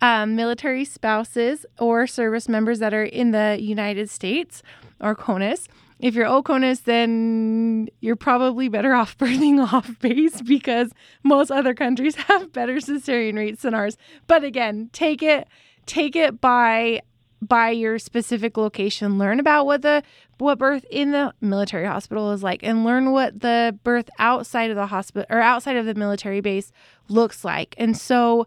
um, 0.00 0.36
military 0.36 0.84
spouses 0.84 1.66
or 1.78 2.06
service 2.06 2.48
members 2.48 2.80
that 2.80 2.92
are 2.92 3.04
in 3.04 3.30
the 3.30 3.56
United 3.60 4.10
States 4.10 4.62
or 5.00 5.14
CONUS. 5.14 5.68
If 6.02 6.16
you're 6.16 6.26
OCONUS, 6.26 6.82
then 6.82 7.88
you're 8.00 8.16
probably 8.16 8.68
better 8.68 8.92
off 8.94 9.16
birthing 9.16 9.72
off 9.72 10.00
base 10.00 10.42
because 10.42 10.90
most 11.22 11.52
other 11.52 11.74
countries 11.74 12.16
have 12.28 12.52
better 12.52 12.76
cesarean 12.76 13.36
rates 13.36 13.62
than 13.62 13.72
ours. 13.72 13.96
But 14.26 14.42
again, 14.42 14.90
take 14.92 15.22
it 15.22 15.46
take 15.86 16.16
it 16.16 16.40
by 16.40 17.00
by 17.40 17.70
your 17.70 17.98
specific 17.98 18.56
location 18.56 19.18
learn 19.18 19.40
about 19.40 19.66
what 19.66 19.82
the 19.82 20.02
what 20.38 20.58
birth 20.58 20.84
in 20.90 21.10
the 21.10 21.34
military 21.40 21.86
hospital 21.86 22.30
is 22.30 22.42
like 22.42 22.62
and 22.62 22.84
learn 22.84 23.10
what 23.10 23.40
the 23.40 23.76
birth 23.82 24.08
outside 24.18 24.70
of 24.70 24.76
the 24.76 24.86
hospital 24.86 25.26
or 25.28 25.40
outside 25.40 25.76
of 25.76 25.84
the 25.84 25.94
military 25.94 26.40
base 26.40 26.72
looks 27.08 27.44
like. 27.44 27.74
And 27.78 27.96
so 27.96 28.46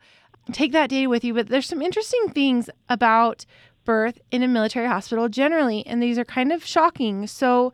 take 0.52 0.72
that 0.72 0.90
data 0.90 1.10
with 1.10 1.24
you 1.24 1.34
but 1.34 1.48
there's 1.48 1.68
some 1.68 1.82
interesting 1.82 2.30
things 2.30 2.70
about 2.88 3.46
birth 3.84 4.20
in 4.32 4.44
a 4.44 4.48
military 4.48 4.88
hospital 4.88 5.28
generally 5.28 5.86
and 5.86 6.02
these 6.02 6.18
are 6.18 6.26
kind 6.26 6.54
of 6.54 6.66
shocking. 6.66 7.28
So 7.28 7.74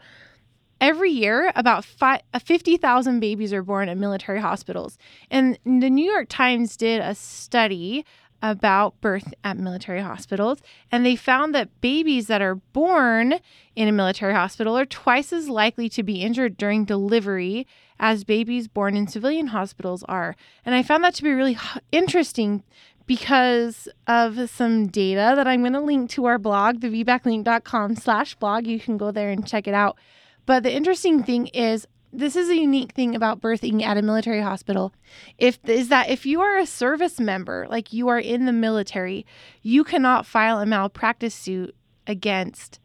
every 0.80 1.12
year 1.12 1.52
about 1.56 1.86
uh, 2.02 2.18
50,000 2.44 3.20
babies 3.20 3.54
are 3.54 3.62
born 3.62 3.88
at 3.88 3.98
military 3.98 4.42
hospitals. 4.42 4.98
And 5.30 5.60
the 5.64 5.90
New 5.90 6.12
York 6.12 6.28
Times 6.30 6.76
did 6.76 7.00
a 7.00 7.14
study 7.14 8.04
about 8.42 9.00
birth 9.02 9.34
at 9.44 9.58
military 9.58 10.02
hospitals, 10.02 10.60
and 10.92 11.06
they 11.06 11.16
found 11.16 11.54
that 11.54 11.82
babies 11.82 12.28
that 12.28 12.42
are 12.42 12.56
born 12.56 13.36
in 13.76 13.88
a 13.88 13.92
military 13.92 14.34
hospital 14.34 14.78
are 14.78 14.86
twice 14.86 15.32
as 15.32 15.50
likely 15.50 15.88
to 15.90 16.04
be 16.04 16.22
injured 16.22 16.58
during 16.58 16.86
delivery 16.86 17.68
as 18.00 18.24
babies 18.24 18.68
born 18.68 18.96
in 18.98 19.08
civilian 19.08 19.48
hospitals 19.48 20.04
are. 20.10 20.36
And 20.66 20.74
I 20.74 20.84
found 20.84 21.04
that 21.04 21.14
to 21.16 21.24
be 21.24 21.32
really 21.32 21.58
interesting 21.92 22.64
because 23.06 23.88
of 24.08 24.50
some 24.50 24.88
data 24.88 25.34
that 25.36 25.48
I'm 25.48 25.62
going 25.62 25.74
to 25.74 25.82
link 25.82 26.10
to 26.12 26.26
our 26.26 26.38
blog, 26.38 26.80
thevbaclink.com 26.80 27.96
slash 27.96 28.36
blog. 28.36 28.66
You 28.66 28.80
can 28.80 28.98
go 28.98 29.12
there 29.12 29.30
and 29.30 29.46
check 29.46 29.68
it 29.68 29.74
out. 29.74 29.98
But 30.46 30.64
the 30.64 30.74
interesting 30.74 31.24
thing 31.24 31.48
is 31.48 31.88
this 32.14 32.36
is 32.36 32.50
a 32.50 32.56
unique 32.56 32.92
thing 32.92 33.16
about 33.16 33.42
birthing 33.42 33.82
at 33.84 33.98
a 33.98 34.02
military 34.02 34.42
hospital. 34.42 34.94
If 35.38 35.60
is 35.68 35.90
that 35.90 36.10
if 36.10 36.26
you 36.26 36.42
are 36.42 36.58
a 36.58 36.66
service 36.66 37.20
member 37.20 37.68
like 37.70 37.94
you 37.94 38.08
are 38.10 38.20
in 38.20 38.46
the 38.46 38.52
military 38.52 39.26
you 39.62 39.84
cannot 39.84 40.26
file 40.26 40.60
a 40.60 40.66
malpractice 40.66 41.36
suit 41.36 41.76
against 42.08 42.80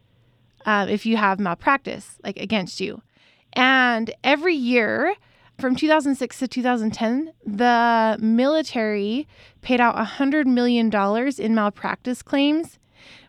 uh, 0.65 0.87
if 0.89 1.05
you 1.05 1.17
have 1.17 1.39
malpractice 1.39 2.17
like 2.23 2.37
against 2.37 2.79
you. 2.79 3.01
And 3.53 4.13
every 4.23 4.55
year 4.55 5.15
from 5.59 5.75
2006 5.75 6.39
to 6.39 6.47
2010 6.47 7.33
the 7.45 8.17
military 8.21 9.27
paid 9.61 9.81
out 9.81 9.95
$100 9.95 10.45
million 10.45 10.91
in 11.39 11.55
malpractice 11.55 12.21
claims 12.21 12.79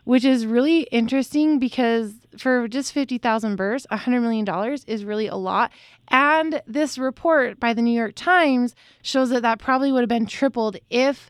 which 0.03 0.25
is 0.25 0.45
really 0.45 0.81
interesting 0.91 1.59
because 1.59 2.13
for 2.39 2.67
just 2.67 2.93
50,000 2.93 3.55
births, 3.55 3.85
$100 3.91 4.21
million 4.21 4.79
is 4.87 5.03
really 5.03 5.27
a 5.27 5.35
lot. 5.35 5.71
And 6.07 6.61
this 6.65 6.97
report 6.97 7.59
by 7.59 7.73
the 7.73 7.81
New 7.81 7.95
York 7.97 8.13
Times 8.15 8.75
shows 9.01 9.29
that 9.29 9.41
that 9.41 9.59
probably 9.59 9.91
would 9.91 10.01
have 10.01 10.09
been 10.09 10.25
tripled 10.25 10.77
if 10.89 11.29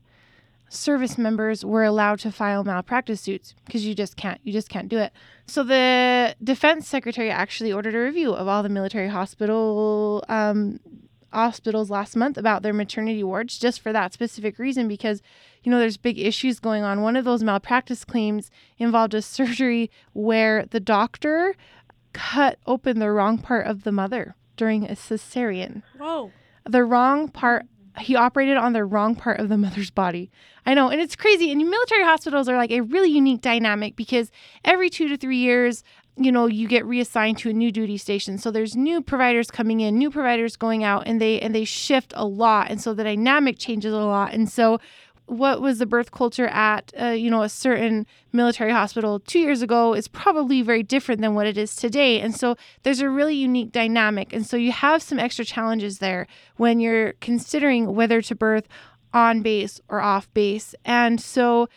service 0.69 1.17
members 1.17 1.65
were 1.65 1.83
allowed 1.83 2.19
to 2.19 2.31
file 2.31 2.63
malpractice 2.63 3.21
suits 3.21 3.55
because 3.65 3.85
you 3.85 3.95
just 3.95 4.15
can't 4.15 4.39
you 4.43 4.53
just 4.53 4.69
can't 4.69 4.87
do 4.87 4.99
it. 4.99 5.11
So 5.47 5.63
the 5.63 6.35
defense 6.43 6.87
secretary 6.87 7.31
actually 7.31 7.73
ordered 7.73 7.95
a 7.95 7.99
review 7.99 8.33
of 8.33 8.47
all 8.47 8.61
the 8.61 8.69
military 8.69 9.07
hospital 9.07 10.23
um, 10.29 10.79
hospitals 11.33 11.89
last 11.89 12.15
month 12.15 12.37
about 12.37 12.61
their 12.61 12.73
maternity 12.73 13.23
wards 13.23 13.57
just 13.57 13.81
for 13.81 13.91
that 13.93 14.13
specific 14.13 14.59
reason 14.59 14.87
because 14.87 15.21
you 15.63 15.71
know, 15.71 15.79
there's 15.79 15.97
big 15.97 16.19
issues 16.19 16.59
going 16.59 16.83
on. 16.83 17.01
One 17.01 17.15
of 17.15 17.25
those 17.25 17.43
malpractice 17.43 18.05
claims 18.05 18.49
involved 18.77 19.13
a 19.13 19.21
surgery 19.21 19.89
where 20.13 20.65
the 20.65 20.79
doctor 20.79 21.55
cut 22.13 22.59
open 22.65 22.99
the 22.99 23.11
wrong 23.11 23.37
part 23.37 23.67
of 23.67 23.83
the 23.83 23.91
mother 23.91 24.35
during 24.57 24.85
a 24.85 24.93
cesarean. 24.93 25.83
Whoa. 25.97 26.31
The 26.65 26.83
wrong 26.83 27.29
part 27.29 27.65
he 27.99 28.15
operated 28.15 28.57
on 28.57 28.73
the 28.73 28.85
wrong 28.85 29.15
part 29.15 29.39
of 29.39 29.49
the 29.49 29.57
mother's 29.57 29.89
body. 29.89 30.31
I 30.65 30.73
know, 30.73 30.89
and 30.89 31.01
it's 31.01 31.15
crazy. 31.15 31.51
And 31.51 31.61
military 31.61 32.03
hospitals 32.03 32.47
are 32.47 32.57
like 32.57 32.71
a 32.71 32.81
really 32.81 33.09
unique 33.09 33.41
dynamic 33.41 33.95
because 33.95 34.31
every 34.63 34.89
two 34.89 35.07
to 35.09 35.17
three 35.17 35.37
years, 35.37 35.83
you 36.15 36.31
know, 36.31 36.47
you 36.47 36.67
get 36.67 36.85
reassigned 36.85 37.37
to 37.39 37.49
a 37.49 37.53
new 37.53 37.71
duty 37.71 37.97
station. 37.97 38.37
So 38.37 38.51
there's 38.51 38.75
new 38.75 39.01
providers 39.01 39.49
coming 39.49 39.79
in, 39.79 39.97
new 39.97 40.11
providers 40.11 40.55
going 40.55 40.83
out, 40.83 41.03
and 41.07 41.21
they 41.21 41.39
and 41.39 41.55
they 41.55 41.63
shift 41.63 42.13
a 42.15 42.25
lot, 42.25 42.69
and 42.69 42.81
so 42.81 42.93
the 42.93 43.03
dynamic 43.03 43.57
changes 43.57 43.93
a 43.93 43.97
lot. 43.97 44.33
And 44.33 44.49
so 44.49 44.79
what 45.29 45.61
was 45.61 45.79
the 45.79 45.85
birth 45.85 46.11
culture 46.11 46.47
at 46.47 46.91
uh, 46.99 47.07
you 47.07 47.29
know 47.29 47.43
a 47.43 47.49
certain 47.49 48.05
military 48.33 48.71
hospital 48.71 49.19
two 49.19 49.39
years 49.39 49.61
ago 49.61 49.93
is 49.93 50.07
probably 50.07 50.61
very 50.61 50.83
different 50.83 51.21
than 51.21 51.35
what 51.35 51.47
it 51.47 51.57
is 51.57 51.75
today. 51.75 52.19
And 52.19 52.35
so 52.35 52.55
there's 52.83 53.01
a 53.01 53.09
really 53.09 53.35
unique 53.35 53.71
dynamic. 53.71 54.33
And 54.33 54.45
so 54.45 54.57
you 54.57 54.71
have 54.71 55.01
some 55.01 55.19
extra 55.19 55.45
challenges 55.45 55.99
there 55.99 56.27
when 56.57 56.79
you're 56.79 57.13
considering 57.13 57.93
whether 57.95 58.21
to 58.23 58.35
birth 58.35 58.67
on 59.13 59.41
base 59.41 59.79
or 59.89 60.01
off 60.01 60.31
base. 60.33 60.75
And 60.85 61.19
so 61.19 61.69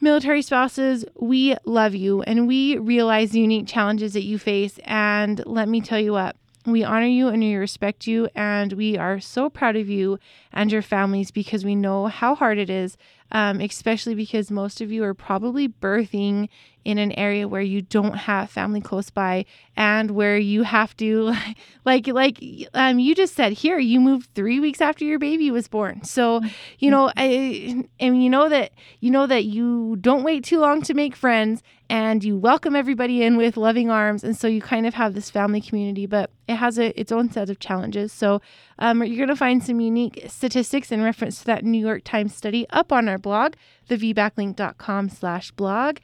military 0.00 0.42
spouses 0.42 1.04
we 1.16 1.56
love 1.64 1.94
you 1.94 2.22
and 2.22 2.46
we 2.46 2.78
realize 2.78 3.30
the 3.30 3.40
unique 3.40 3.66
challenges 3.66 4.12
that 4.12 4.24
you 4.24 4.38
face. 4.38 4.78
And 4.84 5.42
let 5.46 5.68
me 5.68 5.80
tell 5.80 6.00
you 6.00 6.12
what 6.12 6.36
we 6.66 6.84
honor 6.84 7.06
you 7.06 7.28
and 7.28 7.40
we 7.42 7.54
respect 7.54 8.06
you, 8.06 8.28
and 8.34 8.72
we 8.72 8.96
are 8.98 9.20
so 9.20 9.48
proud 9.48 9.76
of 9.76 9.88
you 9.88 10.18
and 10.52 10.70
your 10.70 10.82
families 10.82 11.30
because 11.30 11.64
we 11.64 11.74
know 11.74 12.06
how 12.06 12.34
hard 12.34 12.58
it 12.58 12.68
is, 12.70 12.96
um, 13.32 13.60
especially 13.60 14.14
because 14.14 14.50
most 14.50 14.80
of 14.80 14.90
you 14.90 15.04
are 15.04 15.14
probably 15.14 15.68
birthing 15.68 16.48
in 16.84 16.96
an 16.96 17.12
area 17.12 17.46
where 17.46 17.60
you 17.60 17.82
don't 17.82 18.14
have 18.14 18.50
family 18.50 18.80
close 18.80 19.10
by 19.10 19.44
and 19.76 20.12
where 20.12 20.38
you 20.38 20.62
have 20.62 20.96
to 20.96 21.34
like 21.84 22.06
like 22.06 22.42
um 22.72 22.98
you 22.98 23.14
just 23.14 23.34
said 23.34 23.52
here 23.52 23.78
you 23.78 24.00
moved 24.00 24.30
3 24.34 24.58
weeks 24.60 24.80
after 24.80 25.04
your 25.04 25.18
baby 25.18 25.50
was 25.50 25.68
born. 25.68 26.02
So, 26.04 26.40
you 26.78 26.90
know, 26.90 27.12
I 27.16 27.84
and 28.00 28.22
you 28.22 28.30
know 28.30 28.48
that 28.48 28.72
you 29.00 29.10
know 29.10 29.26
that 29.26 29.44
you 29.44 29.96
don't 30.00 30.22
wait 30.22 30.44
too 30.44 30.60
long 30.60 30.80
to 30.82 30.94
make 30.94 31.14
friends 31.14 31.62
and 31.90 32.22
you 32.22 32.36
welcome 32.36 32.76
everybody 32.76 33.22
in 33.22 33.36
with 33.36 33.56
loving 33.56 33.90
arms 33.90 34.22
and 34.22 34.36
so 34.36 34.46
you 34.46 34.60
kind 34.60 34.86
of 34.86 34.94
have 34.94 35.14
this 35.14 35.30
family 35.30 35.60
community 35.60 36.06
but 36.06 36.30
it 36.46 36.56
has 36.56 36.78
a, 36.78 36.98
its 37.00 37.10
own 37.10 37.30
set 37.30 37.48
of 37.48 37.58
challenges 37.58 38.12
so 38.12 38.40
um, 38.78 39.02
you're 39.02 39.16
going 39.16 39.28
to 39.28 39.36
find 39.36 39.64
some 39.64 39.80
unique 39.80 40.22
statistics 40.28 40.92
in 40.92 41.02
reference 41.02 41.38
to 41.38 41.46
that 41.46 41.64
new 41.64 41.80
york 41.80 42.02
times 42.04 42.34
study 42.34 42.66
up 42.70 42.92
on 42.92 43.08
our 43.08 43.17
blog 43.18 43.54
thevbaclink.com 43.88 45.08
slash 45.08 45.50
blog 45.52 45.98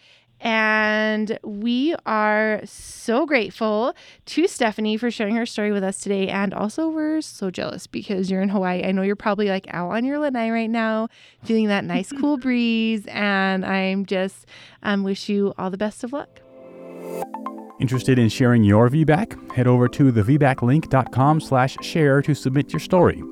and 0.45 1.39
we 1.43 1.95
are 2.05 2.61
so 2.65 3.25
grateful 3.25 3.95
to 4.27 4.47
Stephanie 4.47 4.99
for 4.99 5.11
sharing 5.11 5.37
her 5.37 5.47
story 5.47 5.73
with 5.73 5.83
us 5.83 5.99
today. 6.01 6.29
And 6.29 6.53
also, 6.53 6.89
we're 6.89 7.23
so 7.23 7.51
jealous 7.51 7.87
because 7.87 8.31
you're 8.31 8.43
in 8.43 8.51
Hawaii. 8.51 8.85
I 8.85 8.93
know 8.93 9.01
you're 9.01 9.17
probably 9.17 9.49
like 9.49 9.67
out 9.71 9.91
on 9.93 10.05
your 10.05 10.19
lanai 10.19 10.51
right 10.51 10.69
now, 10.69 11.09
feeling 11.45 11.69
that 11.69 11.85
nice, 11.85 12.13
cool 12.21 12.37
breeze. 12.37 13.07
And 13.07 13.65
I'm 13.65 14.05
just 14.05 14.47
um, 14.83 15.03
wish 15.03 15.31
you 15.31 15.55
all 15.57 15.71
the 15.71 15.79
best 15.79 16.05
of 16.05 16.13
luck. 16.13 16.41
Interested 17.81 18.19
in 18.19 18.29
sharing 18.29 18.65
your 18.65 18.91
VBAC? 18.91 19.53
Head 19.53 19.67
over 19.67 19.89
to 19.89 20.13
thevbaclink.com 20.13 21.41
slash 21.41 21.77
share 21.81 22.21
to 22.21 22.35
submit 22.35 22.71
your 22.71 22.81
story. 22.81 23.23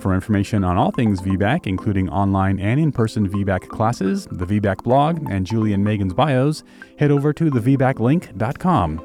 For 0.00 0.14
information 0.14 0.64
on 0.64 0.78
all 0.78 0.90
things 0.90 1.20
VBAC, 1.20 1.66
including 1.66 2.08
online 2.08 2.58
and 2.58 2.80
in 2.80 2.90
person 2.90 3.28
VBAC 3.28 3.68
classes, 3.68 4.26
the 4.30 4.46
VBAC 4.46 4.82
blog, 4.82 5.30
and 5.30 5.46
Julie 5.46 5.74
and 5.74 5.84
Megan's 5.84 6.14
bios, 6.14 6.64
head 6.98 7.10
over 7.10 7.34
to 7.34 7.50
thevbaclink.com. 7.50 9.02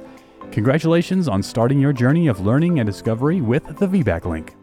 Congratulations 0.52 1.28
on 1.28 1.44
starting 1.44 1.80
your 1.80 1.92
journey 1.92 2.28
of 2.28 2.40
learning 2.40 2.80
and 2.80 2.88
discovery 2.88 3.42
with 3.42 3.78
the 3.78 3.88
VBAC 3.88 4.24
Link. 4.24 4.56